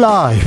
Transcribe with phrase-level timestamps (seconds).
[0.00, 0.46] 라이브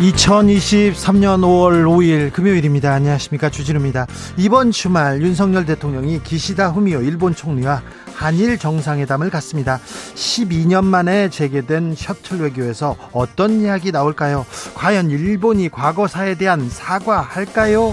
[0.00, 2.92] 2023년 5월 5일 금요일입니다.
[2.92, 3.50] 안녕하십니까.
[3.50, 4.06] 주진우입니다.
[4.36, 7.82] 이번 주말 윤석열 대통령이 기시다 후미오 일본 총리와
[8.14, 9.80] 한일 정상회담을 갖습니다.
[10.14, 14.46] 12년 만에 재개된 셔틀 외교에서 어떤 이야기 나올까요?
[14.74, 17.92] 과연 일본이 과거사에 대한 사과할까요?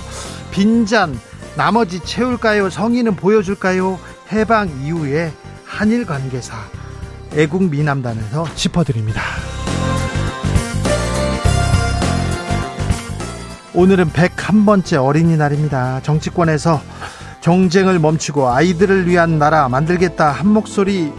[0.52, 1.20] 빈잔
[1.60, 2.70] 나머지 채울까요?
[2.70, 4.00] 성의는 보여줄까요?
[4.32, 5.34] 해방 이후에
[5.66, 6.56] 한일 관계사
[7.34, 9.22] 애국 미남단에서 짚어드립니다.
[13.74, 16.00] 오늘은 101번째 어린이날입니다.
[16.02, 16.82] 정치권에서
[17.42, 21.12] 경쟁을 멈추고 아이들을 위한 나라 만들겠다 한 목소리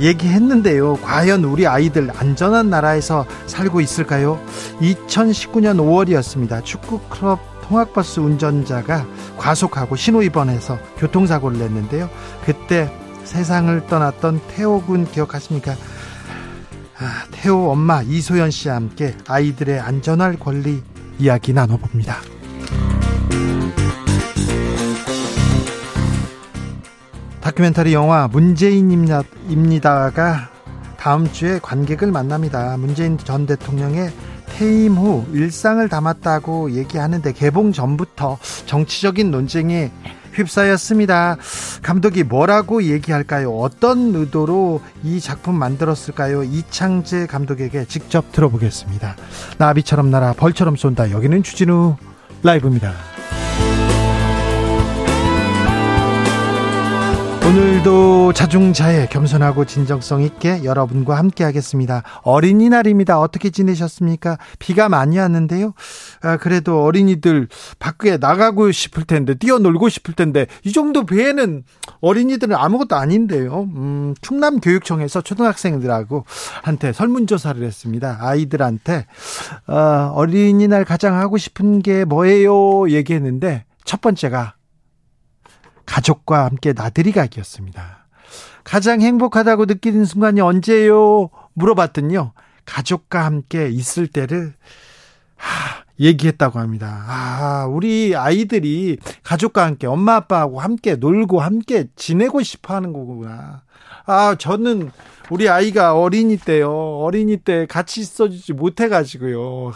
[0.00, 1.00] 얘기했는데요.
[1.02, 4.40] 과연 우리 아이들 안전한 나라에서 살고 있을까요?
[4.80, 6.64] 2019년 5월이었습니다.
[6.64, 9.04] 축구 클럽 통학버스 운전자가
[9.38, 12.10] 과속하고 신호위반해서 교통사고를 냈는데요.
[12.44, 15.72] 그때 세상을 떠났던 태호 군 기억하십니까?
[15.72, 20.82] 아, 태호 엄마 이소연 씨와 함께 아이들의 안전할 권리
[21.18, 22.16] 이야기 나눠봅니다.
[27.40, 30.50] 다큐멘터리 영화 문재인입니다가
[30.98, 32.76] 다음 주에 관객을 만납니다.
[32.76, 34.12] 문재인 전 대통령의
[34.56, 39.90] 퇴임 후 일상을 담았다고 얘기하는데 개봉 전부터 정치적인 논쟁에
[40.34, 41.36] 휩싸였습니다.
[41.82, 43.50] 감독이 뭐라고 얘기할까요?
[43.50, 46.42] 어떤 의도로 이 작품 만들었을까요?
[46.44, 49.16] 이창재 감독에게 직접 들어보겠습니다.
[49.58, 51.10] 나비처럼 날아 벌처럼 쏜다.
[51.10, 51.96] 여기는 주진우
[52.42, 53.11] 라이브입니다.
[57.52, 62.02] 오늘도 자중자애 겸손하고 진정성 있게 여러분과 함께 하겠습니다.
[62.22, 63.20] 어린이날입니다.
[63.20, 64.38] 어떻게 지내셨습니까?
[64.58, 65.74] 비가 많이 왔는데요.
[66.22, 71.64] 아, 그래도 어린이들 밖에 나가고 싶을 텐데 뛰어놀고 싶을 텐데 이 정도 배에는
[72.00, 73.68] 어린이들은 아무것도 아닌데요.
[73.74, 76.24] 음, 충남교육청에서 초등학생들하고
[76.62, 78.16] 한테 설문조사를 했습니다.
[78.22, 79.04] 아이들한테
[79.66, 82.88] 어, 어린이날 가장 하고 싶은 게 뭐예요?
[82.88, 84.54] 얘기했는데 첫 번째가
[85.86, 88.06] 가족과 함께 나들이 가기였습니다.
[88.64, 91.30] 가장 행복하다고 느끼는 순간이 언제요?
[91.54, 92.32] 물어봤더니요.
[92.64, 94.54] 가족과 함께 있을 때를
[95.36, 97.04] 하, 얘기했다고 합니다.
[97.06, 103.62] 아, 우리 아이들이 가족과 함께 엄마 아빠하고 함께 놀고 함께 지내고 싶어 하는 거구나.
[104.06, 104.90] 아, 저는
[105.30, 106.70] 우리 아이가 어린이 때요.
[106.98, 109.72] 어린이 때 같이 있어 주지 못해 가지고요.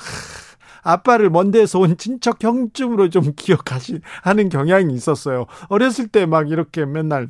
[0.87, 5.47] 하, 아빠를 먼 데서 온 친척 형쯤으로 좀 기억하시 하는 경향이 있었어요.
[5.69, 7.29] 어렸을 때 막 이렇게 맨날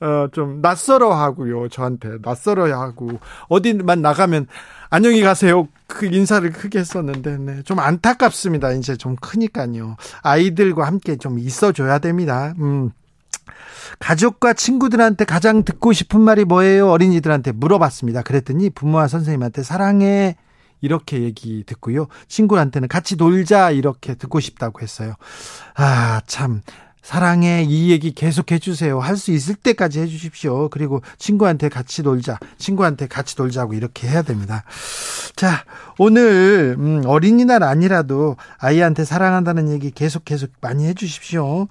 [0.00, 1.68] 어, 좀 낯설어 하고요.
[1.68, 3.18] 저한테 낯설어 하고
[3.48, 4.46] 어디만 나가면
[4.88, 5.68] 안녕히 가세요.
[5.86, 7.62] 그 인사를 크게 했었는데 네.
[7.64, 8.72] 좀 안타깝습니다.
[8.72, 9.96] 이제 좀 크니까요.
[10.22, 12.54] 아이들과 함께 좀 있어 줘야 됩니다.
[12.60, 12.90] 음.
[13.98, 16.88] 가족과 친구들한테 가장 듣고 싶은 말이 뭐예요?
[16.90, 18.22] 어린이들한테 물어봤습니다.
[18.22, 20.36] 그랬더니 부모와 선생님한테 사랑해
[20.80, 22.08] 이렇게 얘기 듣고요.
[22.28, 25.14] 친구한테는 같이 놀자 이렇게 듣고 싶다고 했어요.
[25.74, 26.62] 아, 참.
[27.02, 28.98] 사랑해 이 얘기 계속 해주세요.
[29.00, 30.70] 할 수 있을 때까지 해주십시오.
[30.70, 34.64] 그리고 친구한테 같이 놀자, 친구한테 같이 놀자고 이렇게 해야 됩니다.
[35.36, 35.64] 자,
[35.98, 41.68] 오늘 음, 어린이날 아니라도 아이한테 사랑한다는 얘기 계속 계속 많이 해주십시오.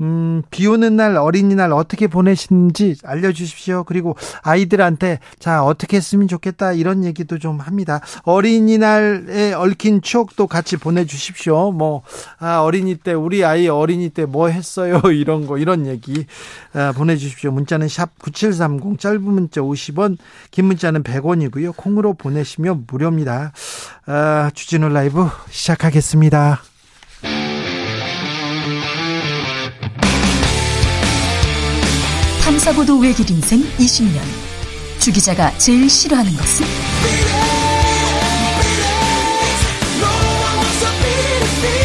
[0.00, 3.82] 음, 비 오는 날 어린이날 어떻게 보내시는지 알려주십시오.
[3.84, 8.00] 그리고 아이들한테 자 어떻게 했으면 좋겠다 이런 얘기도 좀 합니다.
[8.22, 11.72] 어린이날에 얽힌 추억도 같이 보내주십시오.
[11.72, 12.02] 뭐
[12.38, 16.26] 아, 어린이 때 우리 아이 어린이 때 뭐 했어 요 이런 거 이런 얘기
[16.72, 17.50] 아, 보내 주십시오.
[17.52, 20.16] 문자는 샵 #9730 짧은 문자 50원,
[20.50, 21.76] 긴 문자는 100원이고요.
[21.76, 23.52] 콩으로 보내시면 무료입니다.
[24.06, 26.62] 아, 주진우 라이브 시작하겠습니다.
[32.44, 34.20] 탐사보도 외길 인생 20년.
[34.98, 37.41] 주 기자가 제일 싫어하는 것은?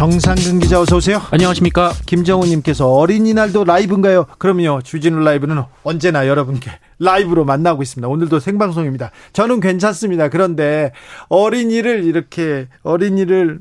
[0.00, 1.20] 정상근 기자 어서 오세요.
[1.30, 1.92] 안녕하십니까.
[2.06, 4.24] 김정우님께서 어린이날도 라이브인가요?
[4.38, 4.80] 그럼요.
[4.80, 8.08] 주진우 라이브는 언제나 여러분께 라이브로 만나고 있습니다.
[8.08, 9.10] 오늘도 생방송입니다.
[9.34, 10.30] 저는 괜찮습니다.
[10.30, 10.92] 그런데
[11.28, 13.58] 어린이를 이렇게 어린이를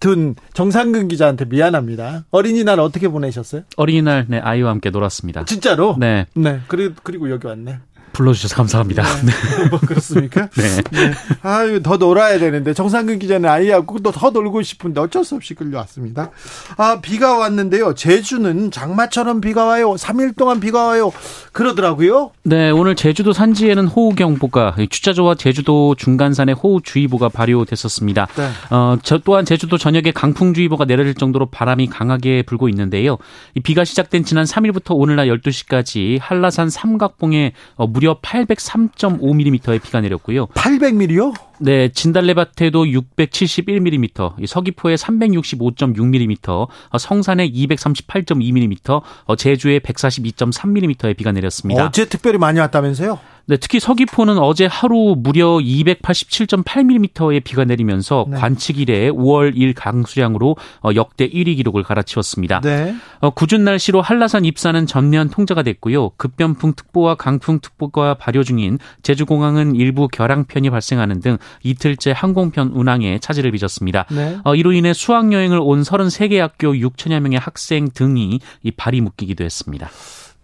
[0.00, 2.26] 둔 정상근 기자한테 미안합니다.
[2.30, 3.62] 어린이날 어떻게 보내셨어요?
[3.76, 5.46] 어린이날 네 아이와 함께 놀았습니다.
[5.46, 5.96] 진짜로?
[5.98, 6.26] 네.
[6.34, 6.60] 네.
[6.68, 7.78] 그리고 그리고 여기 왔네.
[8.12, 9.02] 불러주셔서 감사합니다.
[9.24, 9.68] 네.
[9.70, 10.48] 뭐 그렇습니까?
[10.56, 10.82] 네.
[10.90, 11.12] 네.
[11.42, 12.72] 아유, 더 놀아야 되는데.
[12.72, 16.30] 정상근 기자는 아이하고 또 더 놀고 싶은데 어쩔 수 없이 끌려왔습니다.
[16.76, 17.94] 아, 비가 왔는데요.
[17.94, 19.94] 제주는 장마처럼 비가 와요.
[19.98, 21.12] 3일 동안 비가 와요.
[21.52, 22.30] 그러더라고요.
[22.44, 28.28] 네, 오늘 제주도 산지에는 호우경보가, 추자조와 제주도 중간산에 호우주의보가 발효됐었습니다.
[28.36, 28.48] 네.
[28.70, 33.18] 어, 저 또한 제주도 전역에 강풍주의보가 내려질 정도로 바람이 강하게 불고 있는데요.
[33.54, 40.46] 이 비가 시작된 지난 3일부터 오늘날 12시까지 한라산 삼각봉에 어, 무려 803.5mm의 비가 내렸고요.
[40.48, 41.32] 800mm요?
[41.60, 51.86] 네, 진달래밭에도 671mm, 서귀포에 365.6mm, 어, 성산에 238.2mm, 어, 제주에 142.3mm의 비가 내렸습니다.
[51.86, 53.20] 어제 특별히 많이 왔다면서요?
[53.46, 58.36] 네, 특히 서귀포는 어제 하루 무려 287.8mm의 비가 내리면서 네.
[58.36, 62.60] 관측 이래 5월 1 강수량으로 어, 역대 1위 기록을 갈아치웠습니다.
[62.60, 62.94] 네.
[63.20, 66.10] 어, 궂은 날씨로 한라산 입산은 전면 통제가 됐고요.
[66.10, 74.06] 급변풍특보와 강풍특보가 발효 중인 제주공항은 일부 결항편이 발생하는 등 이틀째 항공편 운항에 차질을 빚었습니다.
[74.10, 74.38] 네.
[74.44, 79.90] 어, 이로 인해 수학여행을 온 33개 학교 6천여 명의 학생 등이 이 발이 묶이기도 했습니다.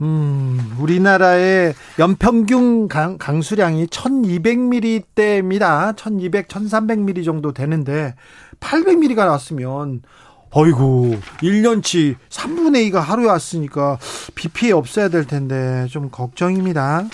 [0.00, 5.96] 음, 우리나라의 연평균 강, 강수량이 1200mm대입니다.
[5.96, 8.14] 1200, 1300mm 정도 되는데
[8.60, 10.02] 800mm가 났으면
[10.50, 13.98] 어이구 1년치 3분의 2가 하루에 왔으니까
[14.34, 17.04] 비 피해 없어야 될 텐데 좀 걱정입니다.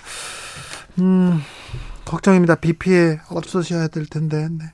[0.99, 1.41] 음,
[2.05, 2.57] 걱정입니다.
[2.57, 4.49] 비 피해 없으셔야 될 텐데.
[4.51, 4.65] 네.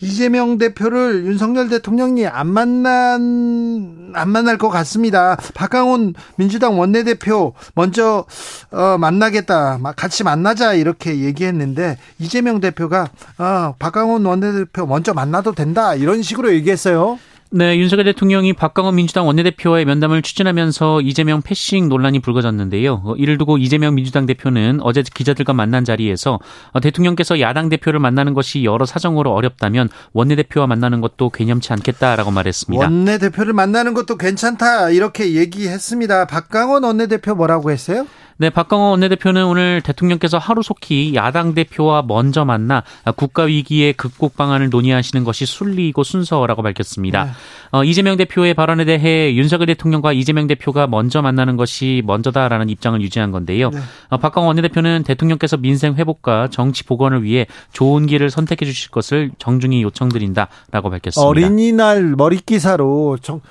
[0.00, 5.36] 이재명 대표를 윤석열 대통령이 안 만난 안 만날 것 같습니다.
[5.54, 8.24] 박강훈 민주당 원내대표 먼저
[8.70, 16.22] 어, 만나겠다, 같이 만나자 이렇게 얘기했는데 이재명 대표가 어, 박강훈 원내대표 먼저 만나도 된다 이런
[16.22, 17.18] 식으로 얘기했어요.
[17.52, 23.02] 네, 윤석열 대통령이 박강원 민주당 원내대표와의 면담을 추진하면서 이재명 패싱 논란이 불거졌는데요.
[23.04, 26.38] 어, 이를 두고 이재명 민주당 대표는 어제 기자들과 만난 자리에서
[26.70, 32.84] 어, 대통령께서 야당 대표를 만나는 것이 여러 사정으로 어렵다면 원내대표와 만나는 것도 개념치 않겠다라고 말했습니다.
[32.84, 36.26] 원내대표를 만나는 것도 괜찮다 이렇게 얘기했습니다.
[36.26, 38.06] 박강원 원내대표 뭐라고 했어요?
[38.40, 42.82] 네, 박광호 원내대표는 오늘 대통령께서 하루속히 야당 대표와 먼저 만나
[43.14, 47.24] 국가 위기의 극복 방안을 논의하시는 것이 순리이고 순서라고 밝혔습니다.
[47.24, 47.30] 네.
[47.72, 53.30] 어, 이재명 대표의 발언에 대해 윤석열 대통령과 이재명 대표가 먼저 만나는 것이 먼저다라는 입장을 유지한
[53.30, 53.68] 건데요.
[53.68, 53.78] 네.
[54.08, 59.82] 어, 박광호 원내대표는 대통령께서 민생 회복과 정치 복원을 위해 좋은 길을 선택해 주실 것을 정중히
[59.82, 61.28] 요청드린다라고 밝혔습니다.
[61.28, 63.42] 어린이날 머릿기사로 정...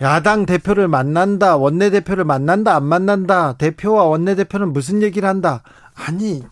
[0.00, 5.62] 야당 대표를 만난다, 원내대표를 만난다, 안 만난다, 대표와 원내대표는 무슨 얘기를 한다.
[5.94, 6.42] 아니,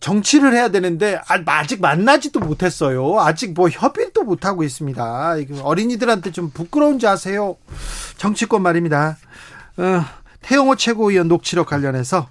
[0.00, 3.20] 정치를 해야 되는데 아, 아직 만나지도 못했어요.
[3.20, 5.36] 아직 뭐 협의도 못 하고 있습니다.
[5.62, 7.56] 어린이들한테 좀 부끄러운지 아세요?
[8.16, 9.16] 정치권 말입니다.
[9.76, 10.04] 어,
[10.40, 12.28] 태영호 최고위원 녹취록 관련해서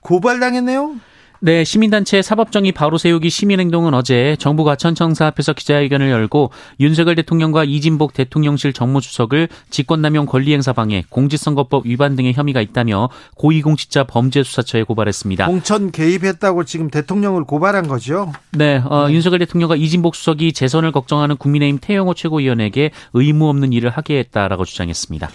[0.00, 0.94] 고발당했네요.
[1.40, 6.50] 네, 시민단체 사법정의 바로 세우기 시민행동은 어제 정부 과천청사 앞에서 기자회견을 열고
[6.80, 14.84] 윤석열 대통령과 이진복 대통령실 정무수석을 직권남용 권리행사 방해 공직선거법 위반 등의 혐의가 있다며 고위공직자 범죄수사처에
[14.84, 15.46] 고발했습니다.
[15.46, 18.32] 공천 개입했다고 지금 대통령을 고발한 거죠?
[18.52, 19.14] 네, 어, 네.
[19.14, 25.28] 윤석열 대통령과 이진복 수석이 재선을 걱정하는 국민의힘 태영호 최고위원에게 의무 없는 일을 하게 했다라고 주장했습니다.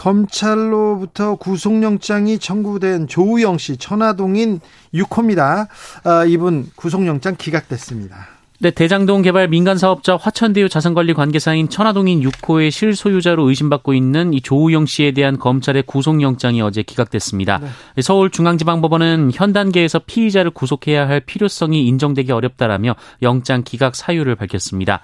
[0.00, 4.60] 검찰로부터 구속영장이 청구된 조우영 씨 천화동인
[4.94, 5.68] 6호입니다.
[6.04, 8.28] 아, 이분 구속영장 기각됐습니다.
[8.62, 14.86] 네, 대장동 개발 민간 사업자 화천대유 자산관리 관계사인 천화동인 6호의 실소유자로 의심받고 있는 이 조우영
[14.86, 17.58] 씨에 대한 검찰의 구속영장이 어제 기각됐습니다.
[17.58, 18.02] 네.
[18.02, 25.00] 서울중앙지방법원은 현 단계에서 피의자를 구속해야 할 필요성이 인정되기 어렵다라며 영장 기각 사유를 밝혔습니다.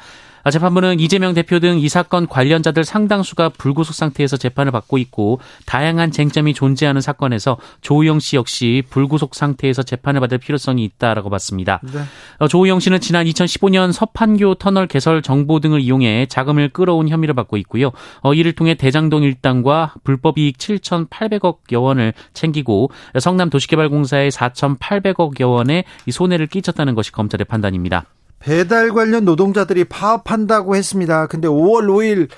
[0.46, 6.10] 아, 재판부는 이재명 대표 등 이 사건 관련자들 상당수가 불구속 상태에서 재판을 받고 있고 다양한
[6.10, 11.80] 쟁점이 존재하는 사건에서 조우영 씨 역시 불구속 상태에서 재판을 받을 필요성이 있다라고 봤습니다.
[11.84, 12.00] 네.
[12.38, 17.56] 어, 조우영 씨는 지난 2015년 서판교 터널 개설 정보 등을 이용해 자금을 끌어온 혐의를 받고
[17.58, 17.92] 있고요.
[18.22, 25.48] 어, 이를 통해 대장동 일당과 불법 이익 7,800억 여 원을 챙기고 성남 도시개발공사에 4,800억 여
[25.48, 28.06] 원의 손해를 끼쳤다는 것이 검찰의 판단입니다.
[28.38, 31.26] 배달 관련 노동자들이 파업한다고 했습니다.
[31.26, 32.28] 근데 5월 5일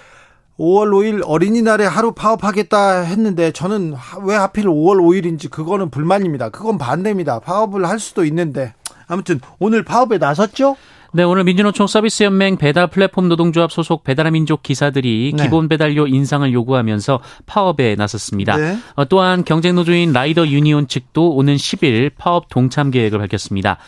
[0.58, 6.50] 5월 5일 어린이날에 하루 파업하겠다 했는데 저는 왜 하필 5월 5일인지 그거는 불만입니다.
[6.50, 7.40] 그건 반대입니다.
[7.40, 8.74] 파업을 할 수도 있는데
[9.06, 10.76] 아무튼 오늘 파업에 나섰죠?
[11.10, 15.44] 네, 오늘 민주노총 서비스연맹 배달 플랫폼 노동조합 소속 배달민족 기사들이 네.
[15.44, 18.56] 기본 배달료 인상을 요구하면서 파업에 나섰습니다.
[18.56, 18.76] 네.
[18.94, 23.78] 어, 또한 경쟁노조인 라이더 유니온 측도 오는 10일 파업 동참 계획을 밝혔습니다.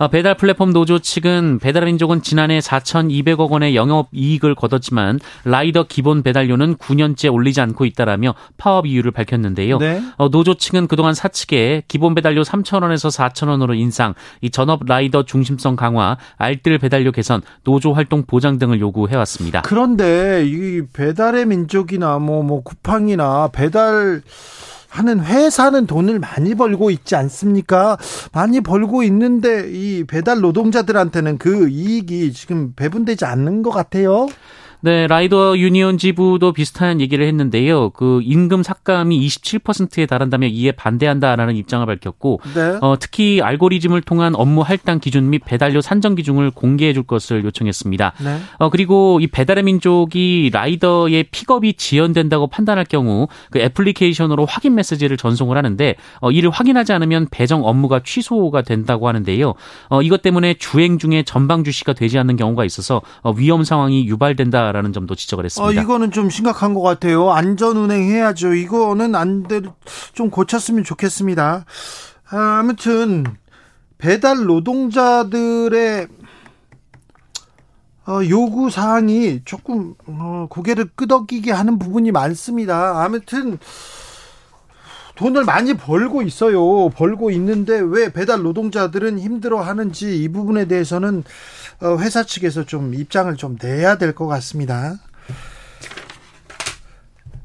[0.00, 6.76] 어, 배달 플랫폼 노조 측은 배달민족은 지난해 4,200억 원의 영업 이익을 거뒀지만 라이더 기본 배달료는
[6.76, 9.76] 9년째 올리지 않고 있다라며 파업 이유를 밝혔는데요.
[9.76, 10.02] 네.
[10.16, 16.16] 어, 노조 측은 그동안 사측에 기본 배달료 3,000원에서 4,000원으로 인상, 이 전업 라이더 중심성 강화,
[16.38, 19.60] 알뜰 배달료 개선, 노조 활동 보장 등을 요구해 왔습니다.
[19.60, 24.22] 그런데 이 배달의 민족이나 뭐, 뭐 쿠팡이나 배달
[24.90, 27.96] 하는 회사는 돈을 많이 벌고 있지 않습니까?
[28.32, 34.26] 많이 벌고 있는데 이 배달 노동자들한테는 그 이익이 지금 배분되지 않는 것 같아요.
[34.82, 37.90] 네, 라이더 유니온 지부도 비슷한 얘기를 했는데요.
[37.90, 42.78] 그 임금 삭감이 27%에 달한다며 이에 반대한다라는 입장을 밝혔고, 네.
[42.80, 48.12] 어, 특히 알고리즘을 통한 업무 할당 기준 및 배달료 산정 기준을 공개해 줄 것을 요청했습니다.
[48.24, 48.38] 네.
[48.58, 55.58] 어, 그리고 이 배달의 민족이 라이더의 픽업이 지연된다고 판단할 경우 그 애플리케이션으로 확인 메시지를 전송을
[55.58, 59.54] 하는데 어, 이를 확인하지 않으면 배정 업무가 취소가 된다고 하는데요.
[59.88, 64.69] 어, 이것 때문에 주행 중에 전방 주시가 되지 않는 경우가 있어서 어, 위험 상황이 유발된다.
[64.70, 65.80] 있다라는 점도 지적을 했습니다.
[65.80, 67.30] 어, 이거는 좀 심각한 것 같아요.
[67.30, 68.54] 안전 운행해야죠.
[68.54, 71.64] 이거는 안좀 고쳤으면 좋겠습니다.
[72.30, 73.24] 아, 아무튼
[73.98, 76.08] 배달 노동자들의
[78.06, 83.04] 어, 요구 사항이 조금 어, 고개를 끄덕이게 하는 부분이 많습니다.
[83.04, 83.58] 아무튼
[85.16, 86.88] 돈을 많이 벌고 있어요.
[86.90, 91.24] 벌고 있는데 왜 배달 노동자들은 힘들어 하는지 이 부분에 대해서는 어,
[91.82, 94.96] 회사 측에서 좀 입장을 좀 내야 될 것 같습니다.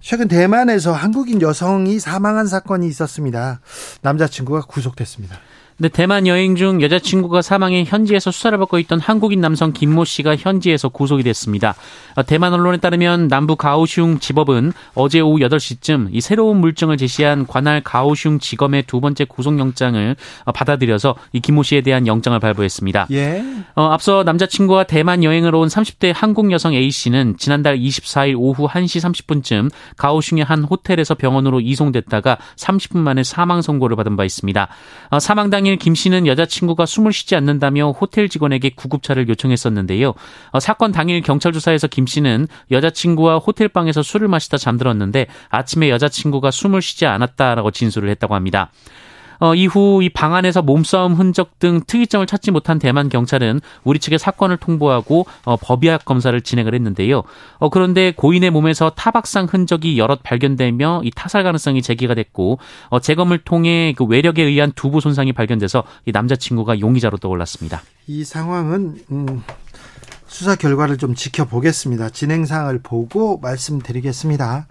[0.01, 3.59] 최근 대만에서 한국인 여성이 사망한 사건이 있었습니다.
[4.01, 5.35] 남자친구가 구속됐습니다.
[5.77, 10.87] 네, 대만 여행 중 여자친구가 사망해 현지에서 수사를 받고 있던 한국인 남성 김모 씨가 현지에서
[10.87, 11.75] 구속이 됐습니다.
[12.15, 17.81] 어, 대만 언론에 따르면 남부 가오슝 지법은 어제 오후 8시쯤 이 새로운 물증을 제시한 관할
[17.81, 20.15] 가오슝 지검의 두 번째 구속영장을
[20.45, 23.07] 어, 받아들여서 이 김모 씨에 대한 영장을 발부했습니다.
[23.11, 23.43] 예.
[23.75, 29.01] 어, 앞서 남자친구와 대만 여행을 온 30대 한국 여성 A 씨는 지난달 24일 오후 1시
[29.01, 34.69] 30분쯤 가오슝의 한 호텔에서 병원으로 이송됐다가 30분 만에 사망 선고를 받은 바 있습니다.
[35.09, 40.13] 어, 사망당 당일 김 씨는 여자친구가 숨을 쉬지 않는다며 호텔 직원에게 구급차를 요청했었는데요.
[40.51, 46.83] 어, 사건 당일 경찰 조사에서 김 씨는 여자친구와 호텔방에서 술을 마시다 잠들었는데 아침에 여자친구가 숨을
[46.83, 48.69] 쉬지 않았다라고 진술을 했다고 합니다.
[49.39, 54.17] 어, 이후 이 방 안에서 몸싸움 흔적 등 특이점을 찾지 못한 대만 경찰은 우리 측에
[54.17, 57.23] 사건을 통보하고 어, 법의학 검사를 진행을 했는데요.
[57.59, 63.39] 어, 그런데 고인의 몸에서 타박상 흔적이 여럿 발견되며 이 타살 가능성이 제기가 됐고 어, 재검을
[63.39, 67.81] 통해 그 외력에 의한 두부 손상이 발견돼서 이 남자친구가 용의자로 떠올랐습니다.
[68.07, 69.43] 이 상황은 음,
[70.27, 72.09] 수사 결과를 좀 지켜보겠습니다.
[72.09, 74.67] 진행 사항을 보고 말씀드리겠습니다.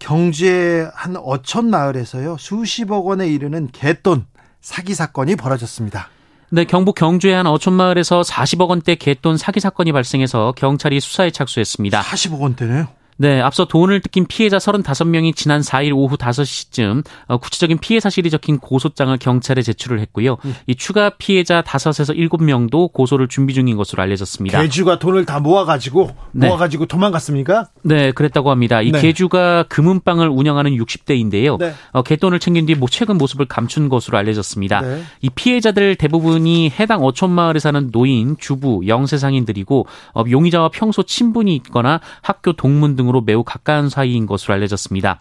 [0.00, 4.26] 경주의 한 어촌 마을에서요 수십억 원에 이르는 개돈
[4.60, 6.08] 사기 사건이 벌어졌습니다.
[6.50, 12.02] 네, 경북 경주의 한 어촌 마을에서 40억 원대 개돈 사기 사건이 발생해서 경찰이 수사에 착수했습니다.
[12.02, 12.88] 40억 원대네요.
[13.20, 18.56] 네, 앞서 돈을 뜯긴 피해자 35명이 지난 4일 오후 5시쯤 어, 구체적인 피해 사실이 적힌
[18.56, 20.38] 고소장을 경찰에 제출을 했고요.
[20.42, 20.56] 음.
[20.66, 24.62] 이 추가 피해자 5에서 7명도 고소를 준비 중인 것으로 알려졌습니다.
[24.62, 26.48] 개주가 돈을 다 모아가지고 네.
[26.48, 27.68] 모아가지고 도망갔습니까?
[27.82, 28.80] 네, 그랬다고 합니다.
[28.80, 28.98] 이 네.
[29.02, 31.58] 개주가 금은방을 운영하는 60대인데요.
[31.58, 31.74] 네.
[31.92, 34.80] 어, 개돈을 챙긴 뒤뭐 최근 모습을 감춘 것으로 알려졌습니다.
[34.80, 35.02] 네.
[35.20, 42.00] 이 피해자들 대부분이 해당 어촌 마을에 사는 노인, 주부, 영세상인들이고 어, 용의자와 평소 친분이 있거나
[42.22, 45.20] 학교 동문 등으로 등으로 매우 가까운 사이인 것으로 알려졌습니다.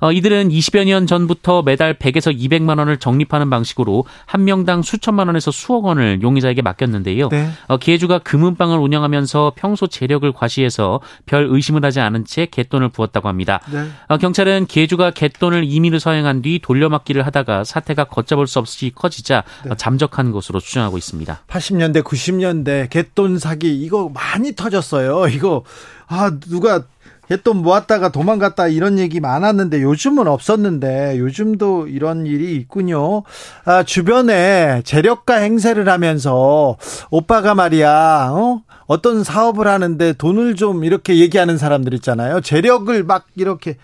[0.00, 5.50] 어, 이들은 20여 년 전부터 매달 100에서 200만 원을 적립하는 방식으로 한 명당 수천만 원에서
[5.50, 7.28] 수억 원을 용의자에게 맡겼는데요.
[7.28, 7.50] 네.
[7.66, 13.60] 어, 기해주가 금은방을 운영하면서 평소 재력을 과시해서 별 의심을 하지 않은 채 갯돈을 부었다고 합니다.
[13.70, 13.88] 네.
[14.08, 19.74] 어, 경찰은 기해주가 갯돈을 임의로 서행한 뒤 돌려막기를 하다가 사태가 걷잡을 수 없이 커지자 네.
[19.76, 21.40] 잠적한 것으로 추정하고 있습니다.
[21.48, 25.28] 80년대, 90년대 갯돈 사기 이거 많이 터졌어요.
[25.28, 25.64] 이거
[26.06, 26.82] 아 누가
[27.36, 33.22] 돈 모았다가 도망갔다 이런 얘기 많았는데 요즘은 없었는데 요즘도 이런 일이 있군요.
[33.64, 36.76] 아, 주변에 재력가 행세를 하면서
[37.10, 38.62] 오빠가 말이야, 어?
[38.86, 42.40] 어떤 사업을 하는데 돈을 좀 이렇게 얘기하는 사람들 있잖아요.
[42.40, 43.76] 재력을 막 이렇게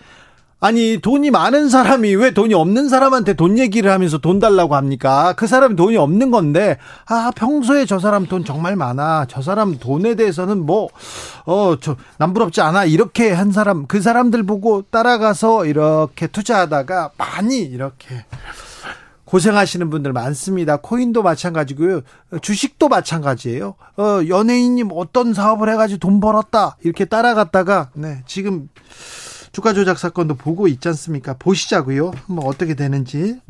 [0.59, 5.33] 아니 돈이 많은 사람이 왜 돈이 없는 사람한테 돈 얘기를 하면서 돈 달라고 합니까?
[5.37, 10.15] 그 사람이 돈이 없는 건데 아 평소에 저 사람 돈 정말 많아 저 사람 돈에
[10.15, 18.25] 대해서는 뭐어저 남부럽지 않아 이렇게 한 사람 그 사람들 보고 따라가서 이렇게 투자하다가 많이 이렇게
[19.25, 20.77] 고생하시는 분들 많습니다.
[20.77, 22.01] 코인도 마찬가지고요.
[22.41, 23.75] 주식도 마찬가지예요.
[23.97, 28.69] 어 연예인님 어떤 사업을 해가지고 돈 벌었다 이렇게 따라갔다가 네 지금
[29.57, 31.33] 주가 조작 사건도 보고 있지 않습니까?
[31.33, 32.11] 보시자고요.
[32.27, 33.41] 한번 어떻게 되는지.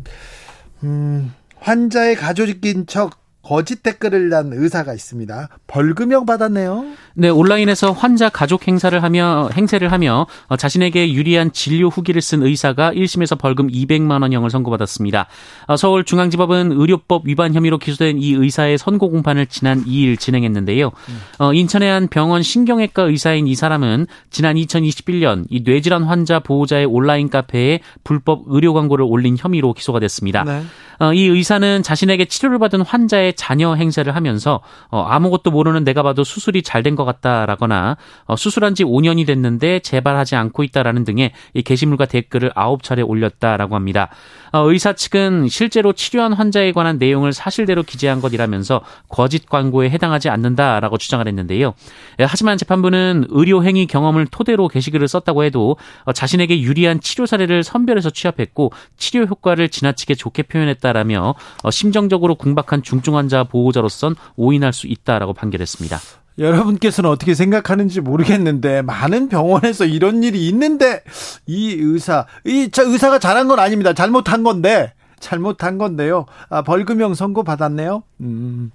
[0.85, 5.47] 음, 환자의 가족인 척 거짓 댓글을 난 의사가 있습니다.
[5.67, 6.83] 벌금형 받았네요.
[7.13, 12.91] 네, 온라인에서 환자 가족 행사를 하며 행세를 하며 어, 자신에게 유리한 진료 후기를 쓴 의사가
[12.91, 15.27] 1심에서 벌금 200만 원형을 선고받았습니다.
[15.67, 20.91] 어, 서울중앙지법은 의료법 위반 혐의로 기소된 이 의사의 선고 공판을 지난 2일 진행했는데요.
[21.39, 27.29] 어, 인천의 한 병원 신경외과 의사인 이 사람은 지난 2021년 이 뇌질환 환자 보호자의 온라인
[27.29, 30.43] 카페에 불법 의료 광고를 올린 혐의로 기소가 됐습니다.
[30.43, 30.63] 네.
[30.99, 36.25] 어, 이 의사는 자신에게 치료를 받은 환자의 자녀 행세를 하면서 어, 아무것도 모르는 내가 봐도
[36.25, 41.61] 수술이 잘 된 것 같다라거나 어, 수술한 지 5년이 됐는데 재발하지 않고 있다라는 등의 이
[41.61, 44.09] 게시물과 댓글을 9차례 올렸다라고 합니다.
[44.53, 51.25] 의사 측은 실제로 치료한 환자에 관한 내용을 사실대로 기재한 것이라면서 거짓 광고에 해당하지 않는다라고 주장을
[51.27, 51.73] 했는데요.
[52.19, 55.77] 예, 하지만 재판부는 의료 행위 경험을 토대로 게시글을 썼다고 해도
[56.13, 60.87] 자신에게 유리한 치료 사례를 선별해서 취합했고 치료 효과를 지나치게 좋게 표현했다.
[60.87, 65.99] 있다라며 어, 심정적으로 궁박한 중증 환자 보호자로선 오인할 수 있다라고 판결했습니다.
[66.37, 71.03] 여러분께서는 어떻게 생각하는지 모르겠는데 많은 병원에서 이런 일이 있는데
[71.45, 73.93] 이 의사 이 의사가 잘한 건 아닙니다.
[73.93, 76.25] 잘못한 건데 잘못한 건데요.
[76.49, 78.03] 아, 벌금형 선고 받았네요.
[78.21, 78.71] 음.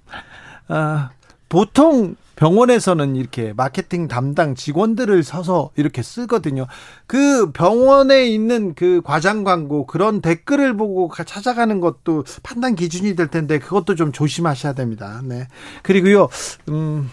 [0.67, 1.11] 아,
[1.49, 6.65] 보통 병원에서는 이렇게 마케팅 담당 직원들을 서서 이렇게 쓰거든요.
[7.05, 13.59] 그 병원에 있는 그 과장 광고 그런 댓글을 보고 찾아가는 것도 판단 기준이 될 텐데
[13.59, 15.21] 그것도 좀 조심하셔야 됩니다.
[15.23, 15.47] 네.
[15.83, 16.27] 그리고요,
[16.69, 17.09] 음,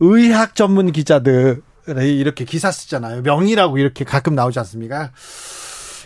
[0.00, 3.22] 의학 전문 기자들 이렇게 기사 쓰잖아요.
[3.22, 5.10] 명의라고 이렇게 가끔 나오지 않습니까?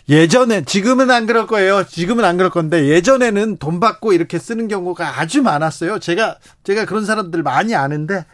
[0.08, 1.84] 예전에 지금은 안 그럴 거예요.
[1.86, 5.98] 지금은 안 그럴 건데 예전에는 돈 받고 이렇게 쓰는 경우가 아주 많았어요.
[5.98, 8.24] 제가 제가 그런 사람들 많이 아는데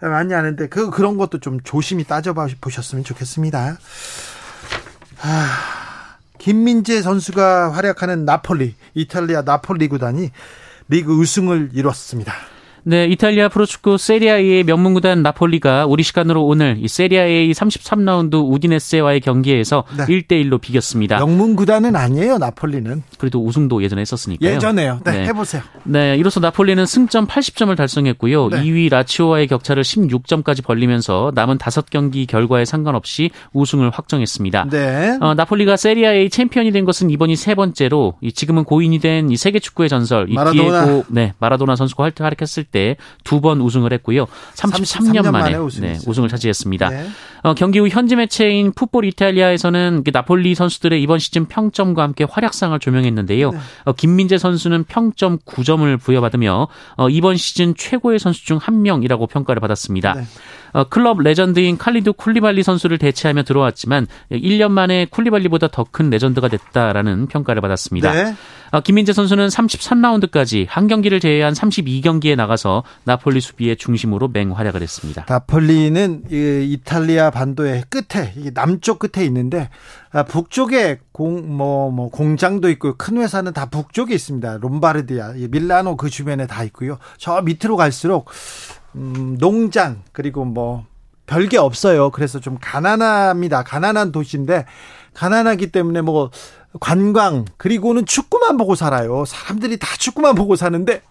[0.00, 3.78] 많이 아는데 그 그런 것도 좀 조심히 따져봐 보셨으면 좋겠습니다.
[5.22, 10.30] 아, 김민재 선수가 활약하는 나폴리 이탈리아 나폴리 구단이
[10.88, 12.34] 리그 우승을 이뤘습니다.
[12.84, 19.84] 네, 이탈리아 프로축구 세리아의 명문 구단 나폴리가 우리 시간으로 오늘 이 세리아의 33라운드 우디네스와의 경기에서
[19.96, 20.04] 네.
[20.04, 21.18] 1대 1로 비겼습니다.
[21.18, 23.02] 명문 구단은 아니에요, 나폴리는.
[23.18, 24.54] 그래도 우승도 예전에 했었으니까요.
[24.54, 25.00] 예전에요.
[25.04, 25.26] 네, 네.
[25.26, 25.62] 해 보세요.
[25.84, 28.48] 네, 이로써 나폴리는 승점 80점을 달성했고요.
[28.48, 28.62] 네.
[28.62, 34.66] 2위 라치오와의 격차를 16점까지 벌리면서 남은 5경기 결과에 상관없이 우승을 확정했습니다.
[34.70, 35.18] 네.
[35.20, 39.88] 어, 나폴리가 세리아의 챔피언이 된 것은 이번이 세 번째로 지금은 고인이 된 이 세계 축구의
[39.88, 40.84] 전설 이 마라도나.
[40.86, 44.26] 디에고 네, 마라도나 선수가 활약했을 때 두 번 우승을 했고요.
[44.54, 46.88] 33년, 33년 만에, 네, 우승을 차지했습니다.
[46.90, 47.06] 네.
[47.42, 53.50] 어, 경기 후 현지 매체인 풋볼 이탈리아에서는 나폴리 선수들의 이번 시즌 평점과 함께 활약상을 조명했는데요.
[53.50, 53.58] 네.
[53.84, 59.58] 어, 김민재 선수는 평점 9점을 부여받으며 어, 이번 시즌 최고의 선수 중 한 명이라고 평가를
[59.60, 60.14] 받았습니다.
[60.72, 60.80] 네.
[60.80, 67.26] 어, 클럽 레전드인 칼리두 쿨리발리 선수를 대체하며 들어왔지만 1년 만에 쿨리발리보다 더 큰 레전드가 됐다라는
[67.26, 68.12] 평가를 받았습니다.
[68.12, 68.34] 네.
[68.70, 75.26] 어, 김민재 선수는 33라운드까지 한 경기를 제외한 32경기에 나가서 나폴리 수비의 중심으로 맹활약을 했습니다.
[75.28, 79.68] 나폴리는 이탈리아 반도의 끝에 남쪽 끝에 있는데
[80.12, 84.58] 아, 북쪽에 공, 뭐, 뭐, 공장도 있고, 큰 회사는 다 북쪽에 있습니다.
[84.60, 86.98] 롬바르디아, 밀라노 그 주변에 다 있고요.
[87.16, 88.28] 저 밑으로 갈수록,
[88.96, 90.84] 음, 농장 그리고 뭐
[91.26, 92.10] 별게 없어요.
[92.10, 93.62] 그래서 좀 가난합니다.
[93.62, 94.66] 가난한 도시인데
[95.14, 96.30] 가난하기 때문에 뭐
[96.80, 99.24] 관광 그리고는 축구만 보고 살아요.
[99.24, 101.02] 사람들이 다 축구만 보고 사는데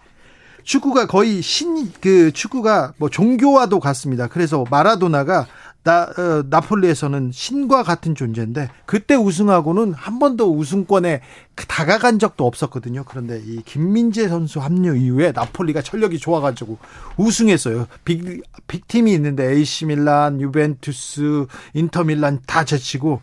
[0.63, 4.27] 축구가 거의 신 그 축구가 뭐 종교와도 같습니다.
[4.27, 5.47] 그래서 마라도나가
[5.83, 11.21] 나, 어, 나폴리에서는 신과 같은 존재인데 그때 우승하고는 한 번도 우승권에
[11.67, 13.05] 다가간 적도 없었거든요.
[13.05, 16.77] 그런데 이 김민재 선수 합류 이후에 나폴리가 전력이 좋아가지고
[17.17, 17.87] 우승했어요.
[18.03, 23.21] 빅, 빅팀이 있는데 AC 밀란, 유벤투스, 인터 밀란 다 제치고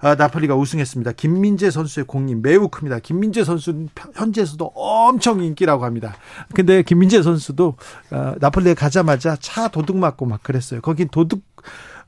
[0.00, 1.12] 아, 나폴리가 우승했습니다.
[1.12, 3.00] 김민재 선수의 공이 매우 큽니다.
[3.00, 6.14] 김민재 선수는 현지에서도 엄청 인기라고 합니다.
[6.54, 7.74] 근데 김민재 선수도
[8.10, 10.80] 어, 나폴리에 가자마자 차 도둑 맞고 막 그랬어요.
[10.80, 11.42] 거긴 도둑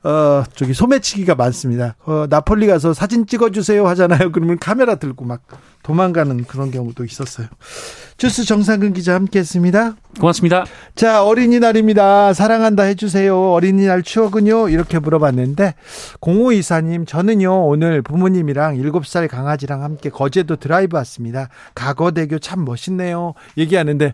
[0.03, 1.95] 어, 저기 소매치기가 많습니다.
[2.05, 4.31] 어, 나폴리 가서 사진 찍어주세요 하잖아요.
[4.31, 5.41] 그러면 카메라 들고 막
[5.83, 7.47] 도망가는 그런 경우도 있었어요.
[8.17, 9.95] 주스 정상근 기자 함께 했습니다.
[10.19, 10.65] 고맙습니다.
[10.95, 12.33] 자, 어린이날입니다.
[12.33, 13.51] 사랑한다 해주세요.
[13.51, 14.69] 어린이날 추억은요?
[14.69, 15.73] 이렇게 물어봤는데,
[16.19, 21.49] 0524님, 저는요, 오늘 부모님이랑 7살 강아지랑 함께 거제도 드라이브 왔습니다.
[21.73, 23.33] 가거대교 참 멋있네요.
[23.57, 24.13] 얘기하는데,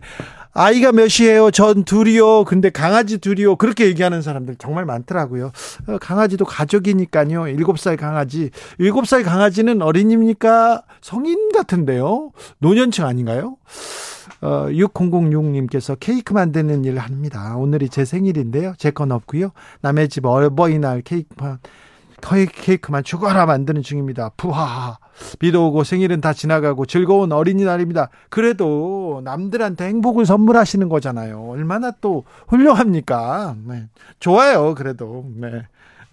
[0.58, 1.52] 아이가 몇이에요?
[1.52, 2.42] 전 둘이요.
[2.44, 3.56] 근데 강아지 둘이요.
[3.56, 5.52] 그렇게 얘기하는 사람들 정말 많더라고요.
[5.86, 7.42] 어, 강아지도 가족이니까요.
[7.42, 8.50] 7살 강아지.
[8.80, 10.82] 7살 강아지는 어린입니까?
[11.00, 12.32] 성인 같은데요.
[12.58, 13.56] 노년층 아닌가요?
[14.40, 17.54] 어, 6006님께서 케이크 만드는 일을 합니다.
[17.56, 18.74] 오늘이 제 생일인데요.
[18.78, 19.52] 제 건 없고요.
[19.82, 21.28] 남의 집 어버이날 케이크
[22.46, 24.30] 케이크만 죽어라 만드는 중입니다.
[24.36, 24.98] 푸하.
[25.38, 28.10] 비도 오고 생일은 다 지나가고 즐거운 어린이날입니다.
[28.28, 31.42] 그래도 남들한테 행복을 선물하시는 거잖아요.
[31.48, 33.56] 얼마나 또 훌륭합니까?
[33.64, 33.88] 네.
[34.20, 34.74] 좋아요.
[34.74, 35.26] 그래도.
[35.34, 35.66] 네.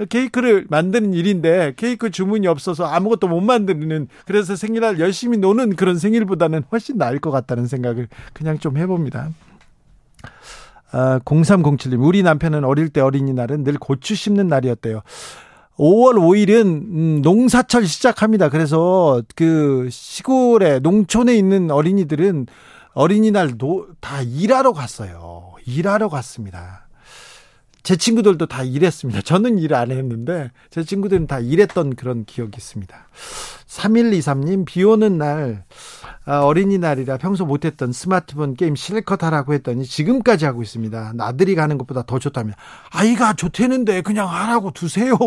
[0.09, 6.63] 케이크를 만드는 일인데 케이크 주문이 없어서 아무것도 못 만드는 그래서 생일날 열심히 노는 그런 생일보다는
[6.71, 9.29] 훨씬 나을 것 같다는 생각을 그냥 좀 해봅니다.
[10.91, 15.01] 아, 0307님, 우리 남편은 어릴 때 어린이날은 늘 고추 심는 날이었대요.
[15.77, 18.49] 5월 5일은 음, 농사철 시작합니다.
[18.49, 22.47] 그래서 그 시골에 농촌에 있는 어린이들은
[22.93, 23.55] 어린이날
[23.99, 25.53] 다 일하러 갔어요.
[25.65, 26.87] 일하러 갔습니다.
[27.83, 29.21] 제 친구들도 다 일했습니다.
[29.21, 32.95] 저는 일 안 했는데 제 친구들은 다 일했던 그런 기억이 있습니다.
[33.67, 35.65] 3123님 비 오는 날
[36.03, 41.13] 아, 어린이날이라 평소 못했던 스마트폰 게임 실컷 하라고 했더니 지금까지 하고 있습니다.
[41.15, 42.53] 나들이 가는 것보다 더 좋다며
[42.91, 45.17] 아이가 좋대는데 그냥 하라고 두세요.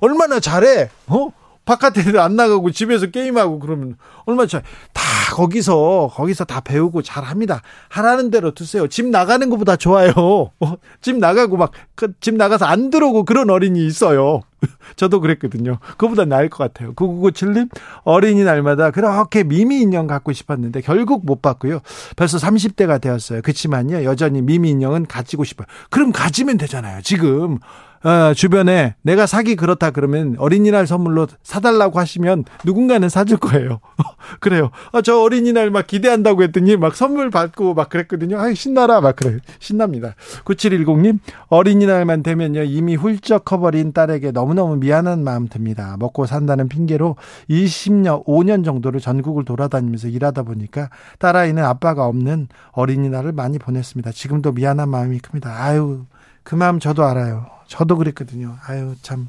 [0.00, 0.90] 얼마나 잘해?
[1.08, 1.30] 어?
[1.64, 5.02] 바깥에 안 나가고 집에서 게임하고 그러면 얼마나 잘, 다
[5.34, 7.62] 거기서, 거기서 다 배우고 잘 합니다.
[7.88, 8.86] 하라는 대로 두세요.
[8.86, 10.12] 집 나가는 것보다 좋아요.
[10.14, 14.42] 어, 집 나가고 막, 그집 나가서 안 들어오고 그런 어린이 있어요.
[14.96, 15.78] 저도 그랬거든요.
[15.96, 16.94] 그보다 나을 것 같아요.
[16.94, 17.68] 9997님,
[18.04, 21.80] 어린이날마다 그렇게 미미 인형 갖고 싶었는데 결국 못 받고요.
[22.16, 23.42] 벌써 30대가 되었어요.
[23.42, 25.66] 그렇지만요, 여전히 미미 인형은 가지고 싶어요.
[25.90, 27.00] 그럼 가지면 되잖아요.
[27.02, 27.58] 지금.
[28.04, 33.80] 어, 주변에 내가 사기 그렇다 그러면 어린이날 선물로 사달라고 하시면 누군가는 사줄 거예요.
[34.40, 34.70] 그래요.
[34.92, 38.38] 아, 저 어린이날 막 기대한다고 했더니 막 선물 받고 막 그랬거든요.
[38.38, 39.38] 아, 신나라 막 그래요.
[39.58, 40.14] 신납니다.
[40.44, 42.64] 9710님, 어린이날만 되면요.
[42.64, 45.96] 이미 훌쩍 커버린 딸에게 너무 너무 미안한 마음 듭니다.
[45.98, 47.16] 먹고 산다는 핑계로
[47.50, 54.12] 20년, 5년 정도를 전국을 돌아다니면서 일하다 보니까 딸아이는 아빠가 없는 어린이날을 많이 보냈습니다.
[54.12, 55.62] 지금도 미안한 마음이 큽니다.
[55.62, 56.04] 아유,
[56.42, 57.46] 그 마음 저도 알아요.
[57.66, 58.56] 저도 그랬거든요.
[58.66, 59.28] 아유, 참.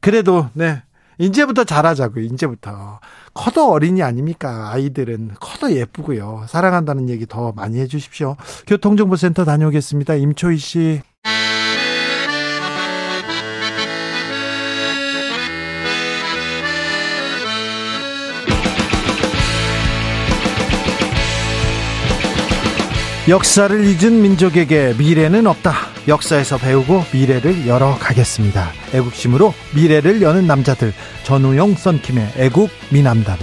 [0.00, 0.82] 그래도, 네.
[1.18, 3.00] 이제부터 잘하자고요, 이제부터.
[3.34, 4.70] 커도 어린이 아닙니까?
[4.72, 6.44] 아이들은 커도 예쁘고요.
[6.48, 8.36] 사랑한다는 얘기 더 많이 해주십시오.
[8.66, 10.14] 교통정보센터 다녀오겠습니다.
[10.14, 11.02] 임초희 씨.
[23.28, 25.74] 역사를 잊은 민족에게 미래는 없다.
[26.08, 28.72] 역사에서 배우고 미래를 열어가겠습니다.
[28.94, 33.38] 애국심으로 미래를 여는 남자들 전우용 썬킴의 애국 미남단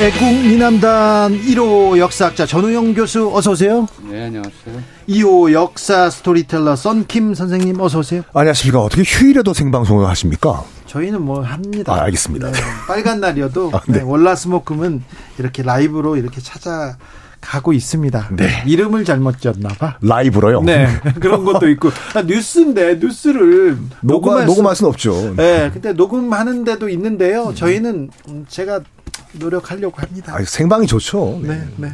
[0.00, 3.88] 애국 미남단 1호 역사학자 전우용 교수 어서 오세요.
[4.08, 4.82] 네, 안녕하세요.
[5.08, 8.22] 2호 역사 스토리텔러 썬킴 선생님 어서 오세요.
[8.32, 8.80] 안녕하십니까.
[8.80, 10.62] 어떻게 휴일에도 생방송을 하십니까?
[10.90, 11.92] 저희는 뭐 합니다.
[11.92, 12.50] 아, 알겠습니다.
[12.50, 13.98] 네, 빨간 날이어도 아, 네.
[13.98, 15.04] 네, 월라스모금은
[15.38, 16.96] 이렇게 라이브로 이렇게 찾아
[17.40, 18.30] 가고 있습니다.
[18.32, 18.64] 네.
[18.66, 19.98] 이름을 잘못 지었나 봐.
[20.02, 20.62] 라이브로요?
[20.62, 20.88] 네.
[21.22, 21.90] 그런 것도 있고.
[22.14, 23.78] 아, 뉴스인데, 뉴스를.
[24.00, 25.34] 녹음, 녹음할 수는 없죠.
[25.36, 25.70] 네.
[25.72, 27.54] 근데 녹음하는 데도 있는데요.
[27.54, 28.10] 저희는
[28.48, 28.80] 제가
[29.34, 30.34] 노력하려고 합니다.
[30.36, 31.38] 아, 생방이 좋죠.
[31.40, 31.68] 네, 네.
[31.76, 31.92] 네.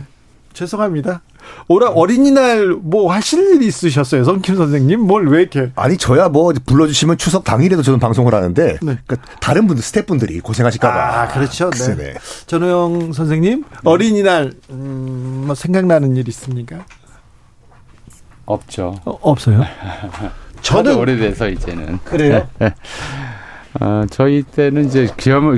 [0.55, 1.21] 죄송합니다.
[1.69, 5.01] 올해 어린이날 뭐 하실 일이 있으셨어요, 성킴 선생님?
[5.01, 5.73] 뭘 왜 이렇게?
[5.75, 8.99] 아니 저야 뭐 불러주시면 추석 당일에도 저는 방송을 하는데 네.
[9.07, 11.21] 그러니까 다른 분들 스태프분들이 고생하실까봐.
[11.23, 11.71] 아 그렇죠.
[11.71, 11.97] 네.
[11.97, 12.15] 네.
[12.47, 13.77] 전호영 선생님 네.
[13.85, 16.85] 어린이날 음, 뭐 생각나는 일 있습니까?
[18.45, 18.95] 없죠.
[19.05, 19.65] 어, 없어요?
[20.63, 22.49] 저는 오래돼서 이제는 그래요.
[23.81, 25.09] 어, 저희 때는 이제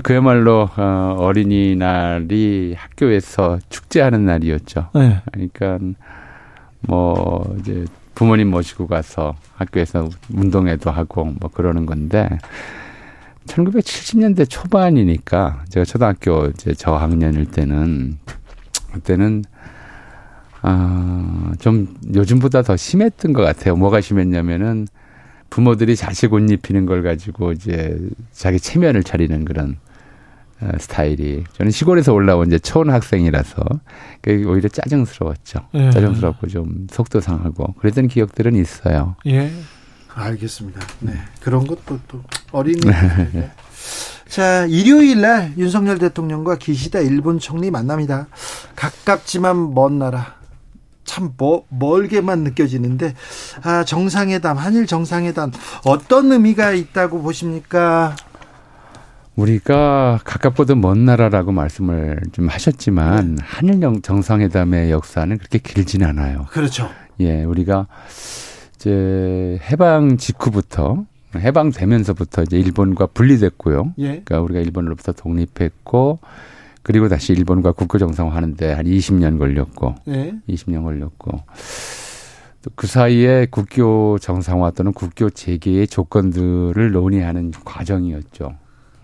[0.02, 4.90] 그야말로 어, 어린이날이 학교에서 축제하는 날이었죠.
[4.94, 5.22] 네.
[5.33, 5.78] 그러니까
[6.81, 12.28] 뭐 이제 부모님 모시고 가서 학교에서 운동회도 하고 뭐 그러는 건데
[13.46, 18.18] 1970년대 초반이니까 제가 초등학교 이제 저학년일 때는
[18.92, 19.44] 그때는
[20.61, 23.76] 아좀 요즘보다 더 심했던 것 같아요.
[23.76, 24.88] 뭐가 심했냐면은
[25.50, 27.98] 부모들이 자식 옷 입히는 걸 가지고 이제
[28.32, 29.76] 자기 체면을 차리는 그런
[30.61, 33.62] 어, 스타일이 저는 시골에서 올라온 이제 초원 학생이라서
[34.20, 35.61] 그게 오히려 짜증스러웠죠.
[35.74, 35.90] 예.
[35.90, 39.14] 짜증스럽고 좀 속도 상하고 그랬던 기억들은 있어요.
[39.26, 39.52] 예.
[40.14, 40.80] 알겠습니다.
[41.00, 41.12] 네.
[41.40, 42.80] 그런 것도 또 어린이.
[43.32, 43.52] 네.
[44.26, 48.26] 자, 일요일 날 윤석열 대통령과 기시다 일본 총리 만납니다.
[48.74, 50.38] 가깝지만 먼 나라.
[51.08, 53.14] 참 뭐, 멀게만 느껴지는데
[53.64, 55.50] 아, 정상회담 한일 정상회담
[55.84, 58.14] 어떤 의미가 있다고 보십니까?
[59.34, 63.42] 우리가 가깝고도 먼 나라라고 말씀을 좀 하셨지만 네.
[63.44, 66.46] 한일 정상회담의 역사는 그렇게 길지는 않아요.
[66.50, 66.90] 그렇죠.
[67.20, 67.86] 예, 우리가
[68.74, 71.04] 이제 해방 직후부터
[71.36, 73.94] 해방되면서부터 이제 일본과 분리됐고요.
[73.98, 74.06] 예.
[74.06, 76.18] 그러니까 우리가 일본으로부터 독립했고
[76.88, 80.35] 그리고 다시 일본과 국교 정상화하는데 한 20년 걸렸고, 네.
[80.48, 81.42] 20년 걸렸고,
[82.77, 88.55] 그 사이에 국교 정상화 또는 국교 재개의 조건들을 논의하는 과정이었죠.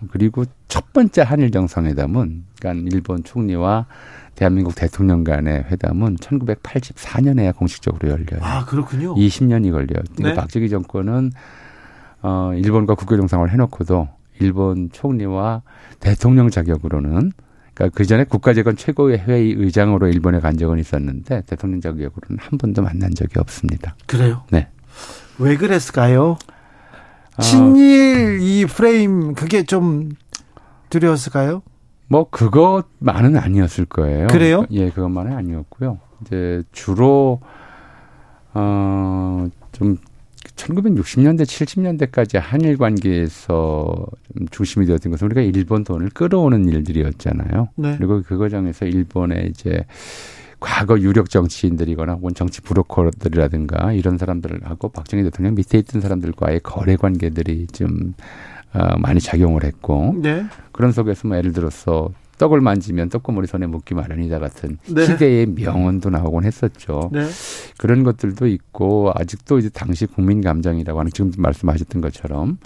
[0.09, 3.85] 그리고 첫 번째 한일 정상회담은 그러니까 일본 총리와
[4.33, 8.39] 대한민국 대통령 간의 회담은 1984년에야 공식적으로 열려요.
[8.41, 9.13] 아, 그렇군요.
[9.13, 10.01] 20년이 걸려요.
[10.17, 10.33] 네.
[10.33, 11.31] 박정희 정권은
[12.23, 14.07] 어 일본과 국교 정상을 해 놓고도
[14.39, 15.61] 일본 총리와
[15.99, 17.31] 대통령 자격으로는
[17.75, 22.81] 그러니까 그 전에 국가재건 최고의 회의 의장으로 일본에 간 적은 있었는데 대통령 자격으로는 한 번도
[22.81, 23.95] 만난 적이 없습니다.
[24.07, 24.43] 그래요?
[24.49, 24.69] 네.
[25.37, 26.37] 왜 그랬을까요?
[27.35, 30.11] 아, 친일 이 프레임 그게 좀
[30.89, 31.61] 두려웠을까요?
[32.07, 34.27] 뭐 그것만은 아니었을 거예요.
[34.27, 34.65] 그래요?
[34.71, 35.99] 예, 그것만은 아니었고요.
[36.21, 37.41] 이제 주로
[38.53, 39.97] 어좀
[40.55, 47.69] 1960년대, 70년대까지 한일 관계에서 좀 중심이 되었던 것은 우리가 일본 돈을 끌어오는 일들이었잖아요.
[47.75, 47.95] 네.
[47.97, 49.85] 그리고 그 과정에서 일본의 이제
[50.59, 57.67] 과거 유력 정치인들이거나 혹은 정치 브로커들이라든가 이런 사람들하고 박정희 대통령 밑에 있던 사람들과의 거래 관계들이
[57.67, 58.13] 좀
[58.73, 60.45] 어, 많이 작용을 했고 네.
[60.71, 65.05] 그런 속에서 뭐 예를 들어서 떡을 만지면 떡고물이 손에 묻기 마련이다 같은 네.
[65.05, 67.09] 시대의 명언도 나오곤 했었죠.
[67.13, 67.25] 네.
[67.77, 72.57] 그런 것들도 있고 아직도 이제 당시 국민 감정이라고 하는 지금 말씀하셨던 것처럼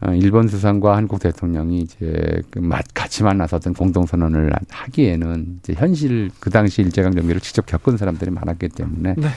[0.00, 6.30] 어, 일본 수상과 한국 대통령이 이제 그맛 같이 만나서 어떤 공동 선언을 하기에는 이제 현실
[6.40, 9.28] 그 당시 일제강 점기를 직접 겪은 사람들이 많았기 때문에 네.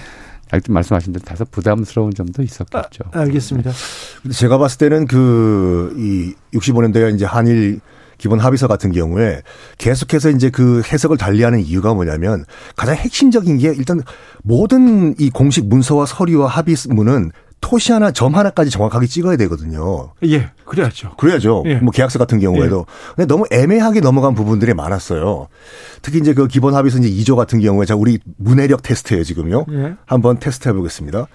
[0.50, 3.04] 아직도 말씀하신 대로 다소 부담스러운 점도 있었겠죠.
[3.12, 3.72] 아, 알겠습니다.
[4.32, 7.80] 제가 봤을 때는 그 이 65년대가 이제 한일
[8.18, 9.42] 기본 합의서 같은 경우에
[9.78, 14.02] 계속해서 이제 그 해석을 달리하는 이유가 뭐냐면 가장 핵심적인 게 일단
[14.44, 20.14] 모든 이 공식 문서와 서류와 합의문은 토시 하나 점 하나까지 정확하게 찍어야 되거든요.
[20.26, 21.16] 예, 그래야죠.
[21.18, 21.64] 그래야죠.
[21.66, 21.76] 예.
[21.76, 22.86] 뭐 계약서 같은 경우에도.
[22.88, 23.14] 예.
[23.16, 25.48] 근데 너무 애매하게 넘어간 부분들이 많았어요.
[26.02, 29.66] 특히 이제 그 기본 합의서 이제 2조 같은 경우에 자 우리 문해력 테스트예요 지금요.
[29.72, 29.96] 예.
[30.06, 31.28] 한번 테스트 해보겠습니다.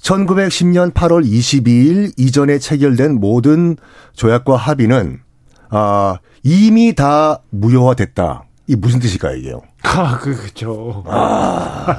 [0.00, 3.76] 1910년 8월 22일 이전에 체결된 모든
[4.14, 5.20] 조약과 합의는
[5.70, 8.44] 아, 이미 다 무효화됐다.
[8.66, 9.62] 이 무슨 뜻일까요, 이게요?
[9.82, 11.04] 아, 그, 그죠.
[11.06, 11.96] 아.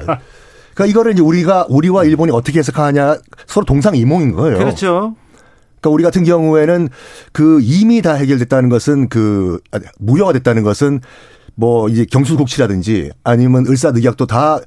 [0.74, 4.58] 그러니까 이거를 이제 우리가, 우리와 일본이 어떻게 해석하냐 서로 동상이몽인 거예요.
[4.58, 5.14] 그렇죠.
[5.80, 6.88] 그러니까 우리 같은 경우에는
[7.32, 11.00] 그 이미 다 해결됐다는 것은 그, 아, 무효화 됐다는 것은
[11.54, 14.60] 뭐 이제 경수국치라든지 아니면 을사늑약도 다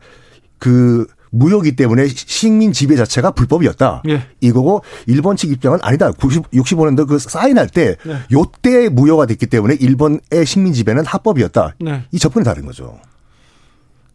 [0.64, 4.04] 그 무효기 때문에 식민 지배 자체가 불법이었다.
[4.08, 4.22] 예.
[4.40, 6.12] 이거고 일본 측 입장은 아니다.
[6.12, 8.18] 90, 65년도 그 사인할 때 네.
[8.32, 11.76] 요때 무효가 됐기 때문에 일본의 식민 지배는 합법이었다.
[11.82, 12.04] 네.
[12.12, 13.00] 이 접근이 다른 거죠.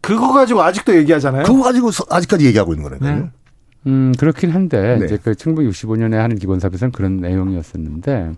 [0.00, 1.42] 그거 가지고 아직도 얘기하잖아요.
[1.42, 3.16] 그거 가지고 아직까지 얘기하고 있는 거니까요.
[3.16, 3.30] 네.
[3.86, 5.06] 음, 그렇긴 한데 네.
[5.06, 8.32] 이제 그 1965년에 하는 기본사업에서는 그런 내용이었었는데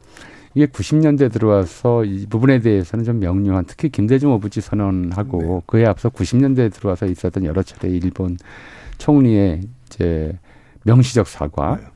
[0.54, 5.60] 이게 90년대 들어와서 이 부분에 대해서는 좀 명료한 특히 김대중 오부지 선언하고 네.
[5.66, 8.36] 그에 앞서 90년대에 들어와서 있었던 여러 차례 일본
[8.98, 10.38] 총리의 이제
[10.84, 11.86] 명시적 사과 네.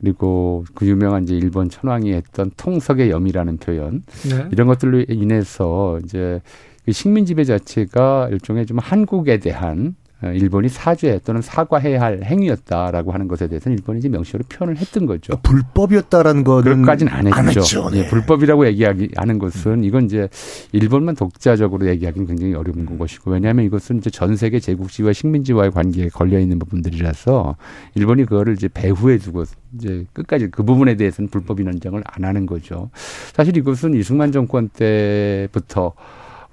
[0.00, 4.48] 그리고 그 유명한 이제 일본 천황이 했던 통석의 염이라는 표현 네.
[4.52, 6.40] 이런 것들로 인해서 이제
[6.84, 10.03] 그 식민 지배 자체가 일종의 좀 한국에 대한 어,
[10.34, 15.36] 일본이 사죄 또는 사과해야 할 행위였다라고 하는 것에 대해서는 일본이 이제 명시로 표현을 했던 거죠.
[15.42, 17.38] 불법이었다라는 거는 그까지는 안 했죠.
[17.38, 17.90] 안 했죠.
[17.90, 17.98] 네.
[17.98, 20.28] 예, 불법이라고 얘기하는 것은 이건 이제
[20.72, 22.98] 일본만 독자적으로 얘기하기는 굉장히 어려운 음.
[22.98, 27.56] 것이고 왜냐하면 이것은 이제 전 세계 제국지와 식민지와의 관계에 걸려 있는 부분들이라서
[27.94, 29.44] 일본이 그거를 이제 배후에 두고
[29.76, 32.90] 이제 끝까지 그 부분에 대해서는 불법 인정을 안 하는 거죠.
[33.32, 35.92] 사실 이것은 이승만 정권 때부터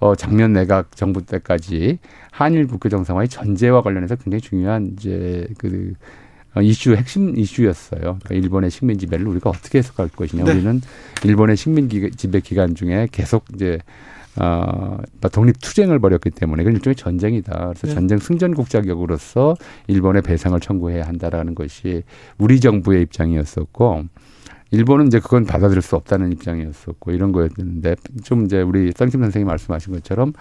[0.02, 2.00] 어, 작년 내각 정부 때까지
[2.32, 5.94] 한일 국교 정상화의 전제와 관련해서 굉장히 중요한 이제 그
[6.56, 8.00] 어, 이슈 핵심 이슈였어요.
[8.02, 10.44] 그러니까 일본의 식민 지배를 우리가 어떻게 해석할 것이냐.
[10.44, 10.52] 네.
[10.54, 10.82] 우리는
[11.24, 11.88] 일본의 식민
[12.18, 13.78] 지배 기간 중에 계속 이제
[14.38, 14.98] 어,
[15.32, 17.68] 독립 투쟁을 벌였기 때문에 이건 일종의 전쟁이다.
[17.70, 17.94] 그래서 네.
[17.94, 22.02] 전쟁 승전국 자격으로서 일본의 배상을 청구해야 한다라는 것이
[22.40, 24.06] 우리 정부의 입장이었었고
[24.72, 29.94] 일본은 이제 그건 받아들일 수 없다는 입장이었었고 이런 거였는데 좀 이제 우리 쌍심 선생님이 말씀하신
[29.94, 30.32] 것처럼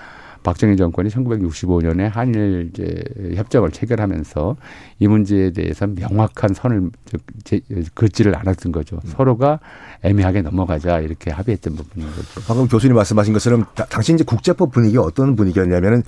[0.45, 3.03] 박정희 정권이 1965년에 한일 이제
[3.35, 4.57] 협정을 체결하면서
[5.01, 6.90] 이 문제에 대해서 명확한 선을
[7.95, 8.97] 긋지를 않았던 거죠.
[9.05, 9.11] 음.
[9.11, 9.59] 서로가
[10.02, 12.40] 애매하게 넘어가자 이렇게 합의했던 부분인 거죠.
[12.46, 16.02] 방금 교수님 말씀하신 것처럼 당시 이제 국제법 분위기가 어떤 분위기였냐면은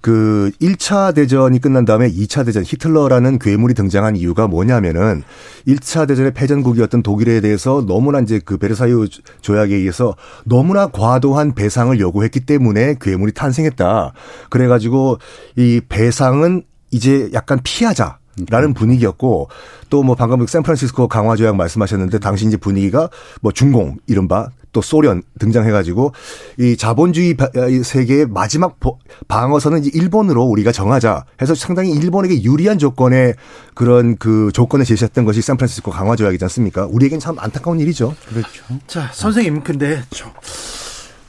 [0.00, 5.22] 그 1차 대전이 끝난 다음에 2차 대전 히틀러라는 괴물이 등장한 이유가 뭐냐면은
[5.66, 9.08] 1차 대전의 패전국이었던 독일에 대해서 너무나 이제 그 베르사유
[9.42, 14.12] 조약에 의해서 너무나 과도한 배상을 요구했기 때문에 괴물이 탄생했다.
[14.48, 15.18] 그래 가지고
[15.56, 18.19] 이 배상은 이제 약간 피하자.
[18.48, 19.48] 라는 분위기였고
[19.90, 25.22] 또 뭐 방금 샌프란시스코 강화 조약 말씀하셨는데 당시 이제 분위기가 뭐 중공 이른바 또 소련
[25.40, 26.12] 등장해가지고
[26.58, 27.36] 이 자본주의
[27.84, 28.78] 세계의 마지막
[29.26, 33.34] 방어선은 이제 일본으로 우리가 정하자 해서 상당히 일본에게 유리한 조건의
[33.74, 36.86] 그런 그 조건을 제시했던 것이 샌프란시스코 강화 조약이지 않습니까?
[36.86, 38.14] 우리에겐 참 안타까운 일이죠.
[38.28, 38.64] 그렇죠.
[38.86, 40.32] 자, 선생님 근데 저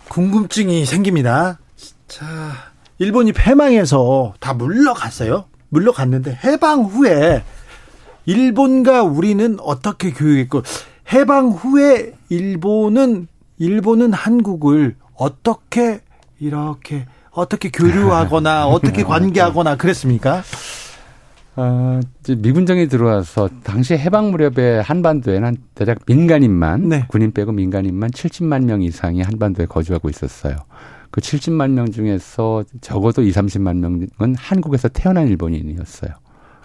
[0.08, 1.58] 궁금증이 생깁니다.
[2.08, 2.26] 자,
[3.00, 5.46] 일본이 패망해서 다 물러갔어요.
[5.72, 7.44] 물러갔는데 해방 후에
[8.26, 10.62] 일본과 우리는 어떻게 교육했고
[11.12, 16.02] 해방 후에 일본은 일본은 한국을 어떻게
[16.40, 20.44] 이렇게 어떻게 교류하거나 어떻게 관계하거나 그랬습니까?
[21.56, 27.06] 어, 미군정이 들어와서 당시 해방 무렵에 한반도에는 한 대략 민간인만 네.
[27.08, 30.56] 군인 빼고 민간인만 70만 명 이상이 한반도에 거주하고 있었어요.
[31.12, 36.12] 그 70만 명 중에서 적어도 2, 30만 명은 한국에서 태어난 일본인이었어요.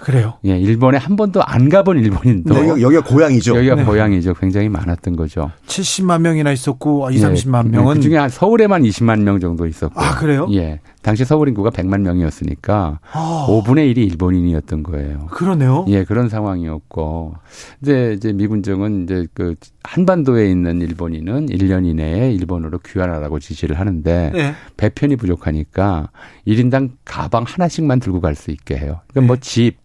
[0.07, 0.35] 그래요?
[0.45, 3.57] 예, 일본에 한 번도 안 가본 일본인도 네, 여기가 고향이죠.
[3.57, 3.85] 여기가 네.
[3.85, 4.35] 고향이죠.
[4.35, 5.51] 굉장히 많았던 거죠.
[5.67, 10.01] 70만 명이나 있었고 2, 30만 네, 명은 그중에 한 서울에만 20만 명 정도 있었고.
[10.01, 10.47] 아, 그래요?
[10.53, 10.79] 예.
[11.03, 13.47] 당시 서울 인구가 100만 명이었으니까 아.
[13.49, 15.27] 5분의 1이 일본인이었던 거예요.
[15.27, 15.85] 그러네요.
[15.89, 17.35] 예, 그런 상황이었고.
[17.81, 24.55] 근데 이제 미군정은 이제 그 한반도에 있는 일본인은 1년 이내에 일본으로 귀환하라고 지시를 하는데 네.
[24.77, 26.11] 배편이 부족하니까
[26.47, 29.01] 1인당 가방 하나씩만 들고 갈 수 있게 해요.
[29.09, 29.27] 그러니까 뭐 네.
[29.27, 29.79] 뭐 집,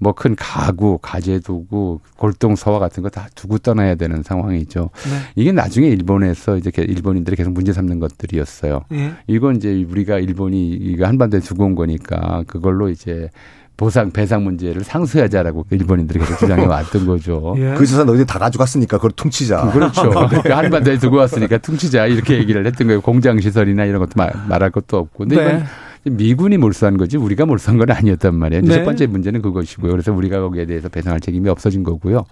[0.00, 4.90] 뭐 큰 가구, 가재 두고 골동 서화 같은 거 다 두고 떠나야 되는 상황이죠.
[5.04, 5.10] 네.
[5.34, 8.82] 이게 나중에 일본에서 이제 일본인들이 계속 문제 삼는 것들이었어요.
[8.90, 9.12] 네.
[9.26, 13.28] 이건 이제 우리가 일본이 이거 한반도에 두고 온 거니까 그걸로 이제
[13.76, 17.54] 보상 배상 문제를 상수하자라고 일본인들이 계속 주장해 왔던 거죠.
[17.58, 17.74] 예.
[17.78, 19.70] 그 재산 너희들 다 가져갔으니까 그걸 퉁치자.
[19.70, 20.10] 그렇죠.
[20.28, 23.00] 그러니까 한반도에 두고 왔으니까 퉁치자 이렇게 얘기를 했던 거예요.
[23.00, 25.18] 공장 시설이나 이런 것도 말, 말할 것도 없고.
[25.24, 25.42] 근데 네.
[25.42, 25.64] 이건
[26.04, 28.62] 미군이 몰수한 거지 우리가 몰수한 건 아니었단 말이에요.
[28.62, 28.74] 네.
[28.74, 29.90] 첫 번째 문제는 그것이고요.
[29.92, 32.24] 그래서 우리가 거기에 대해서 배상할 책임이 없어진 거고요.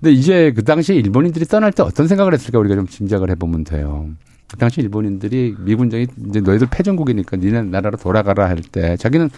[0.00, 4.08] 근데 이제 그 당시에 일본인들이 떠날 때 어떤 생각을 했을까 우리가 좀 짐작을 해보면 돼요.
[4.50, 9.30] 그 당시 일본인들이 미군정이 이제 너희들 패전국이니까 니네 나라로 돌아가라 할 때 자기는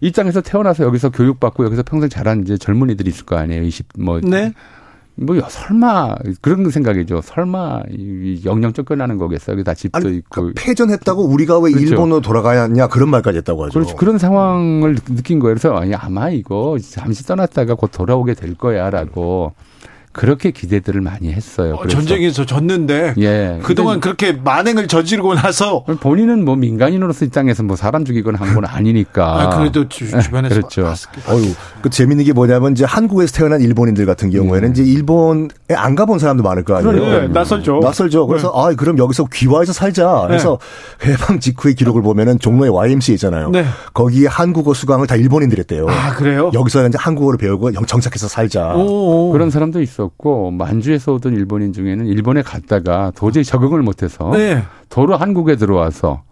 [0.00, 3.62] 이 땅에서 태어나서 여기서 교육받고 여기서 평생 자란 이제 젊은이들이 있을 거 아니에요.
[3.62, 4.52] 20 뭐 네.
[5.14, 7.20] 뭐 설마 그런 생각이죠.
[7.22, 7.82] 설마
[8.44, 9.54] 영영 쫓겨나는 거겠어요.
[9.54, 11.88] 여기 다 집도 아니, 있고 그러니까 패전했다고 우리가 왜 그렇죠.
[11.90, 13.72] 일본으로 돌아가냐 그런 말까지 했다고 하죠.
[13.72, 13.96] 그렇죠.
[13.96, 15.54] 그런 상황을 느낀 거예요.
[15.54, 19.52] 그래서 아니 아마 이거 잠시 떠났다가 곧 돌아오게 될 거야라고
[20.12, 21.74] 그렇게 기대들을 많이 했어요.
[21.74, 23.58] 어, 전쟁에서 졌는데 예.
[23.62, 28.66] 그동안 그렇게 만행을 저지르고 나서 본인은 뭐 민간인으로서 이 땅에서 뭐 사람 죽이거나 한 건
[28.66, 29.40] 아니니까.
[29.40, 30.92] 아, 그래도 주, 변에서 그렇죠.
[31.30, 34.72] 어유 그 재밌는 게 뭐냐면 이제 한국에서 태어난 일본인들 같은 경우에는 음.
[34.72, 37.20] 이제 일본에 안 가본 사람도 많을 거 아니에요.
[37.22, 37.80] 네, 낯설죠.
[37.82, 38.26] 낯설죠.
[38.26, 38.60] 그래서 네.
[38.72, 40.24] 아 그럼 여기서 귀화해서 살자.
[40.26, 40.58] 그래서
[41.00, 41.12] 네.
[41.12, 43.48] 해방 직후의 기록을 보면은 종로에 YMCA 있잖아요.
[43.48, 43.64] 네.
[43.94, 45.86] 거기에 한국어 수강을 다 일본인들했대요.
[45.88, 46.50] 아 그래요?
[46.52, 48.74] 여기서 이제 한국어를 배우고 정착해서 살자.
[48.74, 49.32] 오오.
[49.32, 50.01] 그런 사람도 있어.
[50.02, 54.62] 있었고 만주에서 오던 일본인 중에는 일본에 갔다가 도저히 적응을 못해서 네.
[54.88, 56.22] 도로 한국에 들어와서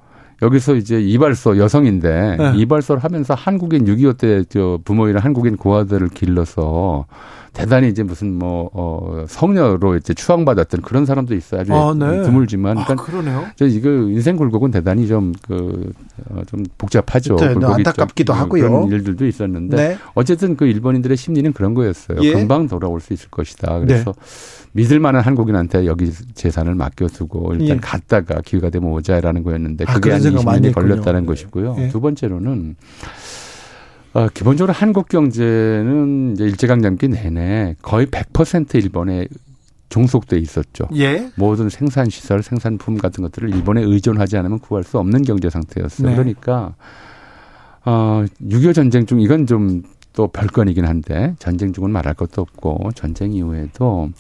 [0.42, 2.52] 여기서 이제 이발소 여성인데 네.
[2.56, 7.06] 이발소를 하면서 한국인 6.25 때 저 부모이랑 한국인 고아들을 길러서
[7.52, 11.60] 대단히 이제 무슨 뭐, 어, 성녀로 이제 추앙받았던 그런 사람도 있어요.
[11.62, 12.22] 아주 아, 네.
[12.22, 12.78] 드물지만.
[12.78, 13.46] 아, 그러니까 아, 그러네요.
[13.56, 15.92] 저 이거 인생 굴곡은 대단히 좀, 그,
[16.30, 17.36] 어, 좀 복잡하죠.
[17.36, 18.70] 네, 굴곡이 안타깝기도 좀, 하고요.
[18.70, 19.76] 그런 일들도 있었는데.
[19.76, 19.98] 네.
[20.14, 22.18] 어쨌든 그 일본인들의 심리는 그런 거였어요.
[22.22, 22.32] 예.
[22.32, 23.80] 금방 돌아올 수 있을 것이다.
[23.80, 24.20] 그래서 네.
[24.72, 27.80] 믿을 만한 한국인한테 여기 재산을 맡겨두고 일단 예.
[27.80, 31.76] 갔다가 기회가 되면 오자라는 거였는데 아, 그게 한 20년이 걸렸다는 것이고요.
[31.78, 31.88] 예.
[31.88, 32.76] 두 번째로는
[34.12, 39.29] 어, 기본적으로 한국 경제는 이제 일제강점기 내내 거의 100% 일본에
[39.88, 40.85] 종속돼 있었죠.
[40.96, 41.31] 예.
[41.35, 46.09] 모든 생산 시설, 생산품 같은 것들을 일본에 의존하지 않으면 구할 수 없는 경제 상태였어요.
[46.09, 46.14] 네.
[46.14, 46.75] 그러니까
[47.85, 53.33] 어 6.25 전쟁 중 이건 좀 또 별건이긴 한데 전쟁 중은 말할 것도 없고 전쟁
[53.33, 54.11] 이후에도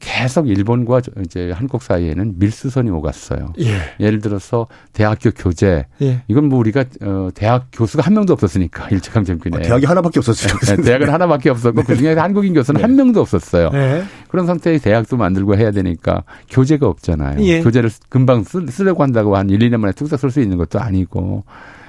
[0.00, 3.54] 계속 일본과 이제 한국 사이에는 밀수선이 오갔어요.
[3.60, 3.78] 예.
[4.00, 5.86] 예를 들어서 대학교 교재.
[6.02, 6.22] 예.
[6.28, 9.52] 이건 뭐 우리가 어 대학 교수가 한 명도 없었으니까 일제강점기에.
[9.54, 10.76] 어, 대학이 하나밖에 없었어요.
[10.76, 11.86] 네, 대학은 하나밖에 없었고 네.
[11.86, 12.82] 그중에 한국인 교수는 네.
[12.82, 13.70] 한 명도 없었어요.
[13.70, 14.02] 네.
[14.28, 17.42] 그런 상태에 대학도 만들고 해야 되니까 교재가 없잖아요.
[17.44, 17.62] 예.
[17.62, 21.44] 교재를 금방 쓰, 쓰려고 한다고 한 1, 2년 만에 뚝딱 쓸 수 있는 것도 아니고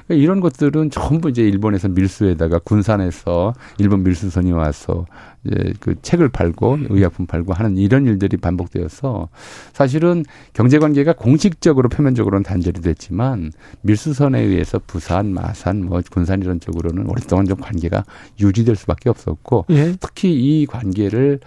[0.08, 5.06] 그러니까 이런 것들은 전부 이제 일본에서 밀수에다가 군산에서 일본 밀수선이 와서
[5.44, 9.30] 이제 그 책을 팔고 의약품 팔고 하는 이런 일들이 반복되어서
[9.74, 17.08] 사실은 경제 관계가 공식적으로 표면적으로는 단절이 됐지만 밀수선에 의해서 부산, 마산, 뭐 군산 이런 쪽으로는
[17.10, 18.04] 오랫동안 좀 관계가
[18.40, 19.96] 유지될 수밖에 없었고 예.
[20.00, 21.40] 특히 이 관계를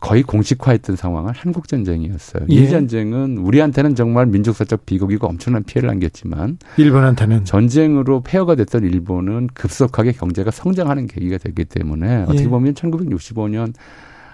[0.00, 2.46] 거의 공식화했던 상황은 한국 전쟁이었어요.
[2.50, 2.54] 예.
[2.54, 10.12] 이 전쟁은 우리한테는 정말 민족사적 비극이고 엄청난 피해를 안겼지만 일본한테는 전쟁으로 폐허가 됐던 일본은 급속하게
[10.12, 12.48] 경제가 성장하는 계기가 됐기 때문에 어떻게 예.
[12.48, 13.72] 보면 1965년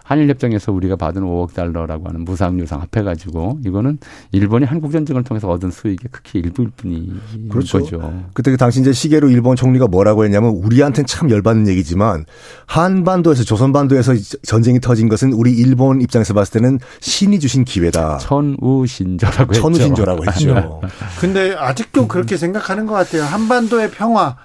[0.05, 3.99] 한일 협정에서 우리가 받은 5억 달러라고 하는 무상 유상 합해가지고 이거는
[4.33, 7.81] 일본이 한국 전쟁을 통해서 얻은 수익의 극히 일부일 뿐인 그렇죠.
[7.81, 8.23] 거죠.
[8.35, 12.27] 그때 그 당시 이제 시계로 일본 총리가 뭐라고 했냐면 우리한테는 참 열받는 얘기지만
[12.67, 18.19] 한반도에서 조선반도에서 전쟁이 터진 것은 우리 일본 입장에서 봤을 때는 신이 주신 기회다.
[18.19, 19.63] 천우신조라고 했죠.
[19.63, 20.55] 천우신조라고 했죠.
[20.55, 20.89] 네.
[21.19, 23.23] 근데 아직도 그렇게 생각하는 것 같아요.
[23.23, 24.37] 한반도의 평화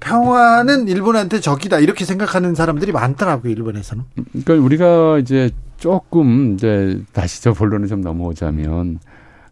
[0.00, 4.04] 평화는 일본한테 적이다 이렇게 생각하는 사람들이 많더라고요 일본에서는.
[4.44, 8.98] 그러니까 우리가 이제 조금 이제 다시 저 본론을 좀 넘어오자면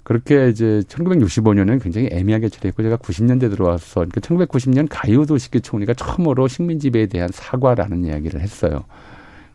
[0.03, 6.49] 그렇게 이제 1965년은 굉장히 애매하게 처리했고 제가 90년대 들어와서 그러니까 1990년 가이오도 시키 총리가 처음으로
[6.49, 8.85] 식민 지배에 대한 사과라는 이야기를 했어요.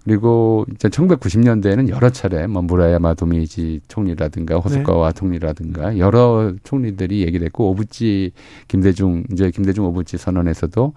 [0.04, 5.20] 그리고 이제 1990년대에는 여러 차례 뭐 무라야마 도미지 총리라든가 호소카와 네.
[5.20, 8.32] 총리라든가 여러 총리들이 얘기를 했고 오부지
[8.68, 10.94] 김대중 이제 김대중 오부지 선언에서도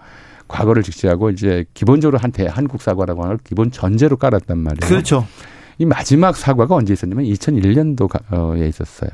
[0.49, 4.79] 과거를 직시하고 이제 기본적으로 한대 한국 사과라고 하는 걸 기본 전제로 깔았단 말이에요.
[4.89, 5.25] 그렇죠.
[5.77, 9.09] 이 마지막 사과가 언제 있었냐면 2001년도에 있었어요.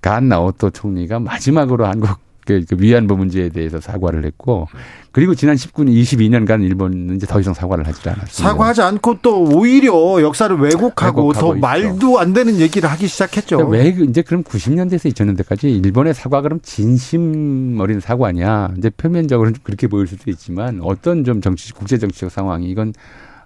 [0.00, 4.66] 간 나오토 총리가 마지막으로 한국 그, 그 위안부 문제에 대해서 사과를 했고
[5.12, 8.32] 그리고 지난 19년 22년간 일본은 이제 더 이상 사과를 하지 않았습니다.
[8.32, 11.60] 사과하지 않고 또 오히려 역사를 왜곡하고, 왜곡하고 더 있죠.
[11.60, 13.58] 말도 안 되는 얘기를 하기 시작했죠.
[13.58, 18.72] 그러니까 왜그 이제 그럼 90년대에서 2000년대까지 일본의 사과 그럼 진심 어린 사과냐?
[18.78, 22.94] 이제 표면적으로는 그렇게 보일 수도 있지만 어떤 좀 정치 국제 정치적 상황이 이건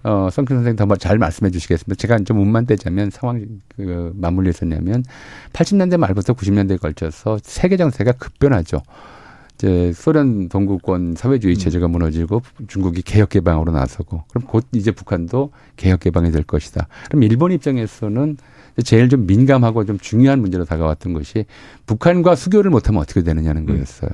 [0.02, 1.98] 어, 성큰 선생님 더잘 말씀해 주시겠습니다.
[2.00, 3.44] 제가 좀 운만 떼자면 상황,
[3.76, 5.04] 그, 맞물려 있었냐면
[5.52, 8.82] 80년대 말부터 90년대에 걸쳐서 세계 정세가 급변하죠.
[9.56, 11.58] 이제 소련 동구권 사회주의 음.
[11.58, 16.88] 체제가 무너지고 중국이 개혁 개방으로 나서고 그럼 곧 이제 북한도 개혁 개방이 될 것이다.
[17.08, 18.36] 그럼 일본 입장에서는
[18.84, 21.46] 제일 좀 민감하고 좀 중요한 문제로 다가왔던 것이
[21.86, 23.66] 북한과 수교를 못하면 어떻게 되느냐는 음.
[23.66, 24.10] 거였어요.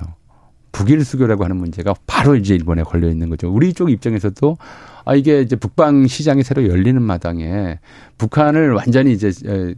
[0.72, 3.52] 북일 수교라고 하는 문제가 바로 이제 일본에 걸려 있는 거죠.
[3.52, 4.56] 우리 쪽 입장에서도
[5.04, 7.78] 아 이게 이제 북방 시장이 새로 열리는 마당에
[8.18, 9.32] 북한을 완전히 이제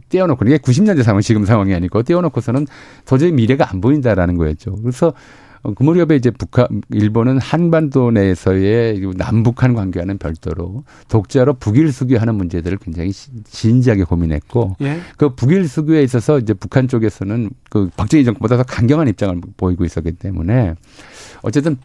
[0.09, 2.67] 떼어놓고 이게 90년대 상황 지금 상황이 아니고 떼어놓고서는
[3.05, 4.75] 도저히 미래가 안 보인다라는 거였죠.
[4.75, 5.13] 그래서 어,
[5.73, 13.11] 그 무렵에 이제 북한, 일본은 한반도 내에서의 남북한 관계와는 별도로 독자로 북일 수교하는 문제들을 굉장히
[13.11, 14.99] 진지하게 고민했고 예?
[15.17, 20.13] 그 북일 수교에 있어서 이제 북한 쪽에서는 그 박정희 정권보다 더 강경한 입장을 보이고 있었기
[20.13, 20.75] 때문에
[21.41, 21.77] 어쨌든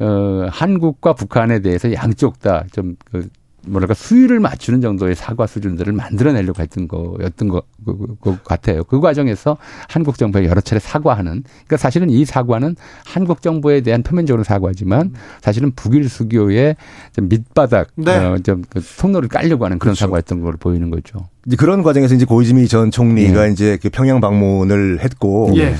[0.00, 3.28] 어, 한국과 북한에 대해서 양쪽 다 좀 그
[3.68, 8.84] 뭐랄까 수위를 맞추는 정도의 사과 수준들을 만들어내려고 했던 거였던 것, 것, 것 같아요.
[8.84, 9.56] 그 과정에서
[9.88, 15.72] 한국 정부가 여러 차례 사과하는 그러니까 사실은 이 사과는 한국 정부에 대한 표면적으로 사과지만 사실은
[15.74, 16.76] 북일 수교의
[17.14, 18.16] 좀 밑바닥 네.
[18.16, 20.06] 어, 좀그 통로를 깔려고 하는 그런 그렇죠.
[20.06, 21.28] 사과였던 걸 보이는 거죠.
[21.46, 23.52] 이제 그런 과정에서 이제 고이즈미 전 총리가 예.
[23.52, 25.74] 이제 그 평양 방문을 했고 예.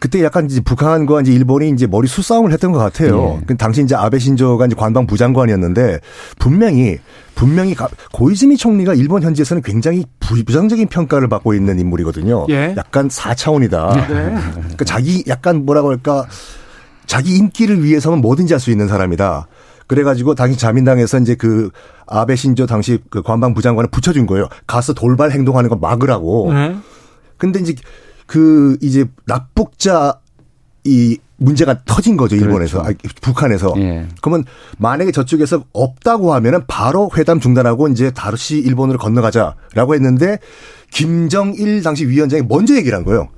[0.00, 3.38] 그때 약간 이제 북한과 이제 일본이 이제 머리 수싸움을 했던 것 같아요.
[3.40, 3.44] 예.
[3.46, 6.00] 그 당시 이제 아베 신조가 이제 관방부 장관이었는데
[6.38, 6.98] 분명히
[7.34, 7.74] 분명히
[8.12, 12.46] 고이즈미 총리가 일본 현지에서는 굉장히 부정적인 평가를 받고 있는 인물이거든요.
[12.50, 12.74] 예.
[12.76, 13.94] 약간 4차원이다.
[14.08, 14.38] 네.
[14.54, 16.26] 그러니까 자기 약간 뭐라고 할까
[17.06, 19.46] 자기 인기를 위해서는 뭐든지 할 수 있는 사람이다.
[19.86, 21.70] 그래가지고 당시 자민당에서 이제 그
[22.06, 24.48] 아베 신조 당시 그 관방부 장관을 붙여준 거예요.
[24.66, 26.52] 가서 돌발 행동하는 거 막으라고.
[26.52, 26.76] 네.
[27.38, 27.74] 근데 이제
[28.28, 30.20] 그 이제 납북자
[30.84, 33.00] 이 문제가 터진 거죠 일본에서 그렇죠.
[33.08, 34.06] 아, 북한에서 예.
[34.20, 34.44] 그러면
[34.76, 40.38] 만약에 저쪽에서 없다고 하면은 바로 회담 중단하고 이제 다시 일본으로 건너가자라고 했는데
[40.90, 43.28] 김정일 당시 위원장이 먼저 얘기를 한 거예요.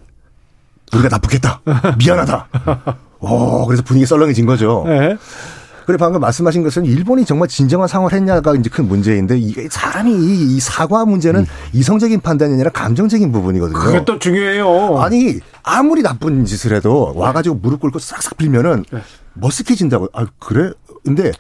[0.93, 1.63] 우리가 납북했다.
[1.99, 2.49] 미안하다.
[3.21, 4.85] 어 그래서 분위기 썰렁해진 거죠.
[4.89, 5.17] 예.
[5.91, 10.61] 그래 방금 말씀하신 것은 일본이 정말 진정한 상황을 했냐가 이제 큰 문제인데 이게 사람이 이,
[10.61, 11.47] 사과 문제는 음.
[11.73, 13.77] 이성적인 판단이 아니라 감정적인 부분이거든요.
[13.77, 14.99] 그게 또 중요해요.
[15.01, 19.01] 아니 아무리 나쁜 짓을 해도 와가지고 무릎 꿇고 싹싹 빌면은 네.
[19.41, 20.11] 머쓱해진다고.
[20.13, 20.71] 아 그래?
[21.05, 21.33] 근데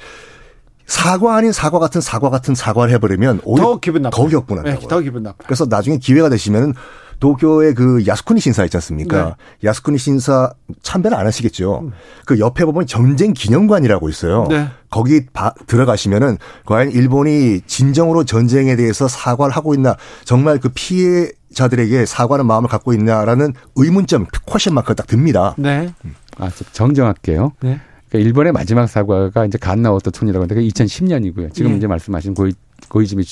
[0.85, 4.17] 사과 아닌 사과 같은 사과 같은 사과를 해버리면 오히려 더 기분 나빠.
[4.17, 4.81] 더 격분한다고.
[4.81, 5.45] 네, 더 기분 나빠.
[5.45, 6.75] 그래서 나중에 기회가 되시면은
[7.21, 9.25] 도쿄의 그 야스쿠니 신사 있지 않습니까?
[9.63, 9.69] 네.
[9.69, 10.53] 야스쿠니 신사
[10.83, 11.81] 참배는 안 하시겠죠.
[11.85, 11.93] 음.
[12.25, 14.47] 그 옆에 보면 전쟁 기념관이라고 있어요.
[14.49, 14.69] 네.
[14.89, 22.07] 거기 바, 들어가시면은 과연 일본이 진정으로 전쟁에 대해서 사과를 하고 있나 정말 그 피해 자들에게
[22.07, 25.55] 사과하는 마음을 갖고 있냐라는 의문점 쿼션 마크가 딱 듭니다.
[25.59, 25.93] 네.
[26.39, 27.53] 아, 정정할게요.
[27.61, 27.81] 네.
[28.09, 31.55] 그러니까 일본의 마지막 사과가 이제 간나오토 총리라고 하는데 2010년이고요.
[31.55, 31.77] 지금 예.
[31.77, 32.53] 이제 말씀하신 고이
[32.89, 33.25] 고이즈미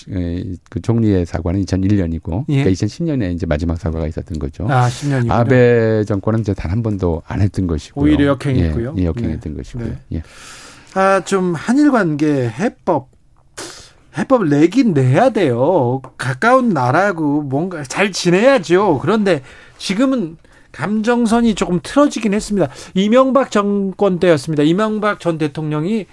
[0.70, 2.62] 그 총리의 사과는 2001년이고 예.
[2.64, 4.66] 그러니까 2010년에 이제 마지막 사과가 있었던 거죠.
[4.70, 5.30] 아, 10년이요.
[5.30, 8.04] 아베 정권은 이제 단 한 번도 안 했던 것이고요.
[8.04, 8.94] 오히려 역행했고요.
[8.96, 9.56] 예, 예 역행했던 네.
[9.56, 9.88] 것이고요.
[9.88, 9.98] 네.
[10.12, 10.22] 예.
[10.94, 13.10] 아, 좀 한일 관계 해법
[14.16, 16.00] 해법을 내긴 내야 돼요.
[16.16, 18.98] 가까운 나라고 뭔가 잘 지내야죠.
[19.00, 19.42] 그런데
[19.76, 20.38] 지금은
[20.72, 22.68] 감정선이 조금 틀어지긴 했습니다.
[22.94, 24.62] 이명박 정권 때였습니다.
[24.62, 26.06] 이명박 전 대통령이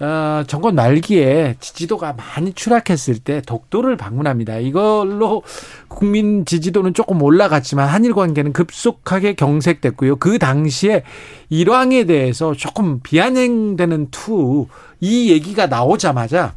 [0.00, 4.58] 어, 정권 말기에 지지도가 많이 추락했을 때 독도를 방문합니다.
[4.58, 5.42] 이걸로
[5.88, 10.16] 국민 지지도는 조금 올라갔지만 한일 관계는 급속하게 경색됐고요.
[10.16, 11.02] 그 당시에
[11.50, 14.66] 일왕에 대해서 조금 비아냥되는 투
[15.00, 16.54] 이 얘기가 나오자마자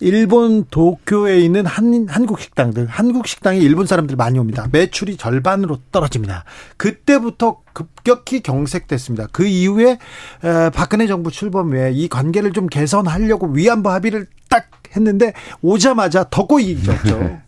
[0.00, 4.66] 일본 도쿄에 있는 한, 한국 식당들, 한국 식당에 일본 사람들 많이 옵니다.
[4.70, 6.44] 매출이 절반으로 떨어집니다.
[6.76, 9.28] 그때부터 급격히 경색됐습니다.
[9.32, 9.98] 그 이후에
[10.44, 15.32] 에, 박근혜 정부 출범 후에 이 관계를 좀 개선하려고 위안부 합의를 딱 했는데
[15.62, 17.40] 오자마자 더 꼬이졌죠.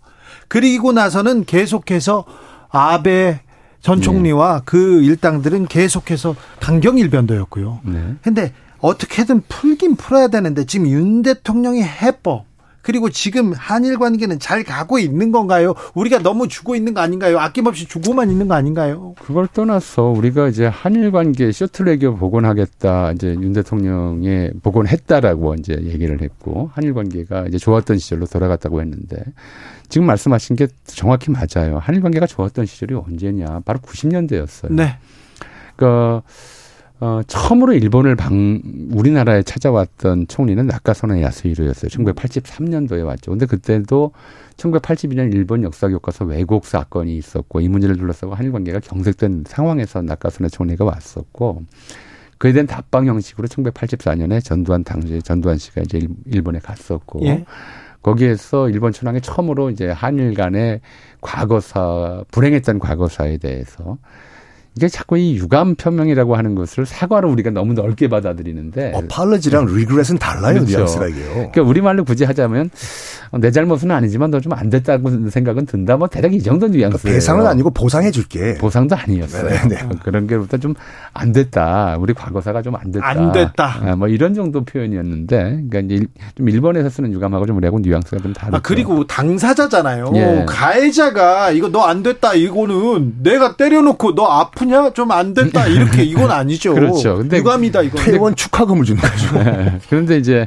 [0.49, 2.25] 그리고 나서는 계속해서
[2.71, 3.41] 아베
[3.81, 4.63] 전 총리와 네.
[4.67, 7.81] 그 일당들은 계속해서 강경일변도였고요.
[7.85, 8.15] 네.
[8.23, 12.51] 근데 어떻게든 풀긴 풀어야 되는데 지금 윤 대통령의 해법
[12.83, 15.75] 그리고 지금 한일 관계는 잘 가고 있는 건가요?
[15.95, 17.39] 우리가 너무 주고 있는 거 아닌가요?
[17.39, 19.15] 아낌없이 주고만 있는 거 아닌가요?
[19.23, 26.23] 그걸 떠나서 우리가 이제 한일 관계 셔틀 외교 복원하겠다 이제 윤 대통령이 복원했다라고 이제 얘기를
[26.23, 29.17] 했고 한일 관계가 이제 좋았던 시절로 돌아갔다고 했는데
[29.91, 31.79] 지금 말씀하신 게 정확히 맞아요.
[31.79, 33.61] 한일 관계가 좋았던 시절이 언제냐?
[33.65, 34.73] 바로 90년대였어요.
[34.73, 34.97] 네.
[35.77, 36.23] 그러니까
[37.01, 38.61] 어, 처음으로 일본을 방,
[38.93, 41.89] 우리나라에 찾아왔던 총리는 나카소네 야스히로였어요.
[41.89, 43.31] 1983년도에 왔죠.
[43.31, 44.13] 근데 그때도
[44.57, 50.51] 1982년 일본 역사 교과서 왜곡 사건이 있었고 이 문제를 둘러싸고 한일 관계가 경색된 상황에서 나카소네
[50.51, 51.65] 총리가 왔었고
[52.37, 57.45] 그에 대한 답방 형식으로 1984년에 전두환 당시 전두환 씨가 이제 일본에 갔었고 예.
[58.03, 60.81] 거기에서 일본 천황이 처음으로 이제 한일 간의
[61.21, 63.99] 과거사 불행했던 과거사에 대해서
[64.77, 70.55] 이게 자꾸 이 유감 표명이라고 하는 것을 사과로 우리가 너무 넓게 받아들이는데 어팔러지랑 리그렛은 달라요
[70.55, 70.77] 그렇죠.
[70.77, 71.33] 뉘앙스가 이게요.
[71.35, 72.71] 그러니까 우리말로 굳이 하자면
[73.41, 75.97] 내 잘못은 아니지만 너 좀 안 됐다고 생각은 든다.
[75.97, 76.99] 뭐 대략 이 정도 뉘앙스예요.
[76.99, 78.55] 그러니까 배상은 아니고 보상해 줄게.
[78.55, 79.49] 보상도 아니었어요.
[79.49, 79.69] 네네.
[79.69, 79.89] 네.
[80.05, 80.75] 그런 게부터 좀
[81.13, 81.97] 안 됐다.
[81.99, 83.07] 우리 과거사가 좀 안 됐다.
[83.07, 83.79] 안 됐다.
[83.83, 86.07] 아, 뭐 이런 정도 표현이었는데 그러니까 이제
[86.37, 88.57] 좀 일본에서 쓰는 유감하고 좀 우리하고 뉘앙스가 좀 다르죠.
[88.57, 90.13] 아, 그리고 당사자잖아요.
[90.15, 90.45] 예.
[90.49, 92.35] 가해자가 이거 너 안 됐다.
[92.35, 94.91] 이거는 내가 때려놓고 너 아프냐 아프냐?
[94.93, 95.67] 좀 안 됐다.
[95.67, 96.75] 이렇게 이건 아니죠.
[96.75, 97.17] 그렇죠.
[97.19, 97.99] 근데 유감이다 이거.
[97.99, 99.39] 퇴원 축하금을 주는 거죠.
[99.43, 99.79] 네.
[99.89, 100.47] 그런데 이제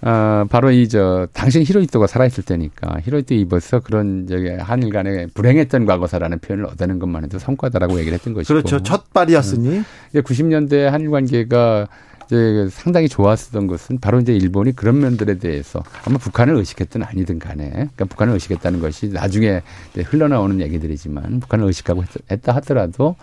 [0.00, 5.26] 어 바로 이 저 당신 히로이토가 살아 있을 때니까 히로이토 입어서 그런 저기 한일 간에
[5.32, 8.52] 불행했던 과거사라는 표현을 얻어낸 것만 해도 성과다라고 얘기를 했던 것이고.
[8.52, 8.82] 그렇죠.
[8.82, 9.82] 첫 발이었으니.
[10.14, 11.86] 이 90년대 한일 관계가
[12.32, 17.68] 이제 상당히 좋았었던 것은 바로 이제 일본이 그런 면들에 대해서 아마 북한을 의식했든 아니든 간에
[17.70, 19.60] 그러니까 북한을 의식했다는 것이 나중에
[19.94, 23.16] 흘러나오는 얘기들이지만 북한을 의식하고 했다 하더라도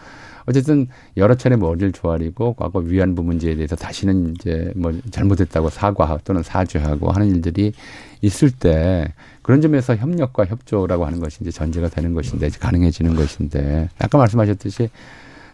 [0.46, 0.88] 어쨌든
[1.18, 7.12] 여러 차례 머리를 조아리고 과거 위안부 문제에 대해서 다시는 이제 뭐 잘못했다고 사과 또는 사죄하고
[7.12, 7.74] 하는 일들이
[8.22, 14.18] 있을 때 그런 점에서 협력과 협조라고 하는 것이 이제 전제가 되는 것인데 가능해지는 것인데 아까
[14.20, 14.90] 말씀하셨듯이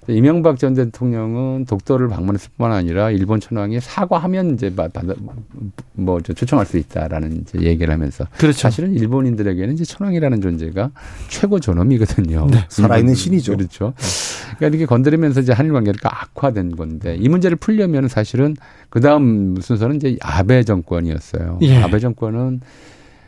[0.08, 5.02] 이명박 전 대통령은 독도를 방문했을 뿐만 아니라 일본 천황이 사과하면 이제 받아
[5.94, 8.60] 뭐 초청할 수 있다라는 이제 얘기를 하면서 그렇죠.
[8.60, 10.92] 사실은 일본인들에게는 이제 천황이라는 존재가
[11.30, 12.48] 최고 존엄이거든요.
[12.52, 12.66] 네.
[12.70, 13.58] 살아있는 신이죠.
[13.58, 13.94] 그렇죠.
[14.58, 18.56] 그러니까 이렇게 건드리면서 이제 한일 관계가 악화된 건데 이 문제를 풀려면 사실은
[18.90, 21.60] 그 다음 순서는 이제 아베 정권이었어요.
[21.62, 21.82] 예.
[21.82, 22.62] 아베 정권은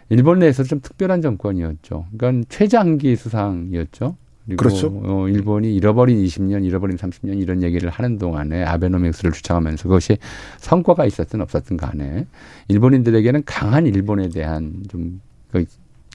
[0.10, 2.06] 일본 내에서 좀 특별한 정권이었죠.
[2.18, 4.16] 그러니까 최장기 수상이었죠.
[4.48, 5.02] 그리고 그렇죠.
[5.04, 10.18] 어, 일본이 잃어버린 20년, 잃어버린 30년 이런 얘기를 하는 동안에 아베노믹스를 주창하면서 그것이
[10.58, 12.26] 성과가 있었든 없었든 간에
[12.70, 15.20] 일본인들에게는 강한 일본에 대한 좀
[15.52, 15.66] 그,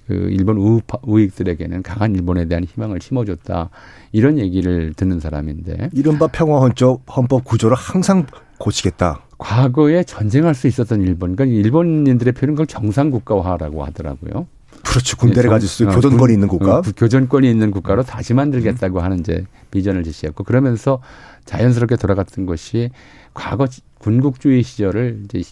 [0.07, 3.69] 그 일본 우파, 우익들에게는 강한 일본에 대한 희망을 심어줬다
[4.13, 8.27] 이런 얘기를 듣는 사람인데 이른바 평화헌법 헌법 구조를 항상
[8.59, 9.27] 고치겠다.
[9.37, 14.47] 과거에 전쟁할 수 있었던 일본, 그러니까 일본인들의 표현은 그걸 경상국가화라고 하더라고요.
[14.93, 15.17] 그렇죠.
[15.17, 16.77] 군대를 가질 수 있는 어, 교전권이 있는 국가.
[16.79, 21.01] 어, 교전권이 있는 국가로 다시 만들겠다고 하는 이제 비전을 제시했고 그러면서
[21.45, 22.91] 자연스럽게 돌아갔던 것이
[23.35, 23.67] 과거
[23.99, 25.43] 군국주의 시절을 이제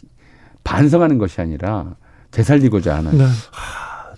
[0.65, 1.95] 반성하는 것이 아니라
[2.31, 3.25] 되살리고자 하는 네.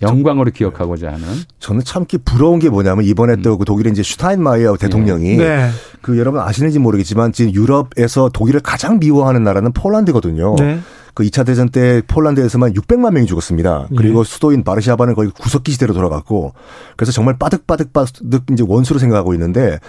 [0.01, 1.25] 영광으로 기억하고자 하는.
[1.59, 5.69] 저는 참 부러운 게 뭐냐면 이번에 또 그 독일의 이제 슈타인마이어 대통령이 네.
[6.01, 10.55] 그 여러분 아시는지 모르겠지만 지금 유럽에서 독일을 가장 미워하는 나라는 폴란드거든요.
[10.57, 10.79] 네.
[11.13, 13.87] 그 2차 대전 때 폴란드에서만 600만 명이 죽었습니다.
[13.95, 14.23] 그리고 예.
[14.23, 16.53] 수도인 바르샤바는 거의 구석기 시대로 돌아갔고
[16.95, 19.79] 그래서 정말 빠득빠득 빠득 이제 원수로 생각하고 있는데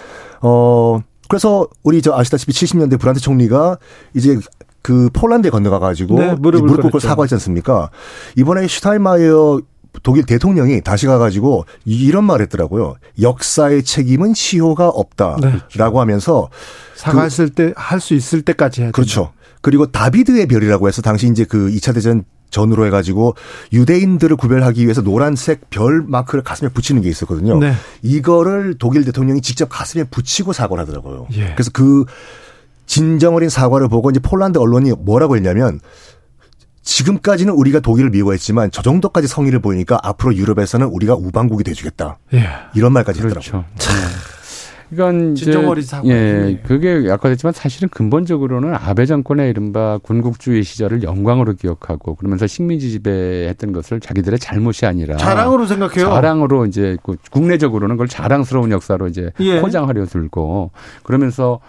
[0.41, 3.77] 어 그래서 우리 저 아시다시피 70년대 브란트 총리가
[4.13, 4.37] 이제
[4.81, 7.89] 그 폴란드에 건너가 가지고 네, 무릎을 꿇고 사과했지 않습니까?
[8.35, 9.61] 이번에 슈타인마이어
[10.03, 12.95] 독일 대통령이 다시 가가지고 이런 말 했더라고요.
[13.19, 15.99] 역사의 책임은 시효가 없다라고 네.
[15.99, 16.49] 하면서
[16.95, 19.31] 사과했을 그, 때할 수 있을 때까지 해야 그렇죠.
[19.65, 23.33] 그리고 다비드의 별이라고 해서 당시 이제 그 2차 대전 전으로 해가지고
[23.73, 27.57] 유대인들을 구별하기 위해서 노란색 별 마크를 가슴에 붙이는 게 있었거든요.
[27.57, 27.73] 네.
[28.03, 31.25] 이거를 독일 대통령이 직접 가슴에 붙이고 사과를 하더라고요.
[31.33, 31.53] 예.
[31.55, 32.05] 그래서 그
[32.85, 35.79] 진정 어린 사과를 보고 이제 폴란드 언론이 뭐라고 했냐면
[36.83, 42.19] 지금까지는 우리가 독일을 미워했지만 저 정도까지 성의를 보이니까 앞으로 유럽에서는 우리가 우방국이 돼주겠다.
[42.35, 42.49] 예.
[42.75, 43.65] 이런 말까지 했더라고요.
[44.91, 46.07] 이건 이제 진정어린 사과.
[46.07, 53.73] 예, 그게 약화됐지만 사실은 근본적으로는 아베 정권의 이른바 군국주의 시절을 영광으로 기억하고 그러면서 식민지 지배했던
[53.73, 56.05] 것을 자기들의 잘못이 아니라 자랑으로 생각해요.
[56.07, 59.59] 자랑으로 이제 그 국내적으로는 그걸 자랑스러운 역사로 이제 예.
[59.61, 60.71] 포장하려 들고
[61.03, 61.59] 그러면서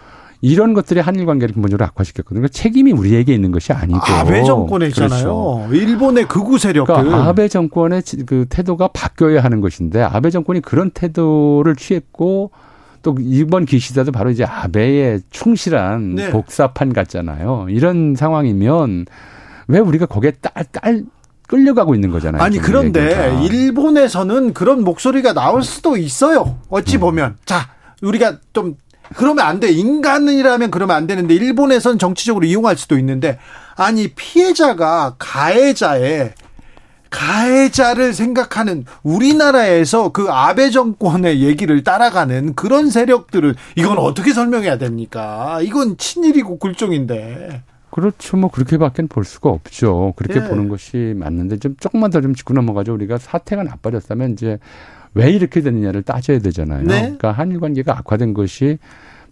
[0.43, 2.41] 이런 것들이 한일 관계를 근본적으로 악화시켰거든요.
[2.41, 5.09] 그러니까 책임이 우리에게 있는 것이 아니고 아베 정권에 있잖아요.
[5.23, 5.69] 그렇죠.
[5.75, 6.95] 일본의 극우 세력들.
[6.95, 12.51] 그러니까 아베 정권의 지- 그 태도가 바뀌어야 하는 것인데 아베 정권이 그런 태도를 취했고
[13.07, 16.31] 또 이번 기시다도 바로 이제 아베의 충실한 네.
[16.31, 17.69] 복사판 같잖아요.
[17.71, 19.07] 이런 상황이면
[19.69, 21.05] 왜 우리가 거기에 딸, 딸
[21.47, 22.43] 끌려가고 있는 거잖아요.
[22.43, 23.27] 아니 그런데 얘기가.
[23.45, 26.59] 일본에서는 그런 목소리가 나올 수도 있어요.
[26.69, 27.69] 어찌 보면 자
[28.03, 28.75] 우리가 좀
[29.15, 29.71] 그러면 안 돼.
[29.71, 33.39] 인간이라면 그러면 안 되는데 일본에서는 정치적으로 이용할 수도 있는데
[33.77, 36.35] 아니 피해자가 가해자의
[37.11, 45.61] 가해자를 생각하는 우리나라에서 그 아베 정권의 얘기를 따라가는 그런 세력들을 이건 어떻게 설명해야 됩니까?
[45.63, 47.63] 이건 친일이고 굴종인데.
[47.91, 48.37] 그렇죠.
[48.37, 50.13] 뭐 그렇게밖에 볼 수가 없죠.
[50.17, 50.49] 그렇게 예.
[50.49, 52.93] 보는 것이 맞는데 좀 조금만 더 좀 짚고 넘어가죠.
[52.93, 54.59] 우리가 사태가 나빠졌다면 이제
[55.15, 56.83] 왜 이렇게 됐느냐를 따져야 되잖아요.
[56.83, 57.01] 네.
[57.01, 58.79] 그러니까 한일 관계가 악화된 것이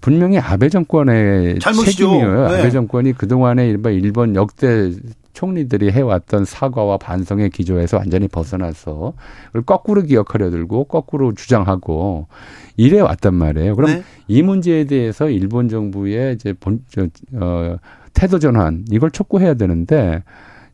[0.00, 1.92] 분명히 아베 정권의 잘못이죠.
[2.08, 2.48] 책임이에요.
[2.48, 2.54] 네.
[2.60, 4.92] 아베 정권이 그동안에 일반 일본 역대
[5.34, 9.12] 총리들이 해왔던 사과와 반성의 기조에서 완전히 벗어나서
[9.48, 12.28] 그걸 거꾸로 기억하려 들고 거꾸로 주장하고
[12.76, 13.76] 이래 왔단 말이에요.
[13.76, 14.02] 그럼 네.
[14.28, 17.76] 이 문제에 대해서 일본 정부의 이제 본, 저, 어,
[18.14, 20.22] 태도 전환 이걸 촉구해야 되는데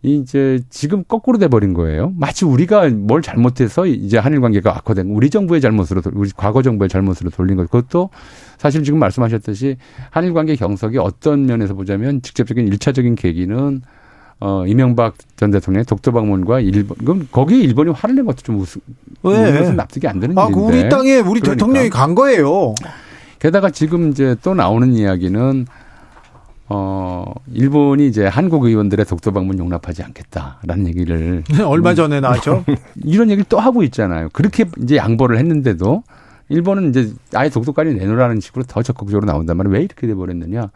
[0.02, 2.12] 이제 지금 거꾸로 돼 버린 거예요.
[2.16, 6.62] 마치 우리가 뭘 잘못해서 이제 한일 관계가 악화된 거, 우리 정부의 잘못으로 돌- 우리 과거
[6.62, 7.64] 정부의 잘못으로 돌린 것.
[7.70, 8.08] 그것도
[8.56, 9.76] 사실 지금 말씀하셨듯이
[10.10, 13.82] 한일 관계 경색이 어떤 면에서 보자면 직접적인 일차적인 계기는
[14.40, 18.80] 어 이명박 전 대통령의 독도 방문과 일본 그럼 거기에 일본이 화를 낸 것도 좀 우스
[19.22, 19.60] 왜?
[19.60, 20.78] 우스운 납득이 안 되는 아, 그 일인데.
[20.78, 21.50] 우리 땅에 우리 그러니까.
[21.52, 22.74] 대통령이 간 거예요.
[23.38, 25.66] 게다가 지금 이제 또 나오는 이야기는
[26.70, 32.64] 어 일본이 이제 한국 의원들의 독도 방문 용납하지 않겠다라는 얘기를 얼마 전에 나왔죠.
[33.04, 34.30] 이런 얘기를 또 하고 있잖아요.
[34.32, 36.02] 그렇게 이제 양보를 했는데도
[36.48, 39.74] 일본은 이제 아예 독도까지 내놓으라는 식으로 더 적극적으로 나온단 말이에요.
[39.74, 40.70] 왜 이렇게 돼버렸느냐.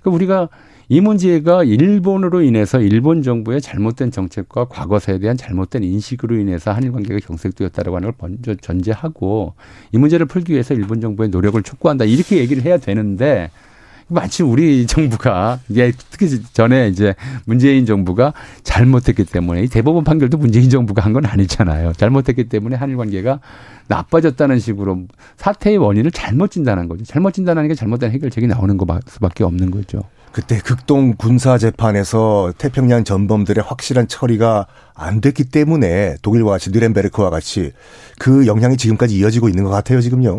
[0.00, 0.48] 그러니까 우리가
[0.88, 7.20] 이 문제가 일본으로 인해서 일본 정부의 잘못된 정책과 과거사에 대한 잘못된 인식으로 인해서 한일 관계가
[7.26, 9.54] 경색되었다라고 하는 걸 먼저 전제하고
[9.92, 13.50] 이 문제를 풀기 위해서 일본 정부의 노력을 촉구한다 이렇게 얘기를 해야 되는데
[14.08, 17.14] 마치 우리 정부가 이게 특히 전에 이제
[17.46, 21.92] 문재인 정부가 잘못했기 때문에 이 대법원 판결도 문재인 정부가 한 건 아니잖아요.
[21.94, 23.40] 잘못했기 때문에 한일 관계가
[23.88, 25.04] 나빠졌다는 식으로
[25.38, 27.04] 사태의 원인을 잘못 진단한 거죠.
[27.04, 30.02] 잘못 진단하는 게 잘못된 해결책이 나오는 거 수밖에 없는 거죠.
[30.34, 37.70] 그때 극동 군사 재판에서 태평양 전범들의 확실한 처리가 안 됐기 때문에 독일과 같이 뉴렌베르크와 같이
[38.18, 40.38] 그 영향이 지금까지 이어지고 있는 것 같아요, 지금요.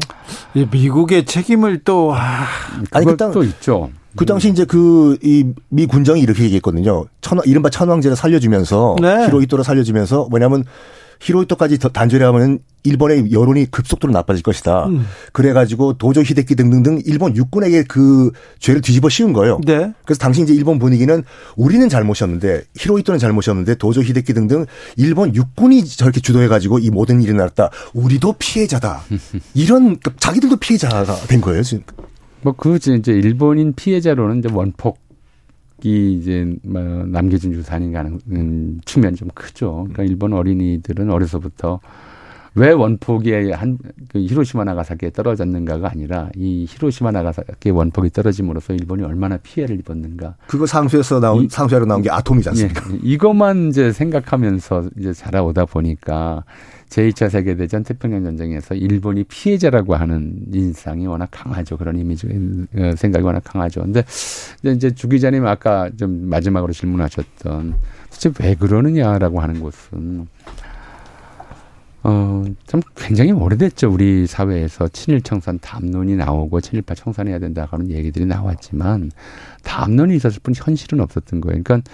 [0.53, 2.43] 이 미국의 책임을 또 아,
[2.91, 3.89] 아니, 그 그것도 땅- 있죠.
[4.17, 7.05] 그 당시 이제 그 이 미 군정이 이렇게 얘기했거든요.
[7.21, 9.25] 천 이른바 천황제를 살려주면서 네.
[9.27, 10.65] 히로히토를 살려주면서 뭐냐면
[11.19, 14.85] 히로히토까지 더 단죄하면 일본의 여론이 급속도로 나빠질 것이다.
[14.87, 15.05] 음.
[15.33, 19.59] 그래가지고 도조 히데키 등등등 일본 육군에게 그 죄를 뒤집어 씌운 거예요.
[19.65, 19.91] 네.
[20.05, 21.23] 그래서 당시 이제 일본 분위기는
[21.55, 24.65] 우리는 잘못이었는데 히로히토는 잘못이었는데 도조 히데키 등등
[24.97, 27.69] 일본 육군이 저렇게 주도해가지고 이 모든 일이 났다.
[27.93, 29.01] 우리도 피해자다.
[29.55, 31.63] 이런 그러니까 자기들도 피해자가 된 거예요.
[31.63, 31.83] 지금.
[32.43, 35.04] 뭐그 이제 일본인 피해자로는 이제 원폭
[35.83, 39.87] 이 이제 뭐 남겨진 유산인가 하는 음, 측면이 좀 크죠.
[39.89, 41.79] 그러니까 일본 어린이들은 어려서부터
[42.55, 43.77] 왜 원폭이 한
[44.09, 50.35] 그 히로시마 나가사키에 떨어졌는가가 아니라 이 히로시마 나가사키의 원폭이 떨어짐으로써 일본이 얼마나 피해를 입었는가.
[50.47, 52.81] 그거 상수에서 나온 이- 상수하로 나온 게 아톰이지 않습니까?
[52.93, 56.45] 예, 이것만 이제 생각하면서 이제 자라오다 보니까
[56.89, 61.75] 제2차 세계대전 태평양 전쟁에서 일본이 피해자라고 하는 인상이 워낙 강하죠.
[61.77, 62.27] 그런 이미지,
[62.77, 63.81] 어, 생각이 워낙 강하죠.
[63.81, 64.03] 근데
[64.75, 67.73] 이제 주 기자님 아까 좀 마지막으로 질문하셨던
[68.11, 70.27] 도대체 왜 그러느냐라고 하는 것은
[72.07, 73.91] 어, 참 굉장히 오래됐죠.
[73.91, 79.11] 우리 사회에서 친일 청산 담론이 나오고 친일파 청산해야 된다 하는 얘기들이 나왔지만
[79.63, 81.63] 담론이 있었을 뿐 현실은 없었던 거예요.
[81.63, 81.89] 그러니까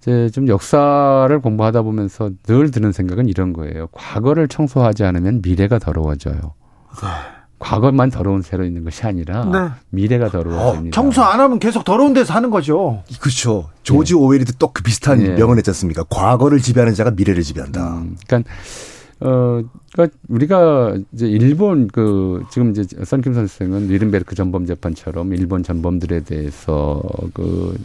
[0.00, 3.88] 이제 좀 역사를 공부하다 보면서 늘 드는 생각은 이런 거예요.
[3.92, 6.54] 과거를 청소하지 않으면 미래가 더러워져요.
[7.58, 9.68] 과거만 더러운 새로 있는 것이 아니라 네.
[9.90, 10.94] 미래가 더러워집니다.
[10.94, 13.02] 청소 안 하면 계속 더러운 데서 하는 거죠.
[13.20, 13.68] 그렇죠.
[13.82, 15.34] 조지 오웰이도 또그 비슷한 예.
[15.34, 16.04] 명언 했지 않습니까?
[16.04, 17.98] 과거를 지배하는 자가 미래를 지배한다.
[17.98, 18.50] 음, 그러니까
[19.20, 19.62] 어,
[19.92, 27.02] 그러니까 우리가 이제 일본 그 지금 이제 선김 선생은 니른베르크 전범 재판처럼 일본 전범들에 대해서
[27.34, 27.76] 그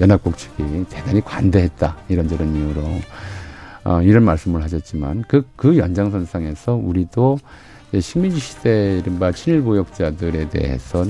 [0.00, 2.82] 연합국 측이 대단히 관대했다 이런저런 이유로
[3.84, 7.38] 어, 이런 말씀을 하셨지만 그, 그 연장선상에서 우리도
[7.98, 11.06] 식민지 시대 이른바 친일보역자들에 대해서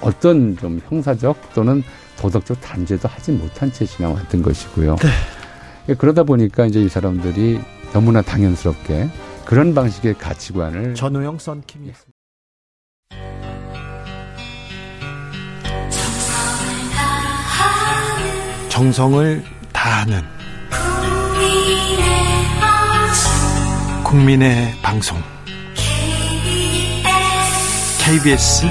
[0.00, 1.82] 어떤 좀 형사적 또는
[2.18, 4.96] 도덕적 단죄도 하지 못한 채 지나왔던 것이고요.
[4.96, 5.94] 네.
[5.94, 7.60] 그러다 보니까 이제 이 사람들이
[7.94, 9.08] 너무나 당연스럽게
[9.44, 12.12] 그런 방식의 가치관을 전우영 썬킴이었습니다.
[18.68, 20.22] 정성을 다하는
[24.02, 25.16] 국민의 방송
[28.04, 28.66] KBS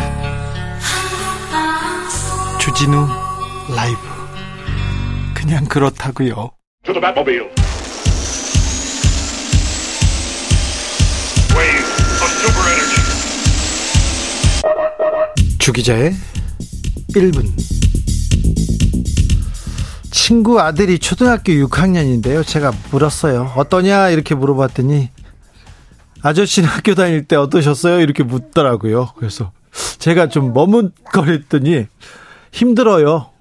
[2.60, 3.08] 주진우
[3.74, 4.00] 라이브
[5.34, 6.52] 그냥 그렇다고요.
[15.60, 16.14] 주기자의
[17.16, 17.50] 1분
[20.12, 22.46] 친구 아들이 초등학교 6학년인데요.
[22.46, 23.54] 제가 물었어요.
[23.58, 24.10] 어떠냐?
[24.10, 25.10] 이렇게 물어봤더니
[26.22, 28.00] 아저씨는 학교 다닐 때 어떠셨어요?
[28.00, 29.10] 이렇게 묻더라고요.
[29.18, 29.52] 그래서
[30.00, 31.88] 제가 좀 머뭇거렸더니
[32.54, 33.33] 힘들어요.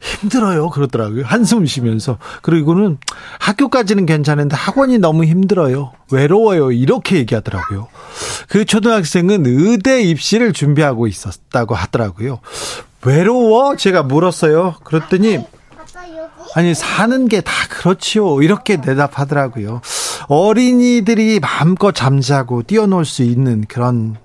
[0.00, 0.70] 힘들어요.
[0.70, 1.24] 그러더라고요.
[1.24, 2.18] 한숨 쉬면서.
[2.42, 2.98] 그리고는
[3.40, 5.92] 학교까지는 괜찮은데 학원이 너무 힘들어요.
[6.12, 6.70] 외로워요.
[6.72, 7.88] 이렇게 얘기하더라고요.
[8.48, 12.40] 그 초등학생은 의대 입시를 준비하고 있었다고 하더라고요.
[13.04, 13.76] 외로워?
[13.76, 14.76] 제가 물었어요.
[14.84, 15.38] 그랬더니
[16.54, 18.42] 아니 사는 게 다 그렇지요.
[18.42, 19.80] 이렇게 대답하더라고요.
[20.28, 24.16] 어린이들이 마음껏 잠자고 뛰어놀 수 있는 그런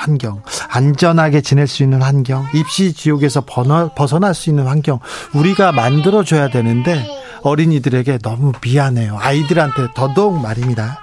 [0.00, 4.98] 환경, 안전하게 지낼 수 있는 환경, 입시 지옥에서 벗어날 수 있는 환경,
[5.34, 7.06] 우리가 만들어줘야 되는데,
[7.42, 9.18] 어린이들에게 너무 미안해요.
[9.20, 11.00] 아이들한테 더더욱 말입니다.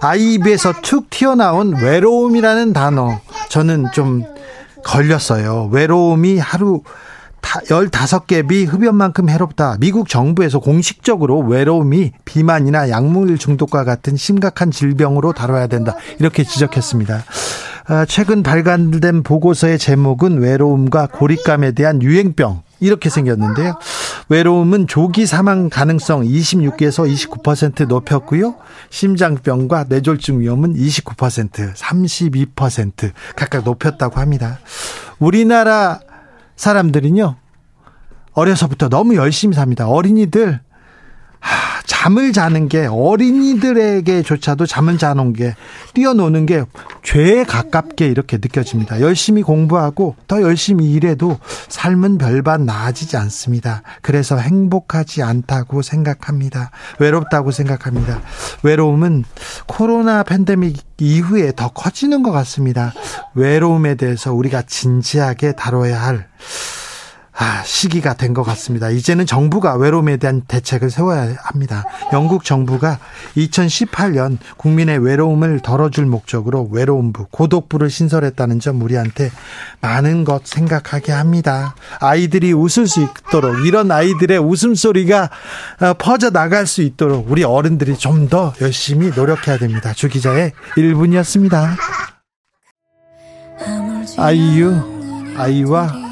[0.00, 3.20] 아이 입에서 툭 튀어나온 외로움이라는 단어,
[3.50, 4.24] 저는 좀
[4.82, 5.68] 걸렸어요.
[5.70, 6.82] 외로움이 하루
[7.42, 9.76] 15개 비 흡연만큼 해롭다.
[9.78, 15.96] 미국 정부에서 공식적으로 외로움이 비만이나 약물 중독과 같은 심각한 질병으로 다뤄야 된다.
[16.18, 17.24] 이렇게 지적했습니다.
[17.88, 22.62] 아, 최근 발간된 보고서의 제목은 외로움과 고립감에 대한 유행병.
[22.80, 23.78] 이렇게 생겼는데요.
[24.28, 28.56] 외로움은 조기 사망 가능성 26에서 29% 높였고요.
[28.90, 34.58] 심장병과 뇌졸중 위험은 29%, 32% 각각 높였다고 합니다.
[35.20, 36.00] 우리나라
[36.56, 37.36] 사람들은요,
[38.32, 39.88] 어려서부터 너무 열심히 삽니다.
[39.88, 40.60] 어린이들,
[41.42, 45.54] 하, 잠을 자는 게 어린이들에게조차도 잠을 자는 게
[45.94, 46.64] 뛰어노는 게
[47.02, 49.00] 죄에 가깝게 이렇게 느껴집니다.
[49.00, 51.38] 열심히 공부하고 더 열심히 일해도
[51.68, 53.82] 삶은 별반 나아지지 않습니다.
[54.00, 56.70] 그래서 행복하지 않다고 생각합니다.
[56.98, 58.20] 외롭다고 생각합니다.
[58.62, 59.24] 외로움은
[59.66, 62.92] 코로나 팬데믹 이후에 더 커지는 것 같습니다.
[63.34, 66.28] 외로움에 대해서 우리가 진지하게 다뤄야 할
[67.34, 68.90] 아, 시기가 된 것 같습니다.
[68.90, 71.84] 이제는 정부가 외로움에 대한 대책을 세워야 합니다.
[72.12, 72.98] 영국 정부가
[73.36, 79.30] 2018년 국민의 외로움을 덜어줄 목적으로 외로움부, 고독부를 신설했다는 점 우리한테
[79.80, 81.74] 많은 것 생각하게 합니다.
[82.00, 85.30] 아이들이 웃을 수 있도록 이런 아이들의 웃음소리가
[85.80, 89.92] 어, 퍼져 나갈 수 있도록 우리 어른들이 좀 더 열심히 노력해야 됩니다.
[89.92, 91.70] 주 기자의 1분이었습니다.
[94.16, 96.11] 아이유, 아이와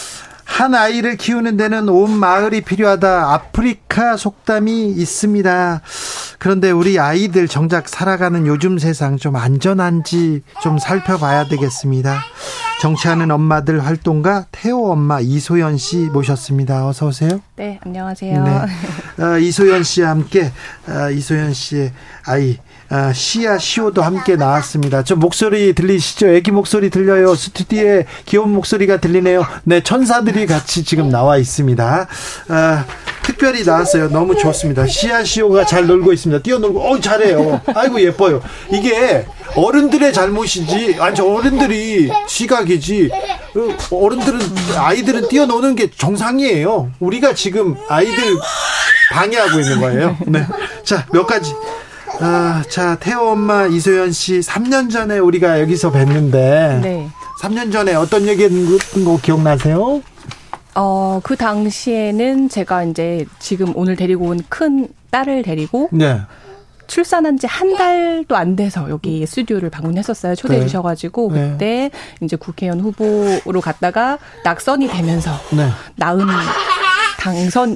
[0.57, 3.33] 한 아이를 키우는 데는 온 마을이 필요하다.
[3.33, 5.81] 아프리카 속담이 있습니다.
[6.39, 12.19] 그런데 우리 아이들 정작 살아가는 요즘 세상 좀 안전한지 좀 살펴봐야 되겠습니다.
[12.81, 16.85] 정치하는 엄마들 활동가 태호 엄마 이소연 씨 모셨습니다.
[16.87, 17.39] 어서 오세요.
[17.55, 18.43] 네, 안녕하세요.
[18.43, 19.23] 네.
[19.23, 20.51] 어, 이소연 씨와 함께
[20.87, 21.93] 어, 이소연 씨의
[22.25, 22.57] 아이
[22.91, 25.03] 어, 시아 시오도 함께 나왔습니다.
[25.03, 26.27] 저 목소리 들리시죠?
[26.27, 27.35] 애기 목소리 들려요.
[27.35, 29.45] 스튜디오에 귀여운 목소리가 들리네요.
[29.63, 32.07] 네, 천사들이 같이 지금 나와 있습니다.
[32.49, 32.85] 어,
[33.23, 34.09] 특별히 나왔어요.
[34.09, 34.85] 너무 좋습니다.
[34.87, 36.43] 시아 시오가 잘 놀고 있습니다.
[36.43, 37.61] 뛰어놀고, 어 잘해요.
[37.73, 38.41] 아이고, 예뻐요.
[38.69, 39.25] 이게
[39.55, 43.09] 어른들의 잘못이지, 아니, 저 어른들이 시각이지,
[43.55, 44.39] 어, 어른들은,
[44.75, 46.91] 아이들은 뛰어노는 게 정상이에요.
[46.99, 48.21] 우리가 지금 아이들
[49.13, 50.17] 방해하고 있는 거예요.
[50.27, 50.45] 네.
[50.83, 51.53] 자, 몇 가지.
[52.19, 56.31] 아, 자, 태호 엄마 이소연 씨, 3년 전에 우리가 여기서 뵀는데,
[56.81, 57.07] 네.
[57.41, 60.01] 3년 전에 어떤 얘기 했는 거 기억나세요?
[60.75, 66.21] 어, 그 당시에는 제가 이제 지금 오늘 데리고 온 큰 딸을 데리고 네.
[66.87, 70.35] 출산한 지 한 달도 안 돼서 여기 스튜디오를 방문했었어요.
[70.35, 70.65] 초대해 네.
[70.67, 71.49] 주셔가지고 네.
[71.51, 71.91] 그때
[72.21, 75.67] 이제 국회의원 후보로 갔다가 낙선이 되면서 네.
[75.97, 76.19] 나은
[77.19, 77.75] 당선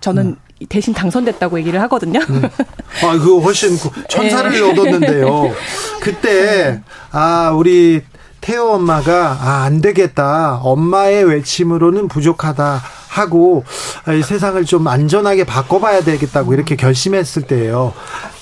[0.00, 0.36] 저는
[0.68, 2.20] 대신 당선됐다고 얘기를 하거든요.
[2.20, 4.60] 아, 그거 훨씬 구- 천사를 네.
[4.60, 5.54] 얻었는데요.
[6.00, 6.80] 그때
[7.12, 8.02] 아 우리
[8.40, 10.60] 태호 엄마가 아, 안 되겠다.
[10.62, 13.64] 엄마의 외침으로는 부족하다 하고
[14.06, 17.92] 아, 이 세상을 좀 안전하게 바꿔봐야 되겠다고 이렇게 결심했을 때예요.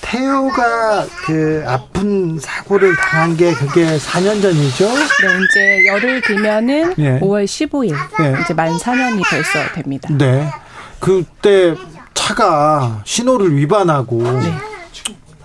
[0.03, 4.85] 태호가 그 아픈 사고를 당한 게 그게 4년 전이죠.
[4.87, 7.19] 네, 이제 열흘 뒤면은 예.
[7.21, 8.41] 5월 15일 예.
[8.43, 10.09] 이제 만 4년이 벌써 됩니다.
[10.13, 10.49] 네.
[11.01, 11.75] 그때
[12.25, 14.23] 차가 신호를 위반하고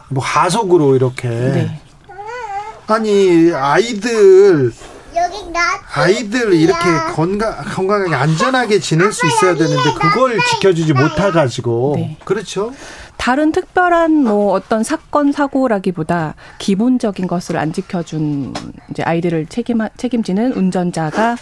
[0.07, 1.81] 뭐 하속으로 이렇게 네.
[2.87, 4.71] 아니 아이들
[5.93, 6.79] 아이들 이렇게
[7.13, 12.17] 건강 건강하게 안전하게 지낼 수 있어야 되는데 그걸 지켜주지 못해 가지고 네.
[12.23, 12.71] 그렇죠.
[13.17, 18.53] 다른 특별한 뭐 어떤 사건 사고라기보다 기본적인 것을 안 지켜준
[18.91, 21.35] 이제 아이들을 책임 책임지는 운전자가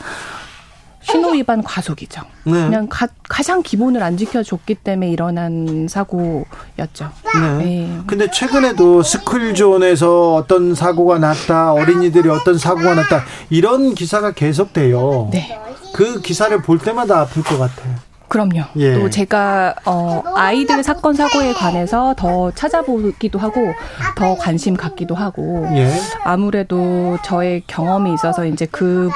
[1.10, 2.22] 신호 위반 과속이죠.
[2.43, 2.51] 네.
[2.51, 7.12] 그냥 가, 가장 기본을 안 지켜줬기 때문에 일어난 사고였죠.
[7.39, 7.58] 네.
[7.64, 7.99] 네.
[8.05, 15.30] 근데 최근에도 스쿨존에서 어떤 사고가 났다, 어린이들이 어떤 사고가 났다 이런 기사가 계속돼요.
[15.32, 15.60] 네.
[15.93, 17.95] 그 기사를 볼 때마다 아플 것 같아요.
[18.28, 18.64] 그럼요.
[18.76, 18.93] 예.
[18.95, 23.74] 또 제가 어 아이들 사건 사고에 관해서 더 찾아보기도 하고
[24.16, 25.89] 더 관심 갖기도 하고 예.
[26.26, 29.10] 아무래도 저의 경험이 있어서 이제 그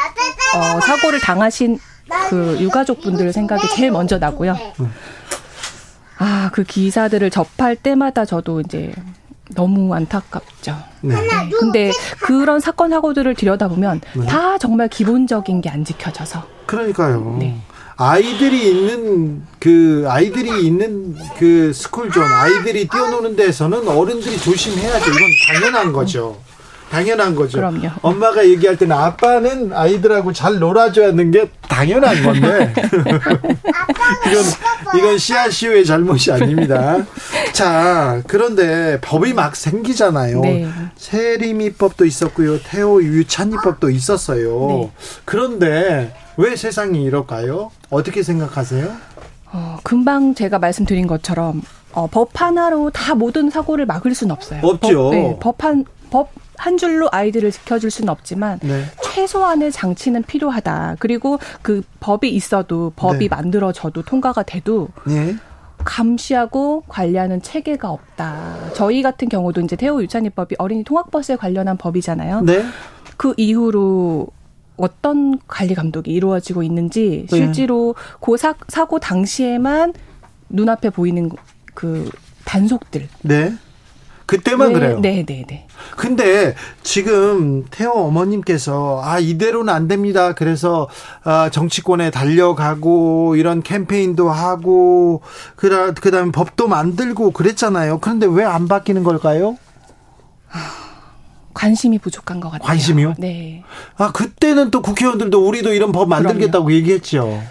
[0.56, 1.80] 어, 사고를 당하신
[2.30, 4.58] 그 유가족분들 생각이 제일 먼저 나고요.
[6.18, 8.94] 아, 그 기사들을 접할 때마다 저도 이제
[9.56, 10.78] 너무 안타깝죠.
[11.02, 11.16] 네.
[11.16, 11.28] 네.
[11.60, 11.92] 근데
[12.22, 14.26] 그런 사건 사고들을 들여다보면 네.
[14.26, 17.38] 다 정말 기본적인 게 안 지켜져서 그러니까요.
[17.40, 17.60] 네.
[17.98, 25.06] 아이들이 있는 그 아이들이 있는 그 스쿨존 아이들이 뛰어노는 데서는 어른들이 조심해야죠.
[25.12, 26.38] 이건 당연한 거죠.
[26.92, 27.58] 당연한 거죠.
[27.58, 27.88] 그럼요.
[28.02, 32.74] 엄마가 얘기할 때는 아빠는 아이들하고 잘 놀아줘야 하는 게 당연한 건데
[34.28, 34.44] 이건
[35.00, 36.98] 이건 씨앗시오의 잘못이 아닙니다.
[37.54, 40.42] 자 그런데 법이 막 생기잖아요.
[40.42, 40.68] 네.
[40.98, 44.68] 세리미법도 있었고요, 태호 유찬이법도 있었어요.
[44.68, 44.92] 네.
[45.24, 47.72] 그런데 왜 세상이 이럴까요?
[47.90, 48.92] 어떻게 생각하세요?
[49.54, 51.62] 어, 금방 제가 말씀드린 것처럼
[51.94, 54.60] 어, 법 하나로 다 모든 사고를 막을 수는 없어요.
[54.64, 55.04] 없죠.
[55.04, 56.30] 법, 네, 법한 법
[56.62, 58.84] 한 줄로 아이들을 지켜줄 수는 없지만 네.
[59.02, 60.98] 최소한의 장치는 필요하다.
[61.00, 63.36] 그리고 그 법이 있어도 법이 네.
[63.36, 65.36] 만들어져도 통과가 돼도 예.
[65.84, 68.74] 감시하고 관리하는 체계가 없다.
[68.76, 72.42] 저희 같은 경우도 이제 태호 유찬이법이 어린이 통학버스에 관련한 법이잖아요.
[72.42, 72.64] 네.
[73.18, 74.28] 그 이후로
[74.78, 77.38] 어떤 관리 감독이 이루어지고 있는지 네.
[77.38, 79.94] 실제로 그 사, 사고 당시에만
[80.50, 81.32] 눈앞에 보이는
[81.74, 82.08] 그
[82.46, 83.08] 단속들.
[83.24, 83.52] 네.
[84.32, 85.00] 그때만 왜- 그래요.
[85.02, 85.68] 네, 네, 네.
[85.98, 90.34] 근데 지금 태호 어머님께서 아 이대로는 안 됩니다.
[90.34, 90.88] 그래서
[91.26, 95.22] 아, 정치권에 달려가고 이런 캠페인도 하고
[95.58, 98.00] 그다 그다음에 법도 만들고 그랬잖아요.
[98.00, 99.58] 그런데 왜 안 바뀌는 걸까요?
[101.54, 102.66] 관심이 부족한 것 같아요.
[102.68, 103.16] 관심이요?
[103.18, 103.64] 네.
[103.98, 107.42] 아 그때는 또 국회의원들도 우리도 이런 법 만들겠다고 얘기했죠.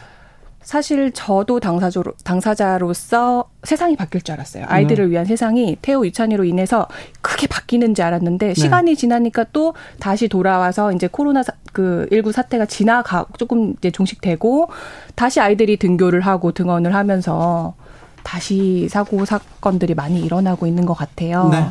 [0.62, 4.66] 사실 저도 당사자로, 당사자로서 세상이 바뀔 줄 알았어요.
[4.68, 5.10] 아이들을 네.
[5.12, 6.86] 위한 세상이 태호 유찬이로 인해서
[7.22, 8.06] 크게 바뀌는 줄 네.
[8.06, 14.68] 알았는데 시간이 지나니까 또 다시 돌아와서 이제 코로나 사, 그19 사태가 지나가 조금 이제 종식되고
[15.14, 17.74] 다시 아이들이 등교를 하고 등원을 하면서
[18.22, 21.48] 다시 사고 사건들이 많이 일어나고 있는 것 같아요.
[21.48, 21.66] 네.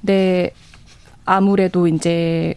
[0.00, 0.50] 네.
[1.26, 2.54] 아무래도 이제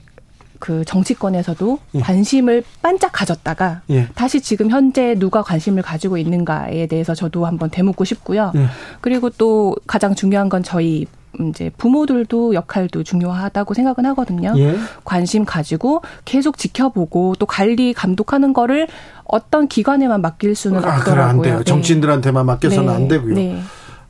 [0.61, 1.99] 그 정치권에서도 예.
[1.99, 4.07] 관심을 반짝 가졌다가 예.
[4.15, 8.53] 다시 지금 현재 누가 관심을 가지고 있는가에 대해서 저도 한번 되묻고 싶고요.
[8.55, 8.67] 예.
[9.01, 11.07] 그리고 또 가장 중요한 건 저희
[11.49, 14.53] 이제 부모들도 역할도 중요하다고 생각은 하거든요.
[14.57, 14.77] 예.
[15.03, 18.87] 관심 가지고 계속 지켜보고 또 관리 감독하는 거를
[19.23, 21.23] 어떤 기관에만 맡길 수는 아, 없더라고요.
[21.25, 21.57] 안 돼요.
[21.59, 21.63] 네.
[21.63, 22.93] 정치인들한테만 맡겨서는 네.
[22.93, 23.35] 안 되고요.
[23.35, 23.61] 네.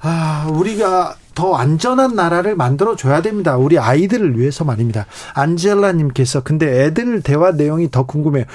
[0.01, 3.57] 아, 우리가 더 안전한 나라를 만들어 줘야 됩니다.
[3.57, 5.05] 우리 아이들을 위해서 말입니다.
[5.33, 8.45] 안젤라님께서 근데 애들 대화 내용이 더 궁금해요.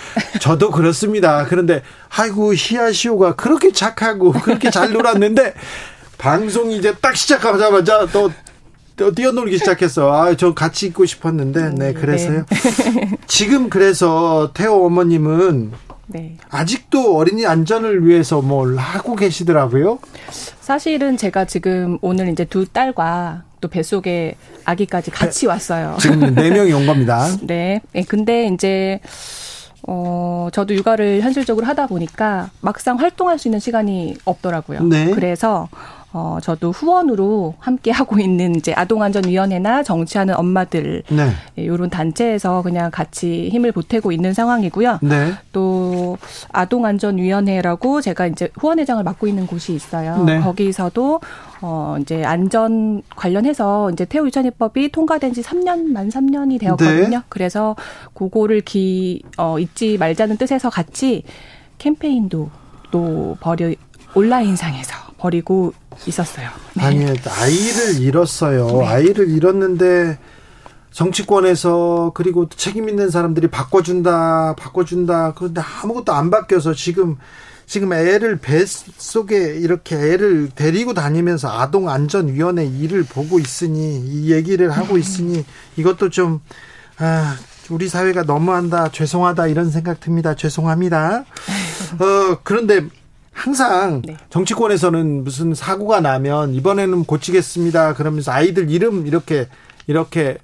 [0.40, 1.46] 저도 그렇습니다.
[1.46, 5.54] 그런데 아이고 히아시오가 그렇게 착하고 그렇게 잘 놀았는데
[6.18, 8.30] 방송 이제 딱 시작하자마자 또.
[8.96, 10.10] 또 뛰어놀기 시작했어.
[10.10, 12.46] 아, 저 같이 있고 싶었는데, 네, 그래서요.
[13.26, 15.72] 지금 그래서 태호 어머님은
[16.06, 16.36] 네.
[16.50, 19.98] 아직도 어린이 안전을 위해서 뭘 하고 계시더라고요.
[20.60, 25.96] 사실은 제가 지금 오늘 이제 두 딸과 또 뱃속에 아기까지 같이 왔어요.
[26.00, 27.26] 지금 네 명이 온 겁니다.
[27.42, 27.80] 네.
[27.92, 29.00] 네, 근데 이제
[29.88, 34.82] 어, 저도 육아를 현실적으로 하다 보니까 막상 활동할 수 있는 시간이 없더라고요.
[34.84, 35.10] 네.
[35.10, 35.68] 그래서
[36.18, 41.28] 어, 저도 후원으로 함께 하고 있는 이제 아동안전위원회나 정치하는 엄마들 네.
[41.56, 45.00] 이런 단체에서 그냥 같이 힘을 보태고 있는 상황이고요.
[45.02, 45.34] 네.
[45.52, 46.16] 또
[46.52, 50.24] 아동안전위원회라고 제가 이제 후원회장을 맡고 있는 곳이 있어요.
[50.24, 50.40] 네.
[50.40, 51.20] 거기서도
[51.60, 57.18] 어 이제 안전 관련해서 이제 태호 유치원법이 통과된 지 3년 만 3년이 되었거든요.
[57.18, 57.24] 네.
[57.28, 57.76] 그래서
[58.14, 61.24] 그거를 기 어, 잊지 말자는 뜻에서 같이
[61.76, 62.48] 캠페인도
[62.90, 63.74] 또 벌여
[64.14, 65.74] 온라인상에서 벌이고
[66.06, 66.48] 있었어요.
[66.74, 66.84] 네.
[66.84, 68.66] 아니 아이를 잃었어요.
[68.66, 68.86] 네.
[68.86, 70.18] 아이를 잃었는데
[70.90, 75.34] 정치권에서 그리고 책임 있는 사람들이 바꿔준다, 바꿔준다.
[75.36, 77.16] 그런데 아무것도 안 바뀌어서 지금
[77.66, 84.32] 지금 애를 배 속에 이렇게 애를 데리고 다니면서 아동 안전 위원회 일을 보고 있으니 이
[84.32, 85.44] 얘기를 하고 있으니
[85.76, 86.40] 이것도 좀
[86.98, 87.36] 아,
[87.68, 90.34] 우리 사회가 너무한다, 죄송하다 이런 생각 듭니다.
[90.34, 91.24] 죄송합니다.
[91.98, 92.86] 어, 그런데
[93.36, 94.16] 항상 네.
[94.30, 97.92] 정치권에서는 무슨 사고가 나면 이번에는 고치겠습니다.
[97.94, 99.46] 그러면서 아이들 이름 이렇게
[99.86, 100.38] 이렇게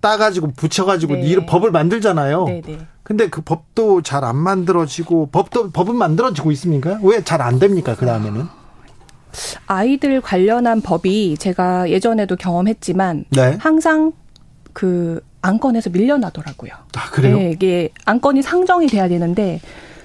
[0.00, 1.22] 따가지고 붙여가지고 네.
[1.22, 2.44] 이름 법을 만들잖아요.
[2.44, 2.78] 네, 네.
[3.02, 7.00] 근데 그 법도 잘 안 만들어지고 법도 법은 만들어지고 있습니까?
[7.02, 7.96] 왜 잘 안 됩니까?
[7.98, 8.46] 그 다음에는
[9.66, 13.56] 아이들 관련한 법이 제가 예전에도 경험했지만 네.
[13.60, 14.12] 항상
[14.72, 16.70] 그 안건에서 밀려나더라고요.
[16.96, 17.36] 아 그래요?
[17.36, 19.60] 네, 이게 안건이 상정이 돼야 되는데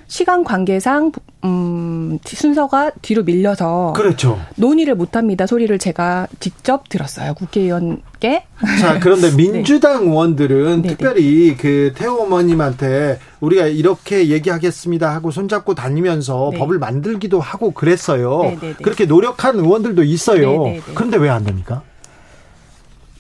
[0.10, 1.12] 시간 관계상
[1.46, 4.40] 음, 순서가 뒤로 밀려서 그렇죠.
[4.56, 5.46] 논의를 못 합니다.
[5.46, 7.36] 소리를 제가 직접 들었어요.
[7.36, 8.44] 국회의원께.
[8.82, 16.50] 자, 그런데 민주당 의원들은 네, 특별히 그 태호 어머님한테 우리가 이렇게 얘기하겠습니다 하고 손잡고 다니면서
[16.54, 16.58] 네.
[16.58, 18.42] 법을 만들기도 하고 그랬어요.
[18.42, 18.74] 네, 네, 네.
[18.84, 20.64] 그렇게 노력한 의원들도 있어요.
[20.64, 20.92] 네, 네, 네.
[20.96, 21.84] 그런데 왜 안 됩니까?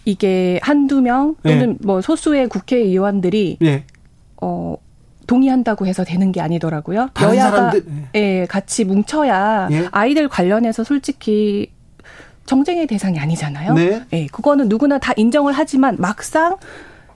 [0.05, 3.83] 이게 한두 명 또는 뭐 소수의 국회의원들이 예.
[4.41, 4.75] 어
[5.33, 7.09] 동의한다고 해서 되는 게 아니더라고요.
[7.21, 7.83] 여야가 사람들-
[8.15, 9.87] 예, 같이 뭉쳐야 예.
[9.91, 11.71] 아이들 관련해서 솔직히
[12.47, 13.75] 정쟁의 대상이 아니잖아요.
[13.75, 14.01] 네.
[14.11, 16.57] 예, 그거는 누구나 다 인정을 하지만 막상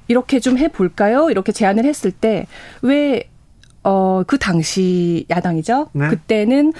[0.07, 1.32] 이렇게 좀 해볼까요?
[1.32, 2.45] 이렇게 제안을 했을 때
[2.84, 3.24] 왜
[3.84, 5.88] 어, 그 당시 야당이죠.
[5.93, 6.07] 네.
[6.09, 6.72] 그때는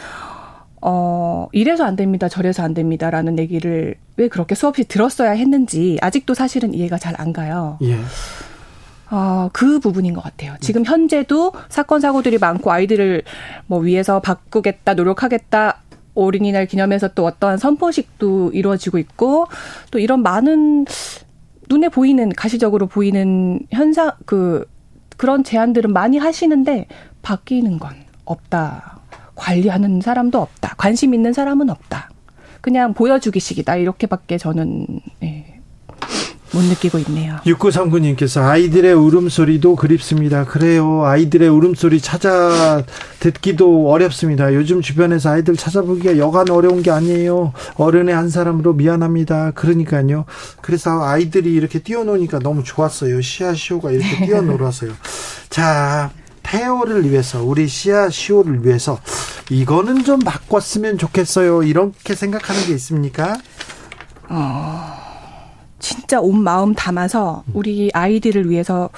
[0.82, 6.74] 어, 이래서 안 됩니다, 저래서 안 됩니다라는 얘기를 왜 그렇게 수없이 들었어야 했는지 아직도 사실은
[6.76, 7.80] 이해가 잘 안 가요.
[7.82, 7.98] 예.
[9.12, 10.56] 어, 그 부분인 것 같아요.
[10.60, 13.24] 지금 현재도 사건 사고들이 많고 아이들을
[13.68, 15.80] 뭐 위해서 바꾸겠다, 노력하겠다.
[16.16, 19.48] 어린이날 기념해서 또 어떠한 선포식도 이루어지고 있고
[19.92, 20.86] 또 이런 많은
[21.70, 24.68] 눈에 보이는 가시적으로 보이는 현상 그
[25.18, 26.88] 그런 제안들은 많이 하시는데
[27.22, 27.96] 바뀌는 건
[28.26, 29.00] 없다.
[29.36, 30.76] 관리하는 사람도 없다.
[30.78, 32.10] 관심 있는 사람은 없다.
[32.62, 33.78] 그냥 보여주기식이다.
[33.78, 34.86] 이렇게밖에 저는
[35.24, 35.60] 예,
[36.54, 37.38] 못 느끼고 있네요.
[37.46, 40.46] 6939님께서 아이들의 울음소리도 그립습니다.
[40.46, 41.04] 그래요.
[41.04, 42.84] 아이들의 울음소리 찾아
[43.20, 44.54] 듣기도 어렵습니다.
[44.54, 47.54] 요즘 주변에서 아이들 찾아보기가 여간 어려운 게 아니에요.
[47.76, 49.52] 어른의 한 사람으로 미안합니다.
[49.52, 50.26] 그러니까요.
[50.62, 53.22] 그래서 아이들이 이렇게 뛰어노니까 너무 좋았어요.
[53.22, 54.92] 시아시오가 이렇게 뛰어놀아서요.
[55.50, 56.12] 자,
[56.44, 59.00] 태호를 위해서, 우리 시아시오를 위해서
[59.50, 61.64] 이거는 좀 바꿨으면 좋겠어요.
[61.64, 63.38] 이렇게 생각하는 게 있습니까?
[65.84, 68.90] 진짜 온 마음 담아서 우리 아이들을 위해서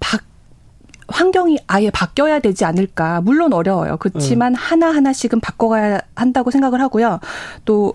[0.00, 0.18] 바,
[1.06, 3.20] 환경이 아예 바뀌어야 되지 않을까.
[3.20, 3.96] 물론 어려워요.
[3.98, 7.20] 그렇지만 하나하나씩은 바꿔가야 한다고 생각을 하고요.
[7.64, 7.94] 또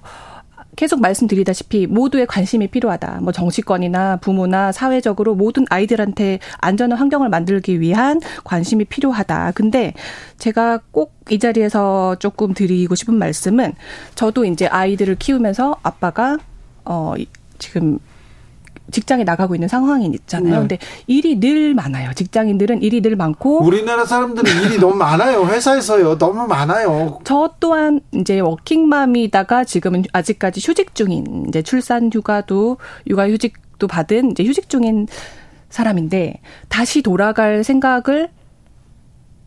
[0.78, 3.20] 계속 말씀드리다시피 모두의 관심이 필요하다.
[3.22, 9.52] 뭐 정치권이나 부모나 사회적으로 모든 아이들한테 안전한 환경을 만들기 위한 관심이 필요하다.
[9.56, 9.94] 근데
[10.38, 13.74] 제가 꼭 이 자리에서 조금 드리고 싶은 말씀은
[14.14, 16.38] 저도 이제 아이들을 키우면서 아빠가
[16.86, 17.28] 어 이-
[17.58, 18.00] 지금
[18.92, 20.54] 직장에 나가고 있는 상황이 있잖아요.
[20.54, 20.60] 네.
[20.60, 20.78] 근데
[21.08, 22.14] 일이 늘 많아요.
[22.14, 25.46] 직장인들은 일이 늘 많고 우리나라 사람들은 일이 너무 많아요.
[25.46, 26.18] 회사에서요.
[26.18, 27.20] 너무 많아요.
[27.24, 32.78] 저 또한 이제 워킹맘이다가 지금은 아직까지 휴직 중인 이제 출산 휴가도
[33.08, 35.08] 육아 휴직도 받은 이제 휴직 중인
[35.70, 36.40] 사람인데
[36.70, 38.30] 다시 돌아갈 생각을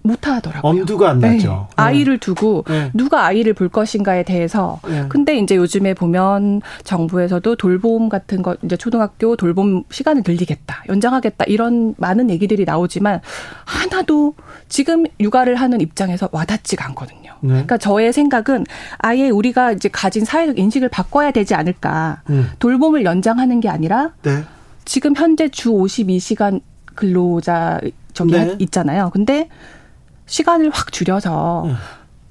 [0.03, 0.71] 못 하더라고요.
[0.71, 1.35] 엄두가 안 네.
[1.35, 1.69] 나죠.
[1.77, 2.91] 아이를 두고 네.
[2.95, 5.05] 누가 아이를 볼 것인가에 대해서 네.
[5.09, 11.95] 근데 이제 요즘에 보면 정부에서도 돌봄 같은 거 이제 초등학교 돌봄 시간을 늘리겠다, 연장하겠다 이런
[11.99, 13.21] 많은 얘기들이 나오지만
[13.65, 14.35] 하나도
[14.69, 17.35] 지금 육아를 하는 입장에서 와닿지가 않거든요.
[17.41, 17.49] 네.
[17.49, 18.65] 그러니까 저의 생각은
[18.99, 22.23] 아예 우리가 이제 가진 사회적 인식을 바꿔야 되지 않을까.
[22.31, 22.51] 음.
[22.59, 24.43] 돌봄을 연장하는 게 아니라 네.
[24.85, 26.61] 지금 현재 주 52시간
[26.95, 27.81] 근로자
[28.13, 28.57] 저기 네.
[28.59, 29.11] 있잖아요.
[29.13, 29.49] 근데
[30.29, 31.75] 시간을 확 줄여서 음.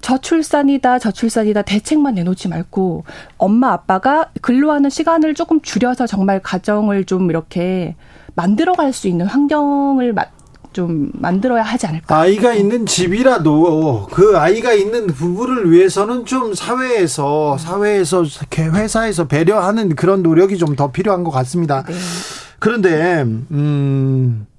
[0.01, 3.03] 저출산이다 저출산이다 대책만 내놓지 말고
[3.37, 7.95] 엄마 아빠가 근로하는 시간을 조금 줄여서 정말 가정을 좀 이렇게
[8.35, 10.25] 만들어갈 수 있는 환경을 마-
[10.71, 12.15] 좀 만들어야 하지 않을까.
[12.15, 20.21] 아이가 있는 집이라도 그 아이가 있는 부부를 위해서는 좀 사회에서 사회에서 이렇게 회사에서 배려하는 그런
[20.21, 21.83] 노력이 좀 더 필요한 것 같습니다.
[21.83, 21.95] 네.
[22.59, 24.56] 그런데 음 아,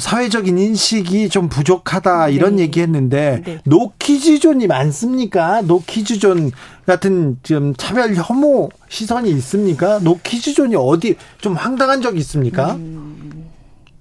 [0.00, 2.62] 사회적인 인식이 좀 부족하다 이런 네.
[2.64, 3.58] 얘기했는데 네.
[3.64, 5.62] 노키즈존이 많습니까?
[5.62, 6.50] 노키즈존
[6.86, 9.98] 같은 좀 차별 혐오 시선이 있습니까?
[10.00, 12.76] 노키즈존이 어디 좀 황당한 적이 있습니까?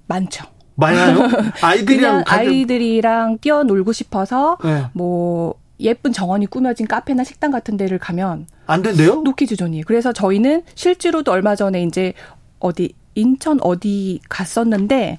[0.08, 0.46] 많죠.
[0.76, 1.28] 많아요.
[1.62, 4.86] 아이들이랑 가족- 아이들이랑 뛰어놀고 싶어서 네.
[4.94, 9.22] 뭐 예쁜 정원이 꾸며진 카페나 식당 같은 데를 가면 안 된대요?
[9.22, 9.84] 노키즈존이에요.
[9.86, 12.14] 그래서 저희는 실제로도 얼마 전에 이제
[12.60, 15.18] 어디 인천 어디 갔었는데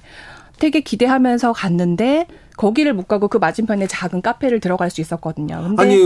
[0.59, 5.73] 되게 기대하면서 갔는데 거기를 못 가고 그 맞은편에 작은 카페를 들어갈 수 있었거든요.
[5.77, 5.97] 아니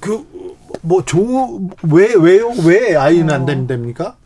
[0.00, 2.50] 그뭐 좋은 왜 왜요?
[2.66, 3.46] 왜 아이는 안 어.
[3.46, 4.16] 된답니까?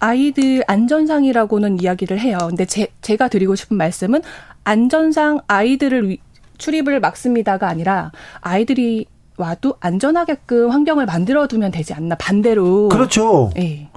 [0.00, 2.38] 아이들 안전상이라고는 이야기를 해요.
[2.48, 4.22] 근데 제, 제가 드리고 싶은 말씀은
[4.62, 6.18] 안전상 아이들을 위-
[6.58, 9.06] 출입을 막습니다가 아니라 아이들이
[9.36, 12.88] 와도 안전하게끔 환경을 만들어 두면 되지 않나 반대로.
[12.88, 13.50] 그렇죠.
[13.58, 13.88] 예.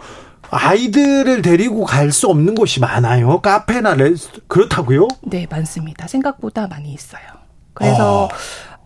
[0.52, 3.40] 아이들을 데리고 갈 수 없는 곳이 많아요.
[3.42, 5.08] 카페나 레스 그렇다고요?
[5.24, 6.08] 네, 많습니다.
[6.08, 7.22] 생각보다 많이 있어요.
[7.74, 8.28] 그래서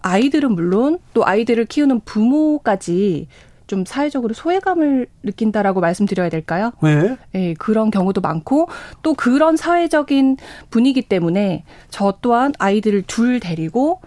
[0.03, 3.28] 아이들은 물론 또 아이들을 키우는 부모까지
[3.66, 6.72] 좀 사회적으로 소외감을 느낀다라고 말씀드려야 될까요?
[6.82, 7.18] 왜?
[7.34, 8.70] 예, 그런 경우도 많고
[9.01, 10.38] 또 그런 사회적인
[10.70, 14.01] 분위기 때문에 저 또한 아이들을 둘 데리고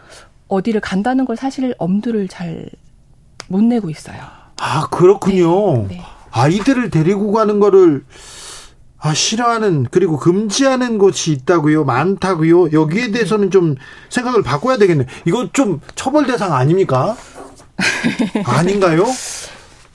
[0.47, 2.71] 어디를 간다는 걸 사실 엄두를 잘
[3.51, 4.19] 못 내고 있어요.
[4.61, 5.89] 아 그렇군요.
[5.89, 6.03] 네, 네.
[6.31, 8.05] 아이들을 데리고 가는 거를
[9.01, 11.85] 아 싫어하는 그리고 금지하는 곳이 있다고요.
[11.85, 12.73] 많다고요.
[12.73, 13.77] 여기에 대해서는 좀
[14.09, 15.07] 생각을 바꿔야 되겠네.
[15.25, 17.17] 이거 좀 처벌 대상 아닙니까?
[18.45, 19.05] 아닌가요?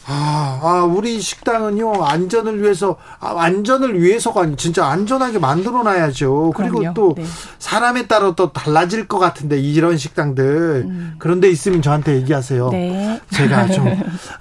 [0.06, 6.51] 아, 아, 우리 식당은요, 안전을 위해서, 아, 안전을 위해서가 아니, 진짜 안전하게 만들어 놔야죠.
[6.58, 6.93] 그리고 그럼요.
[6.93, 7.24] 또, 네.
[7.60, 11.16] 사람에 따라 또 달라질 것 같은데, 이런 식당들.
[11.20, 12.68] 그런데 있으면 저한테 얘기하세요.
[12.68, 12.72] 음.
[12.72, 13.22] 네.
[13.32, 13.88] 제가 좀,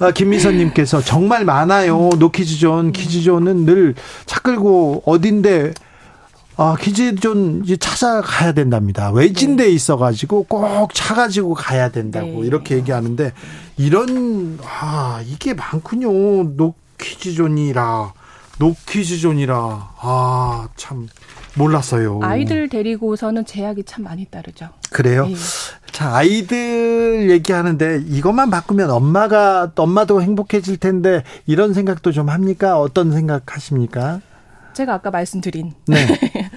[0.00, 2.10] 아, 김미선님께서 정말 많아요.
[2.18, 3.94] 노키즈존, 키즈존은 늘
[4.26, 5.74] 차 끌고 어딘데,
[6.56, 9.10] 아, 키즈존 이제 찾아가야 된답니다.
[9.10, 12.46] 외진데 있어가지고 꼭 차 가지고 가야 된다고 네.
[12.46, 13.32] 이렇게 얘기하는데
[13.76, 16.10] 이런 아 이게 많군요.
[16.56, 18.12] 노키즈존이라
[18.58, 19.56] 노키즈존이라
[20.00, 21.08] 아 참
[21.54, 22.20] 몰랐어요.
[22.22, 24.68] 아이들 데리고서는 제약이 참 많이 따르죠.
[24.90, 25.26] 그래요.
[25.28, 25.34] 예.
[25.90, 32.80] 자 아이들 얘기하는데 이것만 바꾸면 엄마가 엄마도 행복해질 텐데 이런 생각도 좀 합니까?
[32.80, 34.20] 어떤 생각하십니까?
[34.72, 36.06] 제가 아까 말씀드린 네.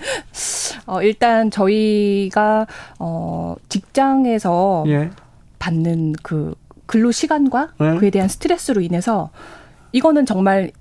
[0.87, 2.65] 어, 일단 저희가
[2.99, 5.09] 어, 직장에서 예.
[5.59, 6.55] 받는 그
[6.85, 7.97] 근로 시간과 네.
[7.97, 9.29] 그에 대한 스트레스로 인해서
[9.91, 10.71] 이거는 정말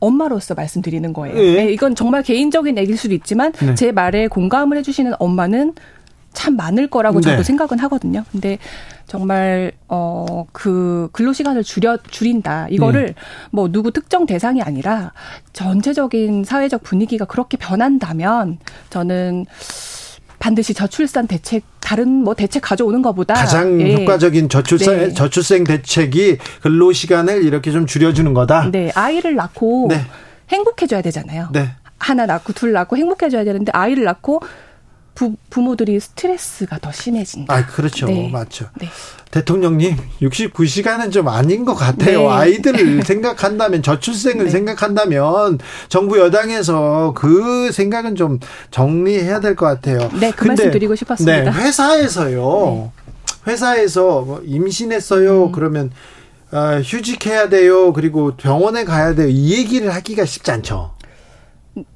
[0.00, 1.36] 엄마로서 말씀드리는 거예요.
[1.36, 1.64] 예.
[1.64, 3.74] 네, 이건 정말 개인적인 얘기일 수도 있지만 네.
[3.74, 5.74] 제 말에 공감을 해주시는 엄마는
[6.32, 7.42] 참 많을 거라고 저도 네.
[7.42, 8.24] 생각은 하거든요.
[8.32, 8.58] 근데
[9.06, 12.68] 정말 어 그 근로 시간을 줄여 줄인다.
[12.68, 13.14] 이거를 네.
[13.50, 15.12] 뭐 누구 특정 대상이 아니라
[15.52, 18.58] 전체적인 사회적 분위기가 그렇게 변한다면
[18.90, 19.46] 저는
[20.42, 23.94] 반드시 저출산 대책 다른 뭐 대책 가져오는 것보다 가장 예.
[23.94, 25.12] 효과적인 저출생 네.
[25.14, 28.68] 저출생 대책이 근로 시간을 이렇게 좀 줄여주는 거다.
[28.72, 30.04] 네, 아이를 낳고 네.
[30.48, 31.50] 행복해져야 되잖아요.
[31.52, 31.70] 네.
[31.96, 34.42] 하나 낳고 둘 낳고 행복해져야 되는데 아이를 낳고
[35.14, 37.52] 부, 부모들이 스트레스가 더 심해진다.
[37.54, 38.30] 아 그렇죠, 네.
[38.32, 38.66] 맞죠.
[38.80, 38.88] 네.
[39.30, 42.20] 대통령님 69시간은 좀 아닌 것 같아요.
[42.22, 42.28] 네.
[42.28, 44.50] 아이들을 생각한다면 저출생을 네.
[44.50, 45.58] 생각한다면
[45.88, 48.40] 정부 여당에서 그 생각은 좀
[48.70, 49.98] 정리해야 될 것 같아요.
[50.18, 51.50] 네, 그 근데, 말씀 드리고 싶었습니다.
[51.50, 52.92] 네, 회사에서요.
[53.46, 55.46] 회사에서 뭐 임신했어요.
[55.46, 55.52] 음.
[55.52, 55.90] 그러면
[56.52, 57.92] 어, 휴직해야 돼요.
[57.92, 59.28] 그리고 병원에 가야 돼요.
[59.28, 60.92] 이 얘기를 하기가 쉽지 않죠.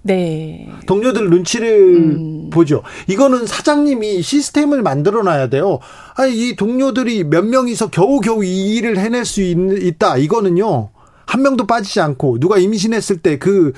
[0.02, 0.68] 네.
[0.86, 2.50] 동료들 눈치를 음.
[2.50, 2.82] 보죠.
[3.06, 5.78] 이거는 사장님이 시스템을 만들어 놔야 돼요.
[6.14, 10.16] 아니, 이 동료들이 몇 명이서 겨우겨우 이 일을 해낼 수 있, 있다.
[10.16, 10.90] 이거는요.
[11.26, 13.72] 한 명도 빠지지 않고 누가 임신했을 때 그,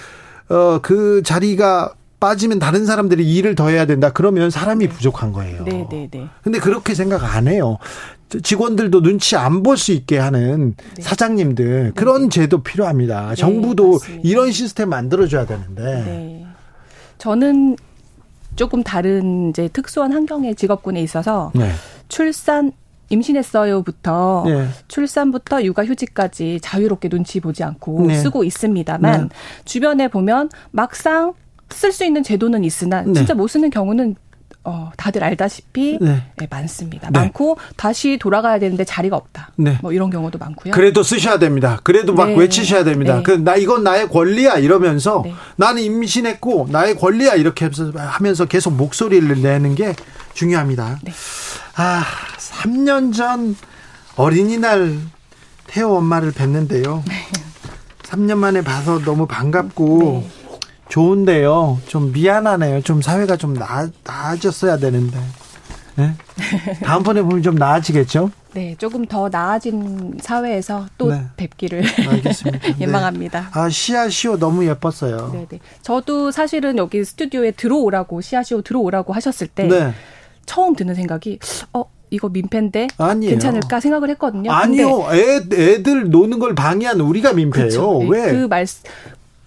[0.49, 4.11] 어, 그 자리가 빠지면 다른 사람들이 이 일을 더 해야 된다.
[4.13, 5.65] 그러면 사람이 부족한 거예요.
[5.65, 6.29] 네, 네, 네.
[6.43, 7.79] 근데 그렇게 생각 안 해요.
[8.43, 11.03] 직원들도 눈치 안 볼 수 있게 하는 네.
[11.03, 13.35] 사장님들 그런 제도 필요합니다.
[13.35, 14.23] 정부도 맞습니다.
[14.29, 15.83] 이런 시스템 만들어줘야 되는데.
[15.83, 16.47] 네.
[17.19, 17.77] 저는
[18.57, 21.71] 조금 다른 이제 특수한 환경의 직업군에 있어서 네.
[22.09, 22.73] 출산
[23.11, 24.69] 임신했어요부터 네.
[24.89, 28.15] 출산부터 육아휴직까지 자유롭게 눈치 보지 않고 네.
[28.17, 29.31] 쓰고 있습니다만
[29.65, 31.33] 주변에 보면 막상
[31.71, 33.13] 쓸 수 있는 제도는 있으나 네.
[33.15, 34.17] 진짜 못 쓰는 경우는
[34.65, 36.23] 어, 다들 알다시피 네.
[36.37, 37.09] 네, 많습니다.
[37.11, 37.19] 네.
[37.21, 39.51] 많고 다시 돌아가야 되는데 자리가 없다.
[39.57, 39.79] 네.
[39.81, 40.75] 뭐 이런 경우도 많고요.
[40.75, 41.81] 그래도 쓰셔야 됩니다.
[41.85, 42.37] 그래도 막 네.
[42.37, 43.17] 외치셔야 됩니다.
[43.17, 43.23] 네.
[43.23, 45.35] 그나 이건 나의 권리야 이러면서 네.
[45.57, 49.95] 나는 임신했고 나의 권리야 이렇게 하면서- 계속 목소리를 내는 게
[50.35, 50.99] 중요합니다.
[51.03, 51.13] 네.
[51.77, 52.03] 아,
[52.39, 53.57] 3년 전
[54.17, 54.99] 어린이날
[55.69, 57.03] 태호 엄마를 뵀는데요.
[58.03, 60.31] 3년 만에 봐서 너무 반갑고 네.
[60.89, 61.79] 좋은데요.
[61.87, 62.83] 좀 미안하네요.
[62.83, 65.19] 좀 사회가 좀 나아, 나아졌어야 되는데.
[65.97, 66.15] 네?
[66.85, 68.31] 다음번에 보면 좀 나아지겠죠?
[68.55, 71.23] 네, 조금 더 나아진 사회에서 또 네.
[71.37, 72.59] 뵙기를 알겠습니다.
[72.73, 72.77] 네.
[72.81, 73.51] 예망합니다.
[73.53, 75.31] 아, 시아시오 너무 예뻤어요.
[75.33, 75.59] 네, 네.
[75.83, 79.93] 저도 사실은 여기 스튜디오에 들어오라고 시아시오 들어오라고 하셨을 때 네.
[80.47, 81.39] 처음 드는 생각이
[81.75, 83.33] 어 이거 민폐인데 아니에요.
[83.33, 84.51] 괜찮을까 생각을 했거든요.
[84.51, 85.09] 아니요.
[85.13, 87.99] 애, 애들 노는 걸 방해하는 우리가 민폐예요.
[87.99, 88.33] 네, 왜?
[88.33, 88.67] 그 말,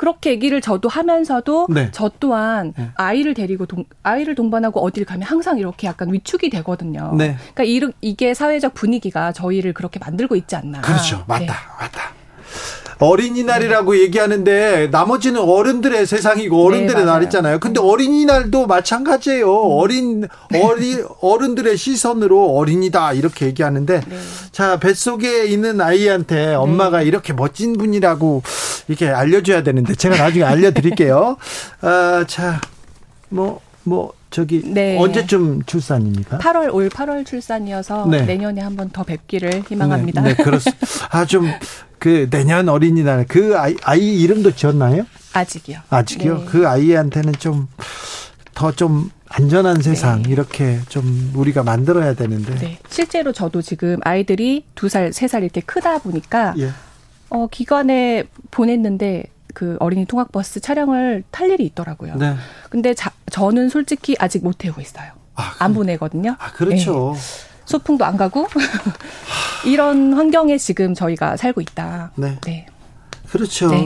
[0.02, 1.90] 그렇게 얘기를 저도 하면서도 네.
[1.92, 2.90] 저 또한 네.
[2.96, 7.14] 아이를 데리고 동, 아이를 동반하고 어딜 가면 항상 이렇게 약간 위축이 되거든요.
[7.16, 7.38] 네.
[7.54, 10.82] 그러니까 이, 이게 사회적 분위기가 저희를 그렇게 만들고 있지 않나.
[10.82, 11.24] 그렇죠.
[11.28, 11.46] 맞다.
[11.46, 11.52] 네.
[11.80, 12.14] 맞다.
[13.06, 17.06] 어린이날이라고 얘기하는데 나머지는 어른들의 세상이고 어른들의 네.
[17.06, 17.60] 날이잖아요.
[17.60, 19.52] 근데 어린이날도 마찬가지예요.
[19.54, 24.18] 어린 어리 어른들의 시선으로 어린이다 이렇게 얘기하는데 네.
[24.52, 28.44] 자 뱃속에 있는 아이한테 엄마가 이렇게 멋진 분이라고
[28.88, 31.38] 이렇게 알려줘야 되는데 제가 나중에 알려드릴게요.
[31.82, 32.62] 아, 자
[33.30, 34.98] 뭐 뭐 저기 네.
[34.98, 36.38] 언제쯤 출산입니까?
[36.40, 38.22] 8월 올 8월 출산이어서 네.
[38.26, 40.22] 내년에 한 번 더 뵙기를 희망합니다.
[40.22, 40.88] 네, 네 그렇습니다.
[41.12, 41.46] 아 좀
[42.00, 45.06] 그 내년 어린이날 그 아이, 아이 이름도 지었나요?
[45.34, 45.78] 아직이요.
[45.92, 46.38] 아직요?
[46.40, 46.46] 네.
[46.46, 47.34] 그 아이한테는
[48.54, 52.56] 좀더좀 안전한 세상 이렇게 좀 우리가 만들어야 되는데.
[52.56, 52.80] 네.
[52.90, 56.72] 실제로 저도 지금 아이들이 두 살, 세 살 이렇게 크다 보니까 예.
[57.30, 62.16] 어, 기관에 보냈는데 그 어린이 통학버스 차량을 탈 일이 있더라고요.
[62.16, 62.36] 네.
[62.70, 65.12] 근데 자, 저는 솔직히 아직 못 태우고 있어요.
[65.36, 66.36] 아, 안 보내거든요.
[66.40, 67.14] 아 그렇죠.
[67.16, 67.22] 네.
[67.66, 68.48] 소풍도 안 가고
[69.66, 72.12] 이런 환경에 지금 저희가 살고 있다.
[72.16, 72.38] 네.
[72.46, 72.66] 네.
[73.30, 73.70] 그렇죠.
[73.70, 73.86] 네.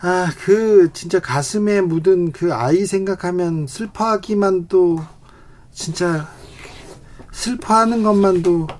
[0.00, 5.00] 아, 그 진짜 가슴에 묻은 그 아이 생각하면 슬퍼하기만도
[5.72, 6.28] 진짜
[7.32, 8.78] 슬퍼하는 것만도 하,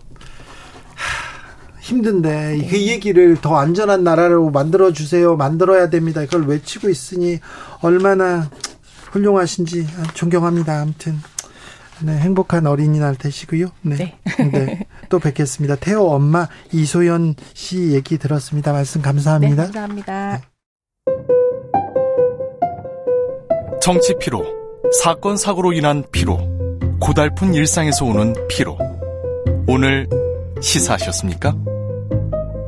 [1.89, 5.37] 힘든데 그 얘기를 더 안전한 나라로 만들어 주세요.
[5.37, 6.23] 만들어야 됩니다.
[6.23, 7.39] 이걸 외치고 있으니
[7.81, 8.51] 얼마나
[9.11, 10.83] 훌륭하신지 존경합니다.
[10.83, 11.19] 아무튼
[12.01, 13.69] 네, 행복한 어린이날 되시고요.
[13.81, 13.97] 네.
[13.97, 14.51] 네.
[14.53, 14.87] 네.
[15.09, 15.77] 또 뵙겠습니다.
[15.77, 18.73] 태호 엄마 이소연 씨 얘기 들었습니다.
[18.73, 19.63] 말씀 네, 감사합니다.
[19.65, 20.43] 감사합니다.
[23.81, 24.45] 정치 피로,
[25.03, 26.39] 사건 사고로 인한 피로,
[27.01, 28.77] 고달픈 일상에서 오는 피로.
[29.67, 30.07] 오늘
[30.61, 31.78] 시사하셨습니까?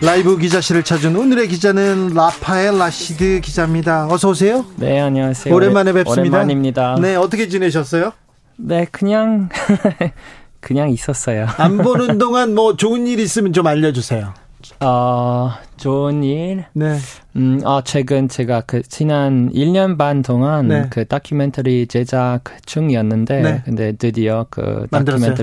[0.00, 4.06] 라이브 기자실을 찾은 오늘의 기자는 라파엘 라시드 기자입니다.
[4.06, 4.64] 어서 오세요.
[4.76, 5.52] 네, 안녕하세요.
[5.52, 6.20] 오랜만에 뵙습니다.
[6.38, 6.98] 오랜만입니다.
[7.00, 8.12] 네, 어떻게 지내셨어요?
[8.56, 9.48] 네, 그냥
[10.60, 11.46] 그냥 있었어요.
[11.56, 14.34] 안 보는 동안 뭐 좋은 일 있으면 좀 알려주세요.
[14.80, 16.64] 어, 좋은 일.
[16.74, 16.96] 네.
[17.34, 20.86] 음, 어, 최근 제가 그 지난 1년 반 동안 네.
[20.90, 23.62] 그 다큐멘터리 제작 중이었는데 네.
[23.64, 25.34] 근데 드디어 그 만들었어요?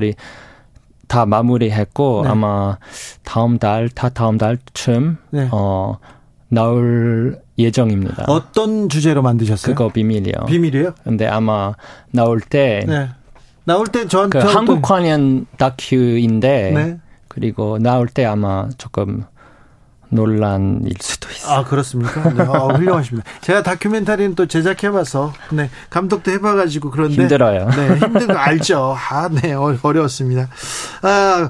[1.08, 2.30] 다 마무리했고 네.
[2.30, 2.78] 아마
[3.24, 5.48] 다음 달, 다 다음 달쯤 네.
[5.52, 5.98] 어
[6.50, 8.26] 나올 예정입니다.
[8.28, 9.76] 어떤 주제로 만드셨어요?
[9.76, 10.46] 그거 비밀이요.
[10.48, 10.94] 비밀이에요?
[11.04, 11.74] 근데 아마
[12.12, 13.10] 나올 때 네.
[13.64, 16.98] 나올 때 저한테 그 또- 한국 관련 다큐인데 네.
[17.28, 19.24] 그리고 나올 때 아마 조금
[20.10, 21.52] 논란일 수도 있어요.
[21.60, 22.30] 아 그렇습니까?
[22.34, 23.28] 네, 아, 훌륭하십니다.
[23.42, 27.70] 제가 다큐멘터리는 또 제작해봐서 네 감독도 해봐가지고 그런데 힘들어요.
[27.70, 28.96] 네 힘든 거 알죠.
[29.10, 30.48] 아네 어려웠습니다.
[31.02, 31.50] 아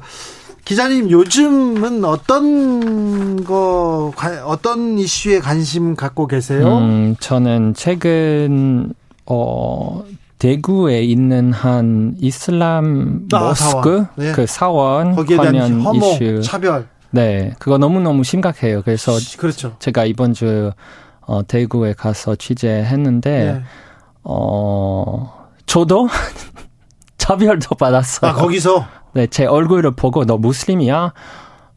[0.64, 6.80] 기자님 요즘은 어떤 거 관- 어떤 이슈에 관심 갖고 계세요?
[6.80, 8.94] 음, 저는 최근
[9.28, 10.04] 어
[10.40, 14.08] 대구에 있는 한 이슬람 아, 모스크 사원.
[14.16, 14.32] 네.
[14.34, 18.82] 그 사원 거기에 대한 관련 혐오, 이슈 차별 네 그거 너무 너무 심각해요.
[18.84, 19.78] 그래서 그렇죠.
[19.80, 20.72] 제가 이번 주
[21.22, 23.62] 어, 대구에 가서 취재했는데 네.
[24.24, 26.10] 어 저도
[27.18, 28.32] 차별도 받았어요.
[28.32, 31.14] 아 거기서 네, 제 얼굴을 보고 너 무슬림이야?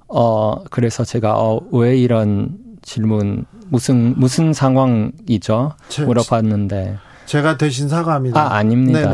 [0.09, 5.75] 어, 그래서 제가 어, 왜 이런 질문 무슨 무슨 상황이죠?
[5.89, 8.41] 제- 물어봤는데 제가 대신 사과합니다.
[8.41, 9.13] 아, 아닙니다.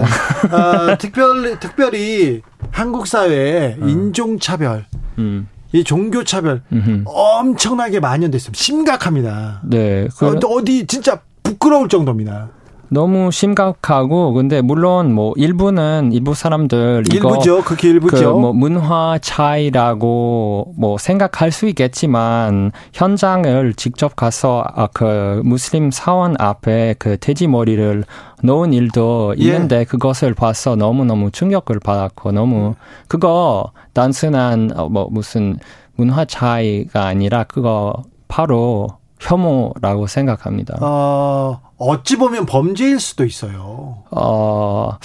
[0.53, 2.41] 아, 특별히 특별히
[2.71, 3.87] 한국 사회에 어.
[3.87, 4.87] 인종 차별,
[5.19, 5.49] 음.
[5.75, 7.03] 이 종교 차별 음흠.
[7.05, 8.63] 엄청나게 만연됐습니다.
[8.63, 9.61] 심각합니다.
[9.65, 10.07] 네.
[10.17, 12.51] 그, 어, 어디 진짜 부끄러울 정도입니다.
[12.95, 17.63] 너무 심각하고 근데 물론 뭐 일부는 일부 사람들 이거 일부죠.
[17.65, 18.35] 그게 일부죠.
[18.35, 26.37] 그 뭐 문화 차이라고 뭐 생각할 수 있겠지만 현장을 직접 가서 아, 그 무슬림 사원
[26.39, 28.05] 앞에 그 돼지 머리를
[28.43, 29.45] 놓은 일도 예.
[29.45, 32.75] 있는데 그것을 봐서 너무 너무 충격을 받았고 너무
[33.09, 35.59] 그거 단순한 어, 뭐 무슨
[35.97, 38.89] 문화 차이가 아니라 그거 바로
[39.21, 40.77] 혐오라고 생각합니다.
[40.81, 44.03] 어, 어찌 보면 범죄일 수도 있어요.
[44.11, 44.97] 어,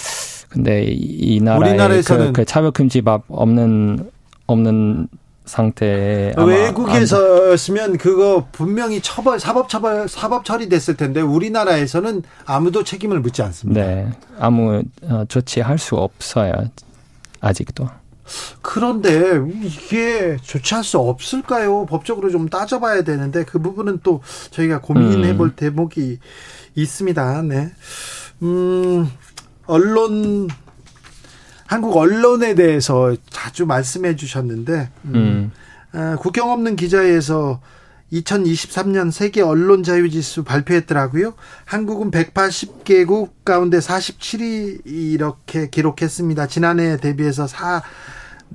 [0.49, 4.09] 근데 이, 이 나라에 우리나라에서는 그, 그 차별금지법 없는
[4.47, 5.07] 없는
[5.45, 13.47] 상태에 외국에서였으면 그거 분명히 처벌 사법 처벌 사법 처리됐을 텐데 우리나라에서는 아무도 책임을 묻지 안-
[13.49, 13.81] 않습니다.
[13.81, 16.53] 네 아무 어, 조치할 수 없어요
[17.41, 17.89] 아직도.
[18.61, 21.87] 그런데 이게 조치할 수 없을까요?
[21.87, 26.19] 법적으로 좀 따져봐야 되는데 그 부분은 또 저희가 고민해 볼 대목이
[26.75, 27.41] 있습니다.
[27.43, 27.71] 네.
[28.41, 29.09] 음,
[29.65, 30.47] 언론
[31.65, 35.51] 한국 언론에 대해서 자주 말씀해 주셨는데 음, 음.
[35.91, 37.61] 아, 국경 없는 기자에서
[38.11, 41.35] 2023년 세계 언론 자유 지수 발표했더라고요.
[41.65, 46.47] 한국은 180개국 가운데 47위 이렇게 기록했습니다.
[46.47, 47.83] 지난해 대비해서 4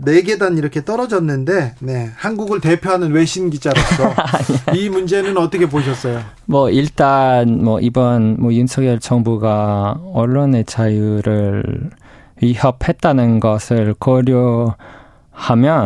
[0.03, 2.11] 4계단 이렇게 떨어졌는데 네.
[2.17, 4.13] 한국을 대표하는 외신 기자로서
[4.75, 6.21] 이 문제는 어떻게 보셨어요?
[6.47, 11.91] 뭐 일단 뭐 이번 뭐 윤석열 정부가 언론의 자유를
[12.43, 14.75] 위협했다는 것을 고려하면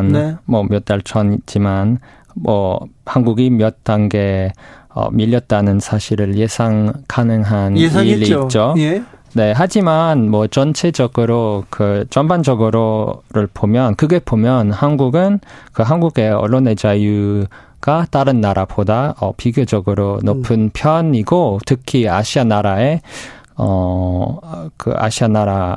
[0.08, 0.36] 네.
[0.46, 1.98] 뭐몇 달 전이지만
[2.34, 4.52] 뭐 한국이 몇 단계
[4.88, 8.42] 어, 밀렸다는 사실을 예상 가능한 일이 예상했죠.
[8.44, 8.74] 있죠.
[8.78, 9.02] 예.
[9.34, 15.40] 네, 하지만 뭐 전체적으로 그 전반적으로를 보면 그게 보면 한국은
[15.72, 17.44] 그 한국의 언론의 자유
[17.80, 23.00] 가 다른 나라보다 어 비교적으로 높은 편이고 특히 아시아 나라에
[23.54, 25.76] 어그 아시아 나라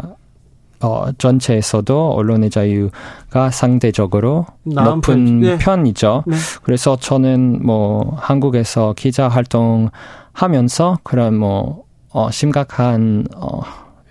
[0.81, 5.57] 어 전체에서도 언론의 자유가 상대적으로 높은 편- 예.
[5.59, 6.23] 편이죠.
[6.25, 6.35] 네.
[6.63, 9.89] 그래서 저는 뭐 한국에서 기자 활동
[10.33, 13.61] 하면서 그런 뭐 어, 심각한 어,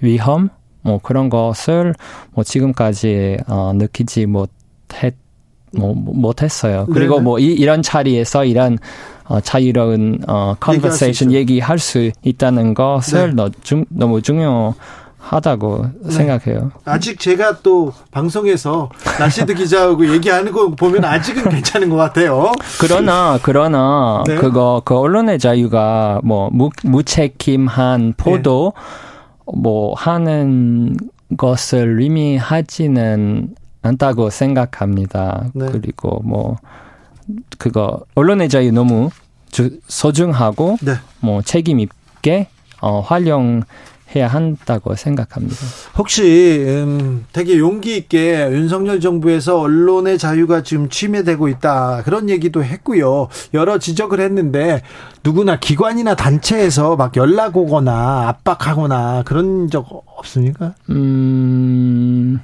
[0.01, 0.49] 위험
[0.83, 1.95] 뭐 그런 것을
[2.33, 5.15] 뭐 지금까지 어, 느끼지 못했
[5.73, 6.87] 뭐 못했어요.
[6.93, 7.25] 그리고 네네.
[7.25, 8.79] 뭐 이, 이런 자리에서 이런
[9.25, 11.39] 어, 자유로운 어, conversation 있죠.
[11.39, 13.35] 얘기할 수 있다는 것을 네.
[13.35, 13.51] 너,
[13.89, 14.75] 너무 중요
[15.21, 16.73] 하다고 생각해요.
[16.85, 18.89] 아직 제가 또 방송에서
[19.19, 22.53] 날씨드 기자하고 얘기하는 거 보면 아직은 괜찮은 것 같아요.
[22.81, 24.37] 그러나 그러나 네.
[24.37, 28.73] 그거 그 언론의 자유가 뭐 무, 무책임한 보도
[29.55, 30.97] 뭐 하는
[31.37, 35.45] 것을 의미하지는 않다고 생각합니다.
[35.55, 35.67] 네.
[35.71, 36.57] 그리고 뭐
[37.59, 39.11] 그거 언론의 자유 너무
[39.51, 40.95] 주, 소중하고 네.
[41.21, 42.49] 뭐 책임 있게
[42.81, 43.63] 어, 활용
[44.15, 45.57] 해야 한다고 생각합니다.
[45.97, 53.29] 혹시 음, 되게 용기 있게 윤석열 정부에서 언론의 자유가 지금 침해되고 있다 그런 얘기도 했고요.
[53.55, 54.83] 여러 지적을 했는데
[55.23, 60.75] 누구나 기관이나 단체에서 막 연락 오거나 압박하거나 그런 적 없습니까?
[60.91, 62.41] 음,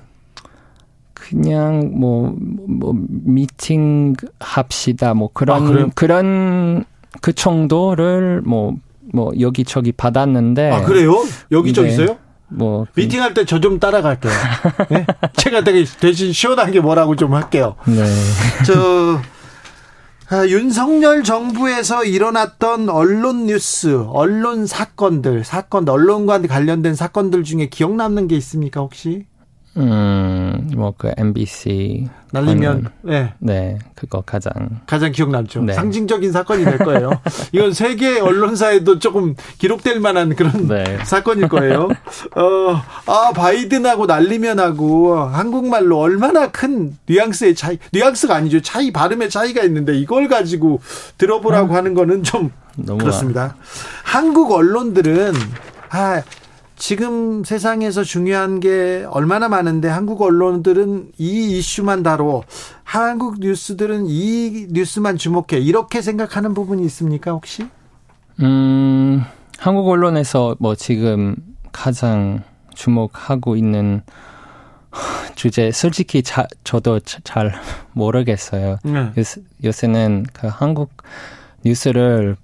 [1.29, 2.35] 그냥 뭐,
[2.69, 5.15] 뭐, 미팅 합시다.
[5.15, 5.31] 뭐 아?
[5.35, 6.85] 그런, 그런
[7.21, 8.77] 그 정도를 뭐,
[9.13, 10.71] 뭐, 여기저기 받았는데.
[10.71, 11.15] 아 그래요?
[11.53, 11.95] 여기저기 네.
[11.95, 12.17] 있어요?
[12.49, 14.33] 뭐, 그- 미팅할 때 저 좀 따라갈게요.
[14.91, 15.07] 네?
[15.37, 17.77] 제가 되게 대신 시원하게 뭐라고 좀 할게요.
[17.87, 18.05] 네.
[18.65, 19.21] 저
[20.29, 28.27] 아, 윤석열 정부에서 일어났던 언론 뉴스, 언론 사건들, 사건, 언론과 관련된 사건들 중에 기억 남는
[28.27, 29.27] 게 있습니까 혹시?
[29.77, 32.09] 음, 뭐, 그 MBC.
[32.33, 34.53] 날리면 네, 네, 그거 가장.
[34.87, 35.63] 가장 기억 남죠.
[35.63, 35.73] 네.
[35.73, 37.11] 상징적인 사건이 될 거예요.
[37.53, 40.99] 이건 세계 언론사에도 조금 기록될 만한 그런 네.
[41.05, 41.89] 사건일 거예요.
[42.37, 48.61] 어, 아, 바이든하고 날리면하고 한국말로 얼마나 큰 뉘앙스의 차이, 뉘앙스가 아니죠.
[48.61, 50.81] 차이, 발음의 차이가 있는데 이걸 가지고
[51.19, 52.51] 들어보라고 하는 거는 좀.
[52.87, 53.57] 그렇습니다.
[54.05, 55.33] 한국 언론들은
[55.89, 56.23] 아
[56.77, 62.45] 지금 세상에서 중요한 게 얼마나 많은데 한국 언론들은 이 이슈만 다뤄
[62.85, 67.67] 한국 뉴스들은 이 뉴스만 주목해 이렇게 생각하는 부분이 있습니까 혹시?
[68.43, 69.23] 음,
[69.59, 71.35] 한국 언론에서 뭐 지금
[71.73, 72.43] 가장
[72.75, 74.03] 주목하고 있는
[75.35, 77.53] 주제 솔직히 자, 저도 자- 잘
[77.93, 78.79] 모르겠어요.
[78.85, 79.11] 네.
[79.17, 80.91] 요새, 요새는 그 한국
[81.65, 82.37] 뉴스를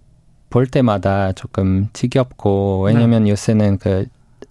[0.50, 4.06] 볼 때마다 조금 지겹고 왜냐면 요새는 그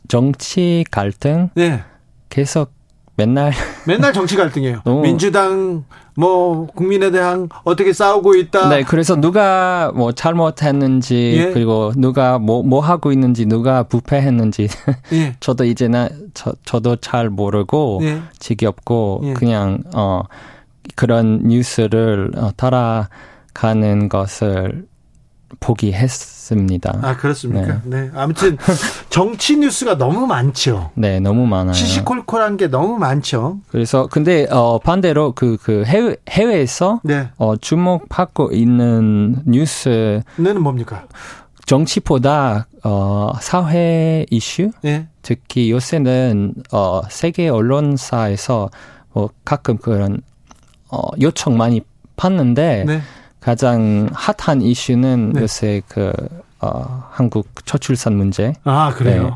[0.07, 1.83] 정치 갈등 네.
[2.29, 2.71] 계속
[3.15, 3.51] 맨날
[3.85, 4.81] 맨날 정치 갈등이에요.
[5.03, 5.83] 민주당
[6.15, 8.69] 뭐 국민의당 어떻게 싸우고 있다.
[8.69, 11.53] 네, 그래서 누가 뭐 잘못했는지 예.
[11.53, 14.67] 그리고 누가 뭐뭐 하고 있는지 누가 부패했는지
[15.13, 15.35] 예.
[15.39, 18.21] 저도 이제는 저 저도 잘 모르고 예.
[18.39, 19.33] 지겹고 예.
[19.33, 20.23] 그냥 어
[20.95, 24.85] 그런 뉴스를 어, 따라가는 것을
[25.59, 26.99] 포기했습니다.
[27.01, 27.81] 아 그렇습니까?
[27.85, 28.09] 네.
[28.13, 28.57] 아무튼
[29.09, 30.91] 정치 뉴스가 너무 많죠.
[30.95, 31.73] 네, 너무 많아요.
[31.73, 33.59] 시시콜콜한 게 너무 많죠.
[33.69, 37.29] 그래서 근데 어 반대로 그그 해외 해외에서 네.
[37.37, 41.05] 어 주목받고 있는 뉴스 는 뭡니까?
[41.65, 45.07] 정치보다 어 사회 이슈 예.
[45.21, 48.69] 특히 요새는 어 세계 언론사에서
[49.13, 50.21] 뭐 가끔 그런
[50.89, 51.81] 어 요청 많이
[52.17, 53.01] 받는데 네.
[53.41, 55.41] 가장 핫한 이슈는 네.
[55.41, 56.13] 요새 그
[56.61, 59.23] 어, 한국 저출산 문제 아 그래요.
[59.23, 59.31] 네.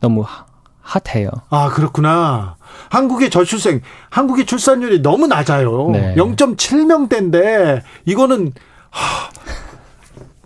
[0.00, 0.44] 너무 하-
[0.82, 1.30] 핫해요.
[1.48, 2.56] 아 그렇구나.
[2.90, 3.80] 한국의 저출생,
[4.10, 5.90] 한국의 출산율이 너무 낮아요.
[5.90, 6.14] 네.
[6.16, 8.52] 0.7명대인데 이거는
[8.90, 9.30] 하,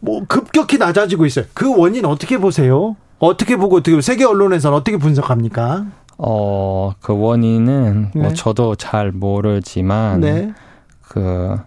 [0.00, 1.46] 뭐 급격히 낮아지고 있어요.
[1.54, 2.96] 그 원인 어떻게 보세요?
[3.18, 5.86] 어떻게 보고 어떻게 세계 언론에서는 어떻게 분석합니까?
[6.18, 8.34] 어, 그 원인은 뭐 네.
[8.34, 10.52] 저도 잘 모르지만 네.
[11.00, 11.58] 그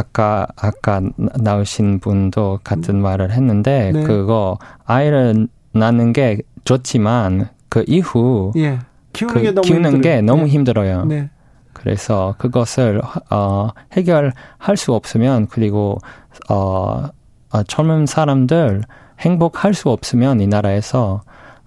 [0.00, 4.02] 아까 아까 나- 나오신 분도 같은 말을 했는데 네.
[4.02, 8.78] 그거 아이를 낳는 게 좋지만 그 이후 예.
[9.14, 10.00] 키우는 그 게 너무 키우는.
[10.02, 10.48] 게 너무 네.
[10.50, 11.04] 힘들어요.
[11.06, 11.30] 네.
[11.72, 13.00] 그래서 그것을
[13.30, 15.98] 어, 해결할 수 없으면 그리고
[16.50, 17.04] 어,
[17.52, 18.82] 어, 젊은 사람들
[19.20, 21.22] 행복할 수 없으면 이 나라에서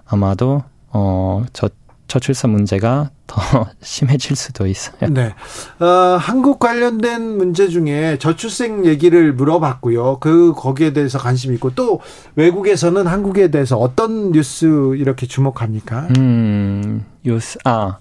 [0.07, 0.61] 아마도
[0.91, 1.69] 어, 저
[2.09, 3.39] 저출산 문제가 더
[3.81, 5.09] 심해질 수도 있어요.
[5.09, 5.33] 네.
[5.79, 10.17] 어, 한국 관련된 문제 중에 저출생 얘기를 물어봤고요.
[10.19, 12.01] 그 거기에 대해서 관심 있고 또
[12.35, 16.07] 외국에서는 한국에 대해서 어떤 뉴스 이렇게 주목합니까?
[16.17, 17.99] 음, 요새 아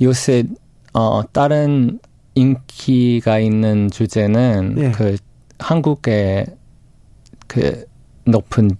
[0.00, 0.44] 요새
[0.94, 1.98] 어 다른
[2.36, 4.92] 인기가 있는 주제는 예.
[4.92, 5.16] 그
[5.58, 6.46] 한국의
[7.48, 7.84] 그
[8.24, 8.70] 높은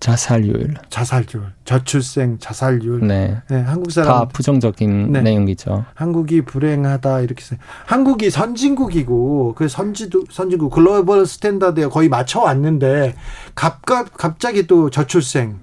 [0.00, 0.74] 자살률.
[0.90, 3.06] 자살률, 저출생 자살률.
[3.06, 3.40] 네.
[3.48, 3.60] 네.
[3.62, 5.22] 한국 다 사람 부정적인 네.
[5.22, 5.84] 내용이죠.
[5.94, 7.56] 한국이 불행하다 이렇게 써.
[7.86, 13.14] 한국이 선진국이고 그 선지도 선진국 글로벌 스탠다드에 거의 맞춰 왔는데
[13.54, 15.58] 갑갑 갑자기 또 저출생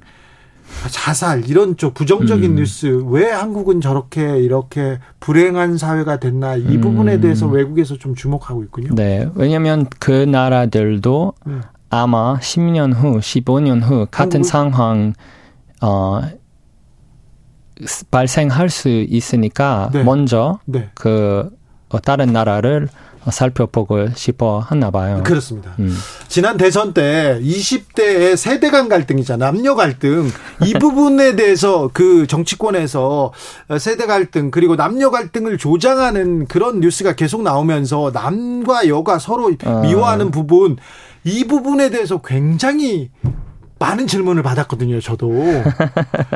[0.90, 2.56] 자살 이런 쪽 부정적인 음.
[2.56, 6.82] 뉴스 왜 한국은 저렇게 이렇게 불행한 사회가 됐나 이 음.
[6.82, 8.94] 부분에 대해서 외국에서 좀 주목하고 있군요.
[8.96, 9.30] 네.
[9.36, 11.62] 왜냐면 그 나라들도 음.
[12.02, 14.48] 아마 10년 후, 15년 후 같은 한국?
[14.48, 15.14] 상황
[15.82, 16.22] 어
[18.12, 20.04] 발생할 수 있으니까 네.
[20.04, 20.90] 먼저 네.
[20.94, 21.50] 그
[21.90, 22.90] 어, 다른 나라를
[23.32, 25.22] 살펴보고 싶어 하나 봐요.
[25.24, 25.74] 그렇습니다.
[25.80, 25.96] 음.
[26.28, 29.46] 지난 대선 때 20대의 세대 간 갈등이잖아.
[29.46, 30.30] 남녀 갈등.
[30.64, 33.32] 이 부분에 대해서 그 정치권에서
[33.80, 39.82] 세대 갈등 그리고 남녀 갈등을 조장하는 그런 뉴스가 계속 나오면서 남과 여가 서로 아.
[39.82, 40.78] 미워하는 부분
[41.24, 43.10] 이 부분에 대해서 굉장히
[43.86, 45.30] 많은 질문을 받았거든요, 저도.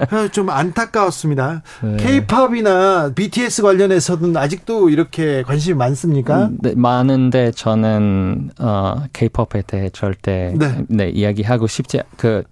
[0.08, 1.64] 그래서 좀 안타까웠습니다.
[1.82, 1.98] 네.
[1.98, 6.50] 케이팝이나 BTS 관련해서는 아직도 이렇게 관심이 많습니까?
[6.60, 10.84] 네, 많은데 저는 어 K-팝에 대해 절대 네.
[10.88, 12.44] 네, 이야기하고 싶지 그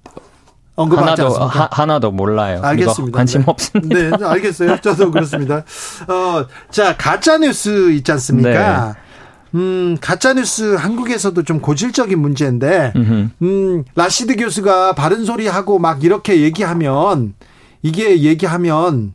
[0.75, 1.45] 언급하지 하나도?
[1.45, 2.61] 하, 하나도 몰라요.
[2.63, 3.15] 알겠습니다.
[3.15, 3.45] 관심 네.
[3.47, 4.17] 없습니다.
[4.17, 4.77] 네, 알겠어요.
[4.81, 5.63] 저도 그렇습니다.
[6.07, 8.93] 어, 자, 가짜 뉴스 있지 않습니까?
[8.93, 9.06] 네.
[9.55, 12.93] 음, 가짜 뉴스 한국에서도 좀 고질적인 문제인데.
[13.41, 17.33] 음, 라시드 교수가 바른 소리 하고 막 이렇게 얘기하면,
[17.81, 19.13] 이게 얘기하면,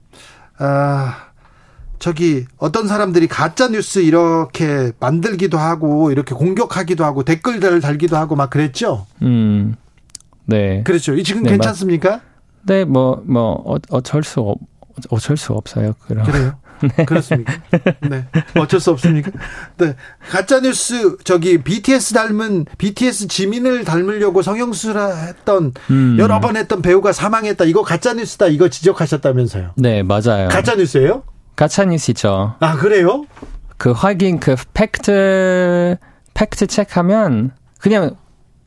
[0.59, 1.17] 아,
[1.99, 8.51] 저기 어떤 사람들이 가짜 뉴스 이렇게 만들기도 하고 이렇게 공격하기도 하고 댓글들을 달기도 하고 막
[8.51, 9.07] 그랬죠.
[9.23, 9.77] 음.
[10.45, 10.83] 네.
[10.83, 11.15] 그렇죠.
[11.15, 12.21] 이 지금 네, 괜찮습니까?
[12.67, 14.59] 네, 뭐, 뭐, 어, 어쩔 수 없,
[15.11, 15.95] 어쩔 수 없어요.
[16.07, 16.25] 그럼.
[16.25, 16.55] 그래요?
[17.07, 17.53] 그렇습니까?
[18.09, 18.27] 네.
[18.57, 19.31] 어쩔 수 없습니까?
[19.79, 19.95] 네.
[20.31, 26.17] 가짜뉴스, 저기, BTS 닮은, BTS 지민을 닮으려고 성형수술 했던, 음.
[26.19, 27.65] 여러 번 했던 배우가 사망했다.
[27.65, 28.47] 이거 가짜뉴스다.
[28.47, 29.73] 이거 지적하셨다면서요.
[29.77, 30.49] 네, 맞아요.
[30.49, 31.23] 가짜뉴스예요
[31.57, 32.55] 가짜 뉴스죠.
[32.61, 33.25] 아, 그래요?
[33.77, 35.97] 그 확인, 그 팩트,
[36.35, 38.17] 팩트 체크하면 그냥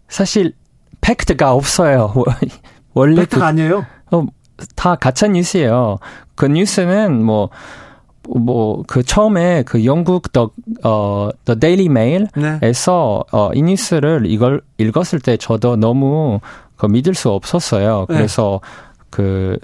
[0.07, 0.53] 사실
[1.01, 2.13] 팩트가 없어요.
[2.93, 3.85] 원래 팩트가 아니에요?
[4.09, 4.25] 그, 어,
[4.75, 5.97] 다 가짜 뉴스예요.
[6.35, 7.49] 그 뉴스는 뭐,
[8.29, 10.49] 뭐, 그 처음에 그 영국 The,
[10.83, 11.91] 어, The Daily 네.
[12.61, 16.39] Mail에서, 어, 이 뉴스를 이걸 읽었을 때 저도 너무
[16.75, 18.05] 그 믿을 수 없었어요.
[18.09, 18.15] 네.
[18.15, 18.59] 그래서
[19.09, 19.57] 그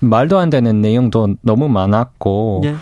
[0.00, 2.74] 말도 안 되는 내용도 너무 많았고, 예.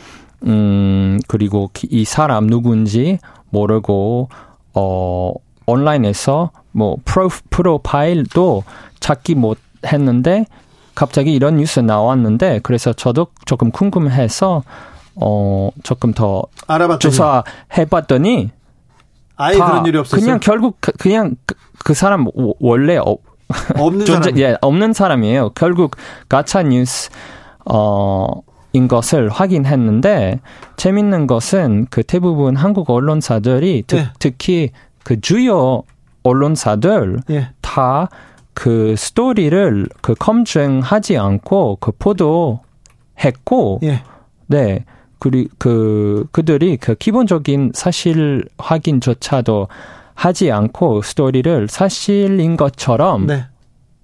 [0.47, 3.19] 음, 그리고 기- 이 사람 누군지
[3.51, 4.29] 모르고,
[4.75, 5.33] 어,
[5.67, 8.65] 온라인에서 뭐, 프로, 프로파일도
[9.01, 10.45] 찾기 못 했는데,
[10.95, 14.63] 갑자기 이런 뉴스 나왔는데, 그래서 저도 조금 궁금해서,
[15.17, 18.51] 어 조금 더 알아봤더니 조사해봤더니
[19.37, 20.21] 아예 다 그런 일이 없었어요.
[20.25, 21.55] 그냥 결국 그- 그냥 그,
[21.85, 23.17] 그 사람 워- 원래 어,
[23.77, 24.39] 없는 존재, 사람.
[24.39, 25.51] 예, 없는 사람이에요.
[25.51, 25.97] 결국
[26.29, 27.11] 가짜 뉴스
[27.67, 28.27] 어
[28.77, 30.41] 인 것을 확인했는데
[30.77, 34.09] 재밌는 것은 그 대부분 한국 언론사들이 특, 네.
[34.19, 34.71] 특히
[35.05, 35.85] 그 주요
[36.25, 37.51] 언론사들 예.
[37.61, 44.03] 다그 스토리를 그 검증하지 않고 그 보도했고 예.
[44.49, 44.85] 네.
[45.19, 49.69] 그리 그 그들이 그 기본적인 사실 확인조차도
[50.15, 53.47] 하지 않고 스토리를 사실인 것처럼 네.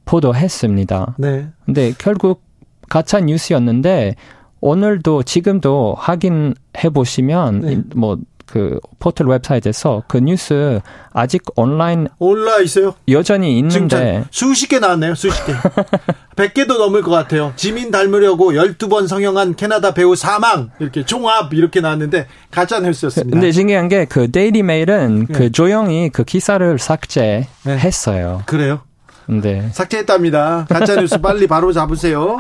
[0.05, 1.17] 보도했습니다.
[1.19, 1.49] 네.
[1.65, 2.43] 근데 결국
[2.89, 4.17] 가짜 뉴스였는데
[4.61, 7.83] 오늘도 지금도 확인해 보시면 네.
[7.95, 8.19] 뭐
[8.51, 10.81] 그 포털 웹사이트에서 그 뉴스
[11.13, 12.95] 아직 온라인 올라 있어요.
[13.09, 15.15] 여전히 있는데 참 수십 개 나왔네요.
[15.15, 15.53] 수십 개.
[16.37, 17.53] 100개도 넘을 것 같아요.
[17.57, 20.71] 지민 닮으려고 12번 성형한 캐나다 배우 사망.
[20.81, 23.35] 이렇게 종합 이렇게 나왔는데 가짜 뉴스였습니다.
[23.35, 25.35] 근데 신기한 게 그 데일리 메일은 네.
[25.35, 28.43] 그 조용히 그 기사를 삭제했어요.
[28.47, 28.81] 그래요.
[29.27, 30.67] 근데 삭제했답니다.
[30.69, 32.37] 가짜 뉴스 빨리 바로 잡으세요.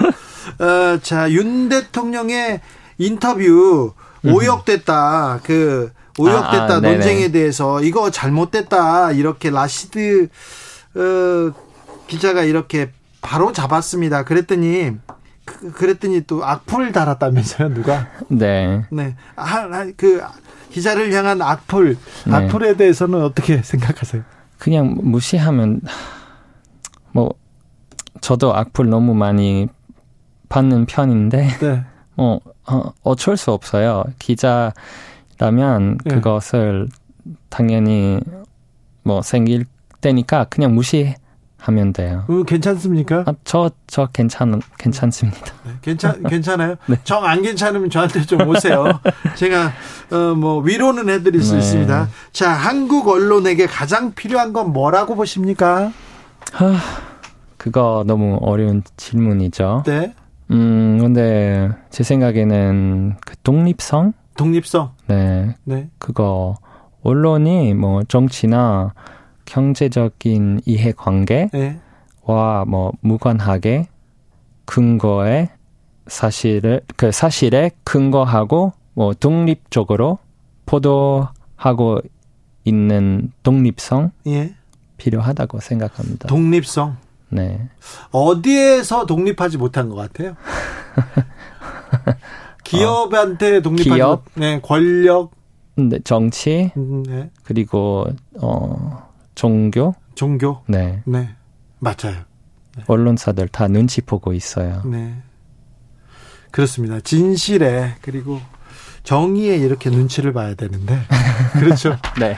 [0.58, 2.60] 어, 자, 윤 대통령의
[2.98, 3.92] 인터뷰
[4.24, 5.40] 오역됐다.
[5.44, 6.80] 그 오역됐다 아, 아.
[6.80, 9.12] 논쟁에 대해서 이거 잘못됐다.
[9.12, 10.28] 이렇게 라시드
[10.94, 11.52] 어,
[12.06, 14.24] 기자가 이렇게 바로 잡았습니다.
[14.24, 14.92] 그랬더니
[15.44, 18.08] 그, 그랬더니 또 악플 달았다면서요, 누가?
[18.28, 18.84] 네.
[18.90, 19.16] 네.
[19.36, 20.22] 아, 아, 그
[20.70, 21.96] 기자를 향한 악플,
[22.26, 22.34] 네.
[22.34, 24.22] 악플에 대해서는 어떻게 생각하세요?
[24.58, 25.80] 그냥 무시하면
[27.12, 27.34] 뭐
[28.20, 29.68] 저도 악플 너무 많이
[30.48, 31.84] 받는 편인데 네.
[32.14, 34.04] 뭐 어, 어쩔 수 없어요.
[34.18, 34.72] 기자
[35.40, 36.14] 라면 네.
[36.14, 36.88] 그것을
[37.48, 38.20] 당연히
[39.02, 39.64] 뭐 생길
[40.02, 42.24] 때니까 그냥 무시하면 돼요.
[42.28, 43.24] 음, 괜찮습니까?
[43.26, 45.40] 아, 저, 저 괜찮, 괜찮습니다.
[45.64, 46.76] 네, 괜찮 괜찮아요.
[46.86, 46.96] 네.
[47.04, 49.00] 정안 괜찮으면 저한테 좀 오세요.
[49.36, 49.72] 제가
[50.12, 51.58] 어 뭐 위로는 해드릴 수 네.
[51.60, 52.08] 있습니다.
[52.32, 55.90] 자, 한국 언론에게 가장 필요한 건 뭐라고 보십니까?
[56.52, 56.74] 하,
[57.56, 59.84] 그거 너무 어려운 질문이죠.
[59.86, 60.14] 네,
[60.50, 64.12] 음, 근데 제 생각에는 그 독립성?
[64.40, 64.92] 독립성.
[65.06, 66.56] 네, 네, 그거
[67.02, 68.94] 언론이 뭐 정치나
[69.44, 71.78] 경제적인 이해관계와 네,
[72.26, 73.88] 뭐 무관하게
[74.64, 75.50] 근거에
[76.06, 80.18] 사실을 그 사실에 근거하고 뭐 독립적으로
[80.64, 82.00] 보도하고
[82.64, 84.54] 있는 독립성 예,
[84.96, 86.28] 필요하다고 생각합니다.
[86.28, 86.96] 독립성.
[87.28, 87.68] 네.
[88.10, 90.34] 어디에서 독립하지 못한 것 같아요?
[92.70, 94.24] 기업한테 독립하지 기업?
[94.34, 94.40] 못.
[94.40, 95.32] 네, 권력.
[95.74, 98.06] 근데 정치 음, 네, 그리고
[98.40, 100.62] 어 종교 종교.
[100.66, 101.30] 네 네,
[101.78, 102.24] 맞아요.
[102.86, 104.82] 언론사들 다 눈치 보고 있어요.
[104.84, 105.16] 네.
[106.50, 107.00] 그렇습니다.
[107.00, 108.40] 진실에 그리고
[109.04, 110.98] 정의에 이렇게 눈치를 봐야 되는데
[111.58, 111.96] 그렇죠.
[112.18, 112.36] 네.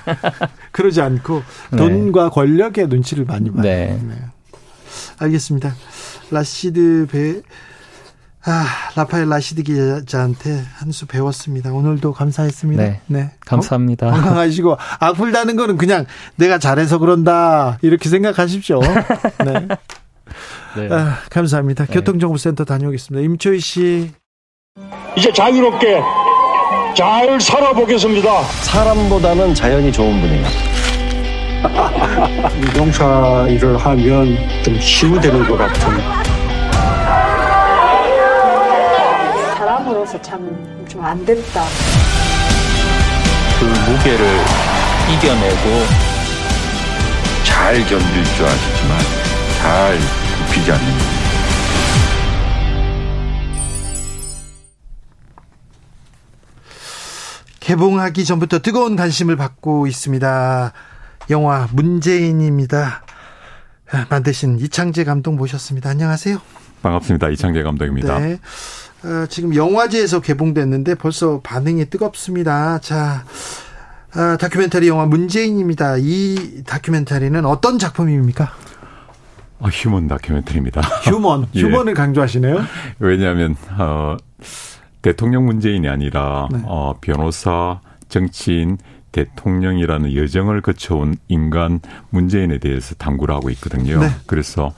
[0.70, 1.42] 그러지 않고
[1.72, 1.76] 네.
[1.76, 3.62] 돈과 권력에 눈치를 많이 봐요.
[3.62, 3.98] 네.
[5.18, 5.74] 알겠습니다.
[6.30, 7.42] 라시드 배
[8.44, 8.66] 아,
[8.96, 11.72] 라파엘 라시드 기자한테 한 수 배웠습니다.
[11.72, 12.82] 오늘도 감사했습니다.
[13.06, 13.30] 네.
[13.46, 14.10] 감사합니다.
[14.10, 16.04] 건- 건강하시고 악플 다는 거는 그냥
[16.36, 18.80] 내가 잘해서 그런다 이렇게 생각하십시오.
[19.44, 19.68] 네.
[20.76, 20.88] 네.
[20.94, 21.86] 아, 감사합니다.
[21.86, 23.24] 교통정보센터 다녀오겠습니다.
[23.24, 24.10] 임초희 씨.
[25.16, 26.00] 이제 자유롭게
[26.96, 28.42] 잘 살아보겠습니다.
[28.42, 30.46] 사람보다는 자연이 좋은 분이에요.
[32.76, 36.31] 농사 일을 하면 좀 치유되는 것 같은
[39.92, 40.40] 사람으로서 참
[40.88, 41.64] 좀 안 됐다.
[43.58, 44.26] 그 무게를
[45.14, 45.86] 이겨내고
[47.44, 48.98] 잘 견딜 줄 아시지만
[49.60, 49.98] 잘
[50.48, 50.92] 굽히지 않는
[57.60, 60.72] 개봉하기 전부터 뜨거운 관심을 받고 있습니다.
[61.30, 63.02] 영화 문재인입니다.
[63.92, 65.90] 아, 만드신 이창재 감독 모셨습니다.
[65.90, 66.38] 안녕하세요.
[66.82, 67.28] 반갑습니다.
[67.28, 68.18] 이창재 감독입니다.
[68.18, 68.38] 네.
[69.04, 72.78] 어, 지금 영화제에서 개봉됐는데 벌써 반응이 뜨겁습니다.
[72.78, 73.24] 자,
[74.14, 75.96] 아, 다큐멘터리 영화 문재인입니다.
[75.98, 78.52] 이 다큐멘터리는 어떤 작품입니까?
[79.58, 80.80] 어, 휴먼 다큐멘터리입니다.
[81.04, 81.62] 휴먼, 예.
[81.62, 82.60] 휴먼을 강조하시네요.
[82.98, 84.16] 왜냐하면 어,
[85.02, 86.60] 대통령 문재인이 아니라 네.
[86.64, 88.78] 어, 변호사, 정치인,
[89.12, 91.80] 대통령이라는 여정을 거쳐온 인간
[92.10, 94.00] 문재인에 대해서 탐구를 하고 있거든요.
[94.00, 94.08] 네.
[94.26, 94.72] 그래서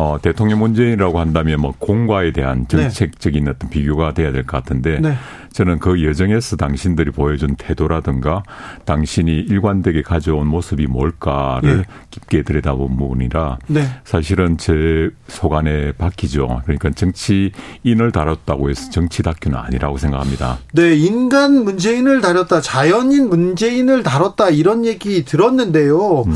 [0.00, 3.50] 어, 대통령 문재인이라고 한다면 뭐 공과에 대한 정책적인 네.
[3.50, 5.14] 어떤 비교가 돼야 될 것 같은데 네.
[5.52, 8.44] 저는 그 여정에서 당신들이 보여준 태도라든가
[8.84, 11.82] 당신이 일관되게 가져온 모습이 뭘까를 네.
[12.12, 13.88] 깊게 들여다본 부분이라 네.
[14.04, 16.62] 사실은 제 속안에 박히죠.
[16.62, 20.58] 그러니까 정치인을 다뤘다고 해서 정치 다큐는 아니라고 생각합니다.
[20.74, 26.22] 네, 인간 문재인을 다뤘다, 자연인 문재인을 다뤘다 이런 얘기 들었는데요.
[26.22, 26.34] 음.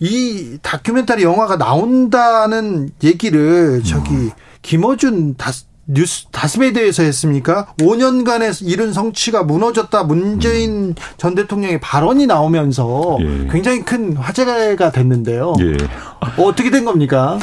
[0.00, 4.30] 이 다큐멘터리 영화가 나온다는 얘기를 저기 음.
[4.62, 5.52] 김어준 다,
[5.86, 7.66] 뉴스 다스베이드에서 했습니까?
[7.78, 10.04] 5년간의 이룬 성취가 무너졌다.
[10.04, 10.94] 문재인 음.
[11.18, 13.48] 전 대통령의 발언이 나오면서 예.
[13.50, 15.54] 굉장히 큰 화제가 됐는데요.
[15.60, 15.76] 예.
[16.42, 17.38] 어떻게 된 겁니까?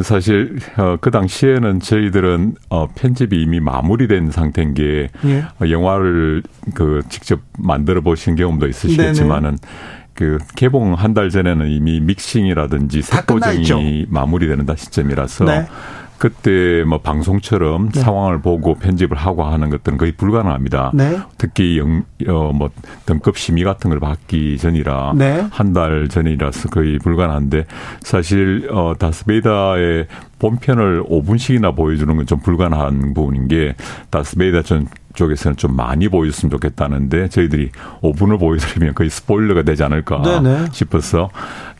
[0.00, 5.44] 사실 어, 그 당시에는 저희들은 어, 편집이 이미 마무리된 상태인 게 예.
[5.60, 6.44] 어, 영화를
[6.74, 9.72] 그 직접 만들어 보신 경험도 있으시겠지만은 네네.
[10.18, 15.66] 그 개봉 한 달 전에는 이미 믹싱이라든지 색보정이 마무리되는 시점이라서 네.
[16.18, 18.00] 그때 뭐 방송처럼 네.
[18.00, 20.90] 상황을 보고 편집을 하고 하는 것들은 거의 불가능합니다.
[20.92, 21.20] 네.
[21.38, 22.70] 특히 영, 어, 뭐
[23.06, 25.46] 등급 심의 같은 걸 받기 전이라 네.
[25.52, 27.66] 한달 전이라서 거의 불가능한데
[28.00, 30.08] 사실 어 다스베이다의
[30.40, 33.76] 본편을 5분씩이나 보여주는 건 좀 불가능한 부분인 게
[34.10, 37.70] 다스베이다 전 쪽에서는 좀 많이 보여줬으면 좋겠다는데 저희들이
[38.02, 40.66] 5분을 보여드리면 거의 스포일러가 되지 않을까 네네.
[40.72, 41.30] 싶어서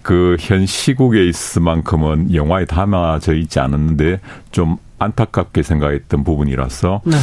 [0.02, 7.16] 그 현 시국에 있을 만큼은 영화에 담아져 있지 않았는데 좀 안타깝게 생각했던 부분이라서 네.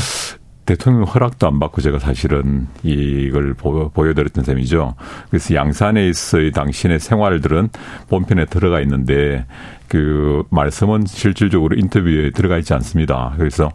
[0.66, 4.96] 대통령 허락도 안 받고 제가 사실은 이걸 보여드렸던 셈이죠.
[5.30, 7.70] 그래서 양산에 있어의 당신의 생활들은
[8.10, 9.46] 본편에 들어가 있는데
[9.88, 13.34] 그 말씀은 실질적으로 인터뷰에 들어가 있지 않습니다.
[13.38, 13.72] 그래서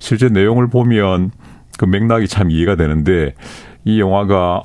[0.00, 1.30] 실제 내용을 보면
[1.78, 3.34] 그 맥락이 참 이해가 되는데
[3.84, 4.62] 이 영화가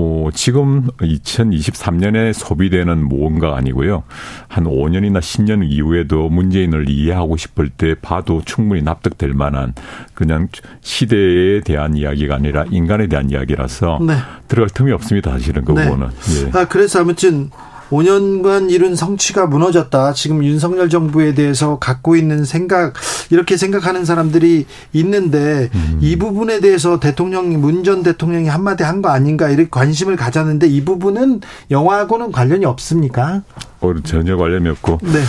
[0.00, 4.04] 어, 지금 2023년에 소비되는 무언가 아니고요.
[4.46, 9.74] 한 5년이나 10년 이후에도 문재인을 이해하고 싶을 때 봐도 충분히 납득될 만한
[10.14, 10.46] 그냥
[10.82, 14.14] 시대에 대한 이야기가 아니라 인간에 대한 이야기라서 네.
[14.46, 15.32] 들어갈 틈이 없습니다.
[15.32, 15.84] 사실은 그 네.
[15.84, 16.06] 부분은.
[16.06, 16.58] 예.
[16.58, 17.50] 아, 그래서 아무튼
[17.90, 20.12] 5년간 이룬 성취가 무너졌다.
[20.12, 22.94] 지금 윤석열 정부에 대해서 갖고 있는 생각
[23.30, 25.98] 이렇게 생각하는 사람들이 있는데 음.
[26.00, 30.84] 이 부분에 대해서 대통령이 문 전 대통령이 한마디 한 거 아닌가 이렇게 관심을 가졌는데 이
[30.84, 31.40] 부분은
[31.70, 33.42] 영화하고는 관련이 없습니까?
[33.80, 35.20] 어, 전혀 관련이 없고 네.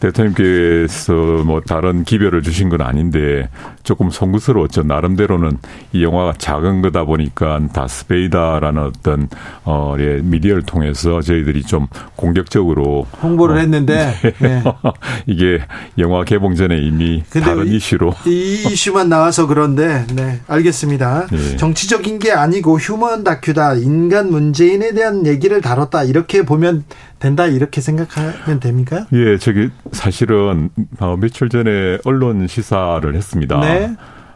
[0.00, 1.12] 대통령께서
[1.44, 3.48] 뭐 다른 기별을 주신 건 아닌데
[3.84, 4.82] 조금 송구스러웠죠.
[4.82, 5.58] 나름대로는
[5.92, 9.28] 이 영화가 작은 거다 보니까 다스베이다라는 어떤
[9.64, 11.86] 어 예, 미디어를 통해서 저희들이 좀
[12.16, 14.32] 공격적으로 홍보를 어, 했는데 네.
[14.40, 14.64] 네.
[15.26, 15.60] 이게
[15.98, 21.26] 영화 개봉 전에 이미 다른 이슈로 이 이슈만 나와서 그런데 네 알겠습니다.
[21.30, 21.56] 네.
[21.56, 26.84] 정치적인 게 아니고 휴먼 다큐다 인간 문재인에 대한 얘기를 다뤘다 이렇게 보면
[27.18, 29.06] 된다 이렇게 생각하면 됩니까?
[29.14, 33.60] 예, 저기 사실은 어, 며칠 전에 언론 시사를 했습니다.
[33.60, 33.73] 네.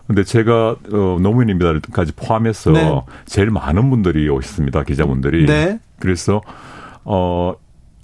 [0.06, 3.00] 근데 제가 어, 노무현입니다까지 포함해서 네.
[3.26, 4.84] 제일 많은 분들이 오셨습니다.
[4.84, 5.44] 기자분들이.
[5.46, 5.78] 네.
[6.00, 6.40] 그래서
[7.04, 7.54] 어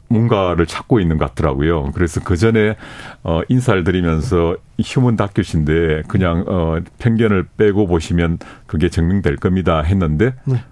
[0.08, 1.92] 뭔가를 찾고 있는 것 같더라고요.
[1.94, 2.76] 그래서 그 전에
[3.22, 10.62] 어 인사를 드리면서 휴먼 다큐신데 그냥 어 편견을 빼고 보시면 그게 증명될 겁니다 했는데 네.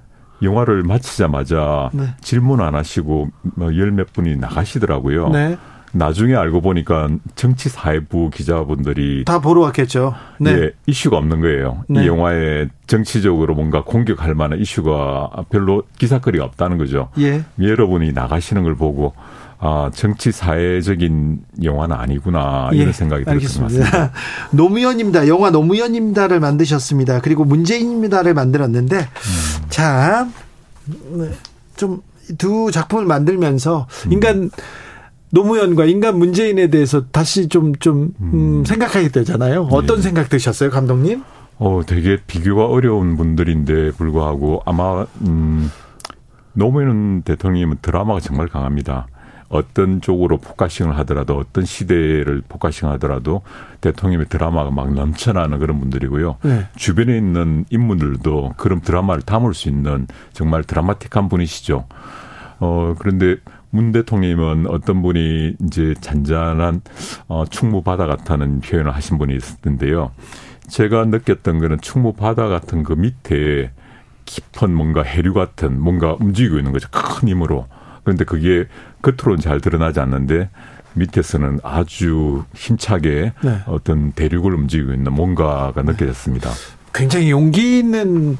[0.43, 2.15] 영화를 마치자마자 네.
[2.21, 5.31] 질문 안 하시고 뭐열몇 분이 나가시더라고요.
[5.93, 5.99] 네.
[5.99, 10.15] 나중에 알고 보니까 정치 사회부 기자분들이 다 보러 왔겠죠.
[10.39, 10.51] 네.
[10.51, 11.85] 예, 이슈가 없는 거예요.
[11.89, 12.05] 네.
[12.05, 17.09] 이 영화에 정치적으로 뭔가 공격할 만한 이슈가 별로 기사거리가 없다는 거죠.
[17.19, 17.43] 예.
[17.61, 19.15] 여러분이 나가시는 걸 보고
[19.59, 24.13] 아, 정치 사회적인 영화는 아니구나 이런 예, 생각이 들었던 것 같습니다.
[24.51, 25.29] 노무현입니다.
[25.29, 27.21] 영화 노무현입니다를 만드셨습니다.
[27.21, 29.69] 그리고 문재인입니다를 만들었는데 음.
[29.69, 30.29] 자,
[31.77, 32.03] 좀
[32.39, 34.13] 두 작품을 만들면서 음.
[34.13, 34.51] 인간
[35.33, 38.65] 노무현과 인간 문재인에 대해서 다시 좀, 좀, 음, 음.
[38.65, 39.69] 생각하게 되잖아요.
[39.71, 40.03] 어떤 예.
[40.03, 41.23] 생각 드셨어요, 감독님?
[41.59, 45.71] 어, 되게 비교가 어려운 분들인데 불구하고 아마, 음,
[46.53, 49.07] 노무현 대통령님은 드라마가 정말 강합니다.
[49.49, 53.43] 어떤 쪽으로 focusing을 하더라도 어떤 시대를 focusing 하더라도
[53.81, 56.37] 대통령의 드라마가 막 넘쳐나는 그런 분들이고요.
[56.43, 56.67] 네.
[56.77, 61.85] 주변에 있는 인물들도 그런 드라마를 담을 수 있는 정말 드라마틱한 분이시죠.
[62.61, 63.37] 어, 그런데
[63.73, 66.83] 문 대통령님은 어떤 분이 이제 잔잔한
[67.27, 70.13] 어, 충무 바다 같다는 표현을 하신 분이 있었는데요.
[70.69, 73.71] 제가 느꼈던 거는 충무 바다 같은 그 밑에
[74.27, 76.89] 깊은 뭔가 해류 같은 뭔가 움직이고 있는 거죠.
[76.91, 77.67] 큰 힘으로.
[78.05, 78.67] 그런데 그게
[79.01, 80.51] 겉으로는 잘 드러나지 않는데
[80.95, 83.59] 밑에서는 아주 힘차게 네.
[83.67, 86.51] 어떤 대륙을 움직이고 있는 뭔가가 느껴졌습니다.
[86.93, 88.37] 굉장히 용기 있는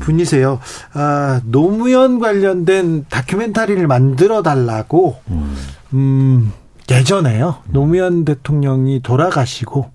[0.00, 0.60] 분이세요.
[0.92, 5.56] 아, 노무현 관련된 다큐멘터리를 만들어 달라고 음,
[5.92, 6.52] 음
[6.90, 7.56] 예전에요.
[7.70, 9.90] 노무현 대통령이 돌아가시고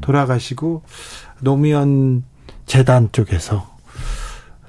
[0.00, 0.82] 돌아가시고
[1.40, 2.24] 노무현
[2.66, 3.69] 재단 쪽에서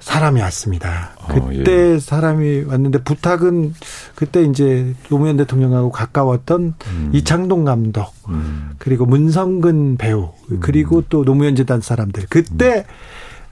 [0.02, 1.12] 사람이 왔습니다.
[1.16, 3.72] 어, 그때 사람이 왔는데 부탁은
[4.16, 6.74] 그때 이제 노무현 대통령하고 가까웠던
[7.12, 8.12] 이창동 감독
[8.78, 10.30] 그리고 문성근 배우
[10.60, 12.84] 그리고 또 노무현 재단 사람들 그때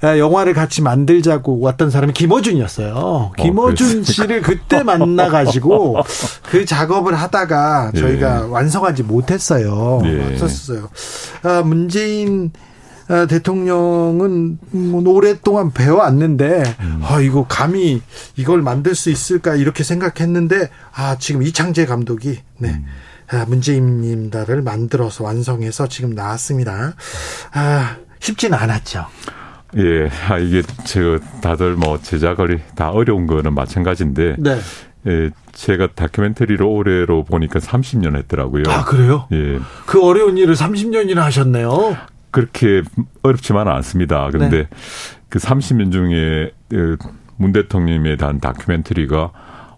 [0.02, 3.32] 아, 영화를 같이 만들자고 왔던 사람이 김어준이었어요.
[3.36, 5.98] 김어준 씨를 그때 만나가지고
[6.51, 10.01] 그 작업을 하다가 저희가 완성하지 못했어요.
[10.06, 10.32] 예.
[10.32, 10.89] 없었어요.
[11.43, 12.69] 아, 문재인 아,
[13.28, 16.62] 대통령은 뭐 오랫동안 배워왔는데
[17.02, 18.02] 아 이거 감히
[18.36, 22.82] 이걸 만들 수 있을까 이렇게 생각했는데 아 지금 이창재 감독이 네.
[23.32, 26.94] 아, 문재인님다를 만들어서 완성해서 지금 나왔습니다.
[27.52, 29.06] 아 쉽지는 않았죠.
[29.76, 34.36] 예, 아, 이게 제가 다들 뭐 제작을 다 어려운 거는 마찬가지인데.
[34.38, 34.58] 네.
[35.06, 38.64] 예, 제가 다큐멘터리를 올해로 보니까 30년 했더라고요.
[38.68, 39.26] 아 그래요?
[39.32, 39.58] 예.
[39.86, 41.96] 그 어려운 일을 30년이나 하셨네요.
[42.31, 42.82] 그렇게
[43.23, 44.28] 어렵지만은 않습니다.
[44.31, 44.69] 그런데 네.
[45.28, 49.32] 그 30년 중에 그문 대통령에 대한 다큐멘터리가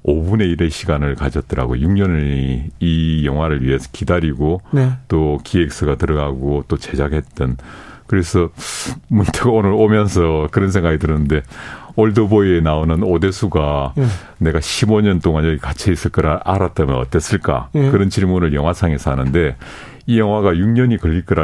[0.04, 1.86] 5분의 1의 시간을 가졌더라고요.
[1.86, 4.90] 6년을 이 영화를 위해서 기다리고 네.
[5.08, 7.56] 또 기획서가 들어가고 또 제작했던
[8.06, 8.50] 그래서
[9.08, 11.42] 문득 오늘 오면서 그런 생각이 들었는데
[11.96, 14.04] 올드보이에 나오는 오대수가 예.
[14.38, 17.68] 내가 15년 동안 여기 갇혀 있을 거라 알았다면 어땠을까?
[17.74, 17.90] 예.
[17.90, 19.56] 그런 질문을 영화상에서 하는데
[20.06, 21.34] 이 영화가 6년이 걸릴 거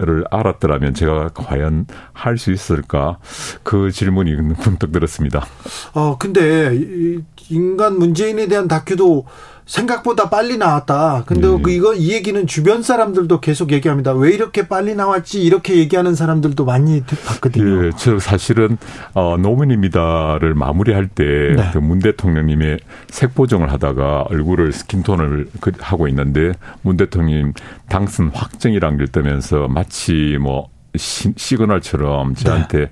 [0.00, 3.18] 를 알았더라면 제가 과연 할 수 있을까?
[3.64, 5.44] 그 질문이 문득 들었습니다.
[5.92, 7.20] 어 근데 이
[7.50, 9.24] 인간 문재인에 대한 다큐도
[9.68, 11.24] 생각보다 빨리 나왔다.
[11.26, 11.58] 근데 네.
[11.62, 14.12] 그 이거 이 얘기는 주변 사람들도 계속 얘기합니다.
[14.14, 15.42] 왜 이렇게 빨리 나왔지?
[15.42, 17.86] 이렇게 얘기하는 사람들도 많이 듣- 봤거든요.
[17.86, 18.78] 예, 저 사실은
[19.12, 21.24] 어, 노무현입니다를 마무리할 때
[21.54, 21.70] 네.
[21.72, 22.78] 그문 대통령님의
[23.10, 27.52] 색보정을 하다가 얼굴을 스킨톤을 그- 하고 있는데 문 대통령
[27.90, 32.90] 당선 확정이란 걸 뜨면서 마치 뭐 시, 시그널처럼 저한테 네.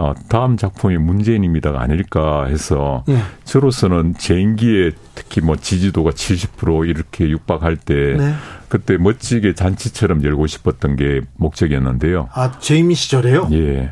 [0.00, 3.18] 어, 다음 작품이 문재인입니다가 아닐까 해서 예.
[3.42, 8.32] 저로서는 제 임기에 특히 뭐 지지도가 70% 이렇게 육박할 때 네.
[8.68, 12.28] 그때 멋지게 잔치처럼 열고 싶었던 게 목적이었는데요.
[12.32, 13.48] 아 제이미 시절에요?
[13.50, 13.58] 예.
[13.58, 13.90] 네.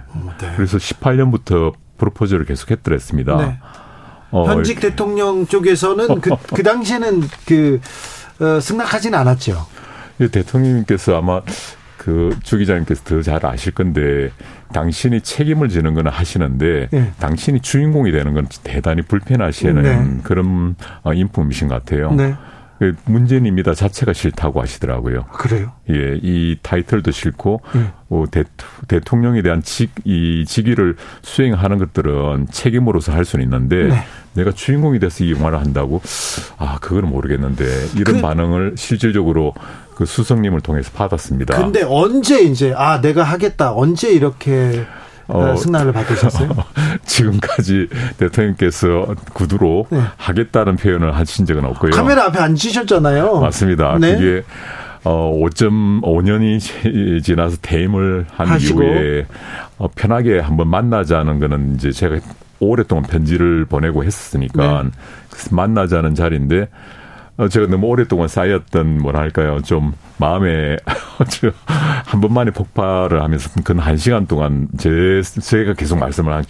[0.55, 3.37] 그래서 18년부터 프로포즈를 계속 했더랬습니다.
[3.39, 3.59] 네.
[4.31, 7.81] 어, 현직 대통령 쪽에서는 그, 그 당시에는 그
[8.39, 9.67] 어, 승낙하지는 않았죠.
[10.21, 11.41] 이 대통령님께서 아마
[12.07, 14.31] 그주 기자님께서 더 잘 아실 건데
[14.77, 17.11] 당신이 책임을 지는 건 하시는데 예.
[17.19, 20.21] 당신이 주인공이 되는 건 대단히 불편하시는 네.
[20.23, 22.13] 그런 어, 인품이신 것 같아요.
[22.13, 22.35] 네.
[22.79, 25.25] 그 문재인입니다 자체가 싫다고 하시더라고요.
[25.33, 25.73] 그래요?
[25.89, 27.91] 예, 이 타이틀도 싫고 예.
[28.11, 28.45] 어, 대,
[28.87, 33.95] 대통 령에 대한 직, 이 직위를 수행하는 것들은 책임으로서 할 수는 있는데 네.
[34.35, 36.03] 내가 주인공이 돼서 이 영화를 한다고
[36.59, 37.65] 아 그거는 모르겠는데
[37.97, 39.55] 이런 그- 반응을 실질적으로
[39.95, 41.57] 그 수석님을 통해서 받았습니다.
[41.57, 44.85] 근데 언제 이제 아 내가 하겠다 언제 이렇게
[45.29, 46.49] 어, 어, 승낙을 받으셨어요?
[47.05, 47.89] 지금까지
[48.19, 50.01] 대통령께서 구두로 네.
[50.17, 51.91] 하겠다는 표현을 하신 적은 없고요.
[51.93, 53.41] 카메라 앞에 앉으셨잖아요.
[53.41, 53.99] 맞습니다.
[53.99, 54.15] 네.
[54.17, 54.45] 그게
[55.05, 58.83] 어 5.5년이 지나서 퇴임을 한 하시고.
[58.83, 59.27] 이후에
[59.79, 62.19] 어, 편하게 한번 만나자는 거는 이제 제가
[62.59, 64.91] 오랫동안 편지를 보내고 했으니까 네.
[65.51, 66.69] 만나자는 자리인데
[67.37, 70.96] 어, 제가 너무 오랫동안 쌓였던 뭐랄까요 좀 마음에 저
[72.07, 76.45] 한 번만에 폭발을 하면서 근 한 시간 동안 제 제가 계속 말씀을 한,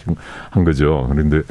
[0.49, 1.07] 한 거죠.
[1.11, 1.41] 그런데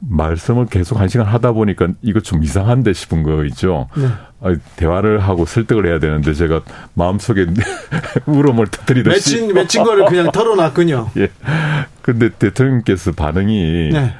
[0.00, 3.88] 말씀을 계속 한 시간 하다 보니까 이거 좀 이상한데 싶은 거 있죠.
[3.96, 4.06] 네.
[4.40, 6.62] 아, 대화를 하고 설득을 해야 되는데 제가
[6.94, 7.46] 마음속에
[8.26, 11.10] 울음을 터뜨리듯이 맺힌 맺힌 거를 그냥 털어놨군요.
[11.18, 11.28] 예.
[12.00, 14.14] 근데 대통령께서 반응이 네.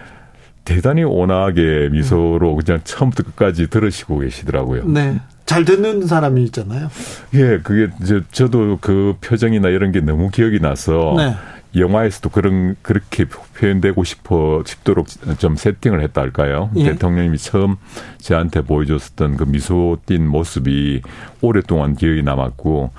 [0.64, 4.84] 대단히 온화하게 미소로 그냥 처음부터 끝까지 들으시고 계시더라고요.
[4.86, 5.18] 네.
[5.46, 6.88] 잘 듣는 사람이 있잖아요.
[7.34, 11.34] 예, 그게 저, 저도 그 표정이나 이런 게 너무 기억이 나서 네.
[11.74, 15.06] 영화에서도 그런 그렇게 표현되고 싶어 싶도록
[15.38, 16.70] 좀 세팅을 했다 할까요?
[16.76, 16.84] 예.
[16.84, 17.76] 대통령님이 처음
[18.18, 21.00] 저한테 보여줬었던 그 미소 띈 모습이
[21.40, 22.90] 오랫동안 기억이 남았고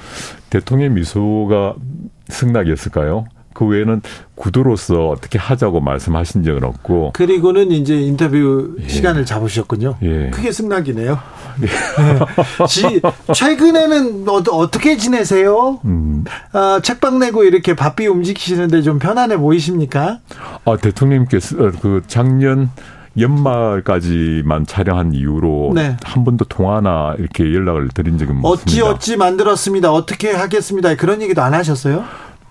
[0.49, 1.76] 대통령 미소가
[2.30, 3.26] 승낙이었을까요?
[3.54, 4.02] 그 외에는
[4.36, 9.98] 구도로서 어떻게 하자고 말씀하신 적은 없고 그리고는 이제 인터뷰 시간을 잡으셨군요.
[10.04, 10.30] 예.
[10.32, 11.20] 크게 승낙이네요.
[11.60, 11.68] 네.
[12.68, 13.02] 지,
[13.34, 15.80] 최근에는 어, 어떻게 지내세요?
[15.86, 16.24] 음.
[16.52, 20.20] 아, 책방 내고 이렇게 바삐 움직이시는데 좀 편안해 보이십니까?
[20.66, 22.70] 아, 대통령님께서 어, 그 작년
[23.18, 25.96] 연말까지만 촬영한 이후로 네.
[26.04, 28.90] 한 번도 통화나 이렇게 연락을 드린 적은 어찌 없습니다.
[28.90, 29.92] 어찌 만들었습니다.
[29.92, 30.96] 어떻게 하겠습니다.
[30.96, 32.04] 그런 얘기도 안 하셨어요?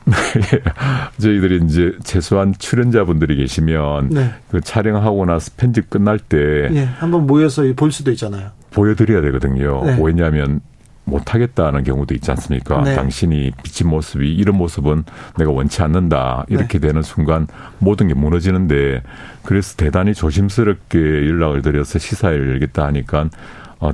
[1.19, 4.31] 저희들이 이제 최소한 출연자분들이 계시면 네.
[4.51, 8.51] 그 촬영하고 나서 편집 끝날 때 예, 한번 모여서 볼 수도 있잖아요.
[8.70, 9.85] 보여드려야 되거든요.
[9.85, 9.99] 네.
[10.01, 10.61] 왜냐하면
[11.05, 12.83] 못하겠다는 경우도 있지 않습니까?
[12.83, 12.95] 네.
[12.95, 15.05] 당신이 비친 모습이 이런 모습은
[15.37, 16.47] 내가 원치 않는다.
[16.49, 16.89] 이렇게 네.
[16.89, 17.47] 되는 순간
[17.79, 19.03] 모든 게 무너지는데
[19.43, 23.29] 그래서 대단히 조심스럽게 연락을 드려서 시사회를 열겠다 하니까
[23.79, 23.93] 어,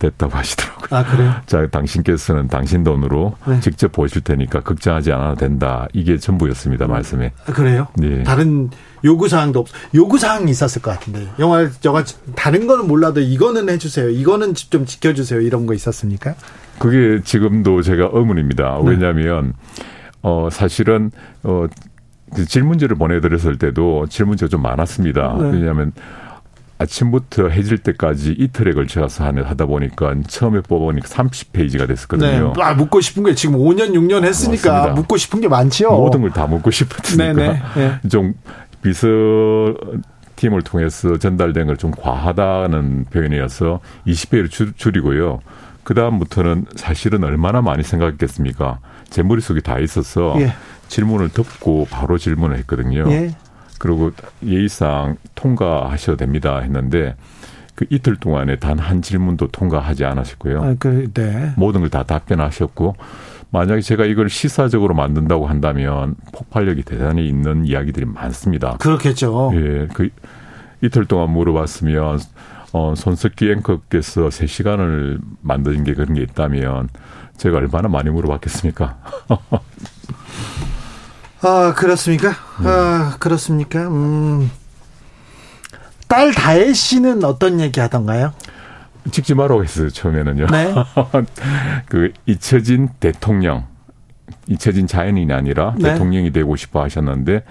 [0.00, 0.88] 됐, 됐다고 하시더라고요.
[0.90, 1.34] 아, 그래요?
[1.46, 3.60] 자, 당신께서는 당신 돈으로 네.
[3.60, 5.86] 직접 보실 테니까 걱정하지 않아도 된다.
[5.92, 7.32] 이게 전부였습니다, 말씀에.
[7.46, 7.86] 아, 그래요?
[7.96, 8.22] 네.
[8.24, 8.70] 다른
[9.04, 9.68] 요구 사항도 없.
[9.94, 11.28] 요구 사항이 있었을 것 같은데.
[11.38, 12.04] 영화 영화
[12.34, 14.10] 다른 거는 몰라도 이거는 해주세요.
[14.10, 15.40] 이거는 좀 지켜주세요.
[15.40, 16.34] 이런 거 있었습니까?
[16.78, 18.80] 그게 지금도 제가 의문입니다.
[18.82, 18.90] 네.
[18.90, 19.52] 왜냐하면
[20.22, 21.10] 어 사실은
[21.42, 25.36] 어그 질문지를 보내드렸을 때도 질문지가 좀 많았습니다.
[25.38, 25.50] 네.
[25.52, 25.92] 왜냐하면
[26.80, 32.52] 아침부터 해질 때까지 이틀에 걸쳐서 하다 보니까 처음에 뽑아보니까 30페이지가 됐었거든요.
[32.56, 32.62] 네.
[32.62, 34.94] 아, 묻고 싶은 게 지금 5년, 6년 했으니까 맞습니다.
[34.94, 35.90] 묻고 싶은 게 많지요.
[35.90, 37.62] 모든 걸 다 묻고 싶었으니까 네네.
[37.76, 38.08] 네.
[38.08, 38.32] 좀
[38.82, 39.06] 비서
[40.36, 45.40] 팀을 통해서 전달된 걸 좀 과하다는 표현이어서 20회를 줄, 줄이고요.
[45.82, 48.78] 그 다음부터는 사실은 얼마나 많이 생각했겠습니까?
[49.10, 50.52] 제 머릿속에 다 있어서 예.
[50.88, 53.04] 질문을 듣고 바로 질문을 했거든요.
[53.10, 53.30] 예.
[53.80, 54.12] 그리고
[54.46, 57.16] 예의상 통과하셔도 됩니다 했는데
[57.74, 60.62] 그 이틀 동안에 단 한 질문도 통과하지 않으셨고요.
[60.62, 61.52] 아, 그, 네.
[61.56, 62.94] 모든 걸 다 답변하셨고
[63.50, 68.76] 만약에 제가 이걸 시사적으로 만든다고 한다면 폭발력이 대단히 있는 이야기들이 많습니다.
[68.78, 69.50] 그렇겠죠.
[69.54, 70.10] 예, 그
[70.82, 72.20] 이틀 동안 물어봤으면
[72.72, 76.88] 어, 손석기 앵커께서 3시간을 만든 게 그런 게 있다면
[77.38, 78.98] 제가 얼마나 많이 물어봤겠습니까?
[81.42, 82.32] 아, 그렇습니까?
[82.64, 83.88] 아, 그렇습니까?
[83.88, 84.50] 음.
[86.06, 88.32] 딸 다혜 씨는 어떤 얘기 하던가요?
[89.10, 90.46] 찍지 말라고 했어요, 처음에는요.
[90.48, 90.74] 네.
[91.86, 93.70] 그 잊혀진 대통령.
[94.46, 95.92] 잊혀진 자연인이 아니라 네.
[95.92, 97.44] 대통령이 되고 싶어 하셨는데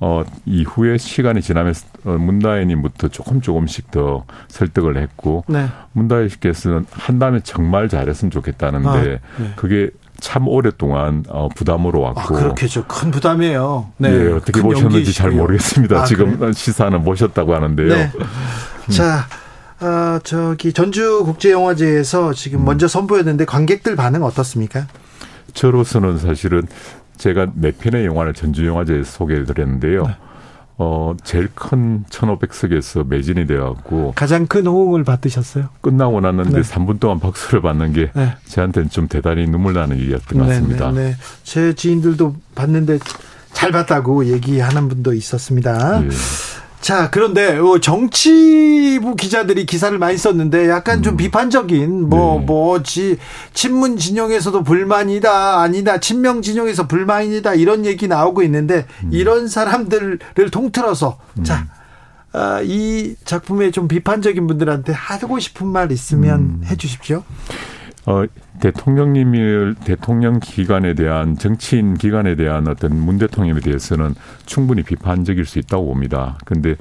[0.00, 5.66] 어 이후에 시간이 지나면서 어, 문다혜님부터 조금 조금씩 더 설득을 했고 네.
[5.92, 9.02] 문다혜 씨께서는 한다면 정말 잘했으면 좋겠다는데 아,
[9.42, 9.52] 네.
[9.56, 9.90] 그게
[10.20, 12.84] 참 오랫동안 어, 부담으로 아, 왔고 그렇겠죠.
[12.86, 13.90] 큰 부담이에요.
[13.98, 14.10] 네.
[14.10, 15.30] 예, 어떻게 큰 보셨는지 잘.
[15.30, 16.00] 모르겠습니다.
[16.00, 16.52] 아, 지금 그래요?
[16.52, 17.88] 시사는 보셨다고 하는데요.
[17.88, 18.12] 네.
[18.90, 19.26] 자,
[19.80, 22.64] 어, 저기 전주 국제영화제에서 지금 음.
[22.64, 24.86] 먼저 선보였는데 관객들 반응 어떻습니까?
[25.54, 26.62] 저로서는 사실은
[27.16, 30.06] 제가 네 편의 영화를 전주영화제에서 소개해 드렸는데요.
[30.06, 30.16] 네.
[30.78, 35.70] 어, 제일 큰 1500석에서 매진이 되어갖고 가장 큰 호응을 받으셨어요?
[35.80, 36.60] 끝나고 났는데 네.
[36.60, 38.34] 3분 동안 박수를 받는 게 네.
[38.48, 40.90] 저한테는 좀 대단히 눈물 나는 일이었던 것 같습니다.
[40.92, 41.16] 네, 네, 네.
[41.44, 42.98] 제 지인들도 봤는데
[43.54, 46.04] 잘 봤다고 얘기하는 분도 있었습니다.
[46.04, 46.08] 예.
[46.80, 51.02] 자, 그런데 어, 정치부 기자들이 기사를 많이 썼는데 약간 음.
[51.02, 52.46] 좀 비판적인 뭐 네.
[52.46, 53.18] 뭐지
[53.54, 59.10] 친문 진영에서도 불만이다 아니다 친명 진영에서 불만이다 이런 얘기 나오고 있는데 음.
[59.12, 60.18] 이런 사람들을
[60.52, 61.66] 통틀어서 자.
[62.32, 66.60] 아, 이 작품에 좀 비판적인 분들한테 하고 싶은 말 있으면 음.
[66.66, 67.24] 해 주십시오.
[68.04, 68.24] 어,
[68.60, 74.14] 대통령님을 대통령 기관에 대한 정치인 기관에 대한 어떤 문 대통령에 대해서는
[74.46, 76.38] 충분히 비판적일 수 있다고 봅니다.
[76.44, 76.76] 근데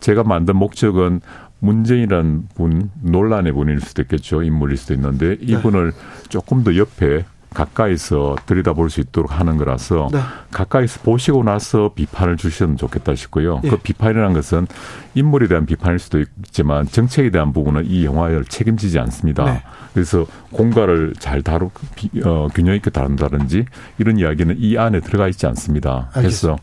[0.00, 1.20] 제가 만든 목적은
[1.60, 4.42] 문재인이라는 분 논란의 분일 수도 있겠죠.
[4.42, 5.92] 인물일 수도 있는데 이분을
[6.28, 7.24] 조금 더 옆에
[7.54, 10.20] 가까이서 들여다볼 수 있도록 하는 거라서 네.
[10.52, 13.60] 가까이서 보시고 나서 비판을 주시면 좋겠다 싶고요.
[13.64, 13.68] 예.
[13.70, 14.66] 그 비판이라는 것은
[15.14, 19.44] 인물에 대한 비판일 수도 있지만 정책에 대한 부분은 이 영화를 책임지지 않습니다.
[19.44, 19.62] 네.
[19.92, 23.64] 그래서 공과를 잘 다루 비- 어, 균형 있게 다룬다든지
[23.98, 26.10] 이런 이야기는 이 안에 들어가 있지 않습니다.
[26.12, 26.56] 그래서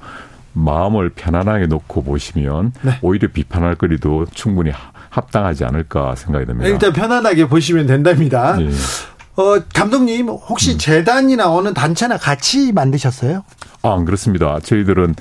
[0.54, 2.92] 마음을 편안하게 놓고 보시면 네.
[3.02, 6.70] 오히려 비판할 거리도 충분히 하- 합당하지 않을까 생각이 듭니다.
[6.70, 8.60] 일단 편안하게 보시면 된답니다.
[8.62, 8.70] 예.
[9.38, 10.78] 어, 감독님 혹시 음.
[10.80, 13.44] 재단이나 어느 단체나 같이 만드셨어요?
[13.84, 14.60] 아, 안 그렇습니다.
[14.60, 15.16] 저희들은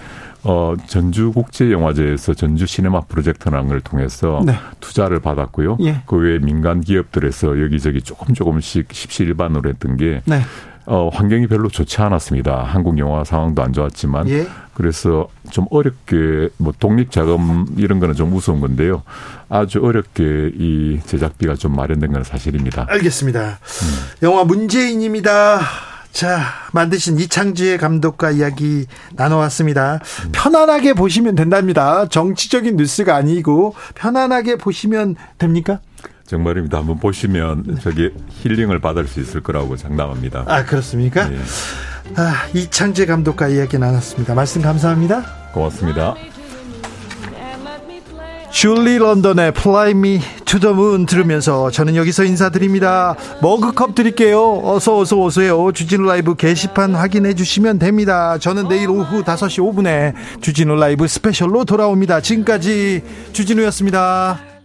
[0.45, 4.55] 어, 전주국제영화제에서 전주 시네마 프로젝트라는 걸 통해서 네.
[4.81, 5.77] 투자를 받았고요.
[5.83, 6.03] 예.
[6.07, 10.41] 그 외에 민간 기업들에서 여기저기 조금 조금씩 십시일반으로 했던 게 네.
[10.87, 12.63] 어, 환경이 별로 좋지 않았습니다.
[12.63, 14.47] 한국 영화 상황도 안 좋았지만 예.
[14.75, 19.03] 그래서 좀 어렵게 뭐 독립 자금 이런 거는 좀 우스운 건데요.
[19.49, 22.87] 아주 어렵게 이 제작비가 좀 마련된 건 사실입니다.
[22.89, 23.59] 알겠습니다.
[24.23, 25.61] 영화 문재인입니다.
[26.13, 26.41] 자,
[26.73, 28.87] 만드신 이창주의 감독과 이야기
[29.17, 30.01] 나눠왔습니다.
[30.33, 32.09] 편안하게 보시면 된답니다.
[32.09, 35.81] 정치적인 뉴스가 아니고 편안하게 보시면 됩니까?
[36.27, 36.79] 정말입니다.
[36.79, 38.11] 한번 보시면 저기
[38.43, 40.45] 힐링을 받을 수 있을 거라고 장담합니다.
[40.47, 41.31] 아, 그렇습니까?
[41.33, 41.39] 예,
[42.17, 44.35] 아, 이창재 감독과 이야기 나눴습니다.
[44.35, 45.25] 말씀 감사합니다.
[45.53, 46.15] 고맙습니다.
[48.51, 53.15] 줄리 런던의 Fly Me to the Moon 들으면서 저는 여기서 인사드립니다.
[53.43, 54.63] 머그컵 드릴게요.
[54.65, 55.73] 어서 어서 오세요.
[55.73, 58.39] 주진우 라이브 게시판 확인해 주시면 됩니다.
[58.39, 62.23] 저는 내일 오후 5시 5분에 주진우 라이브 스페셜로 돌아옵니다.
[62.23, 63.03] 지금까지
[63.35, 64.56] 주진우였습니다.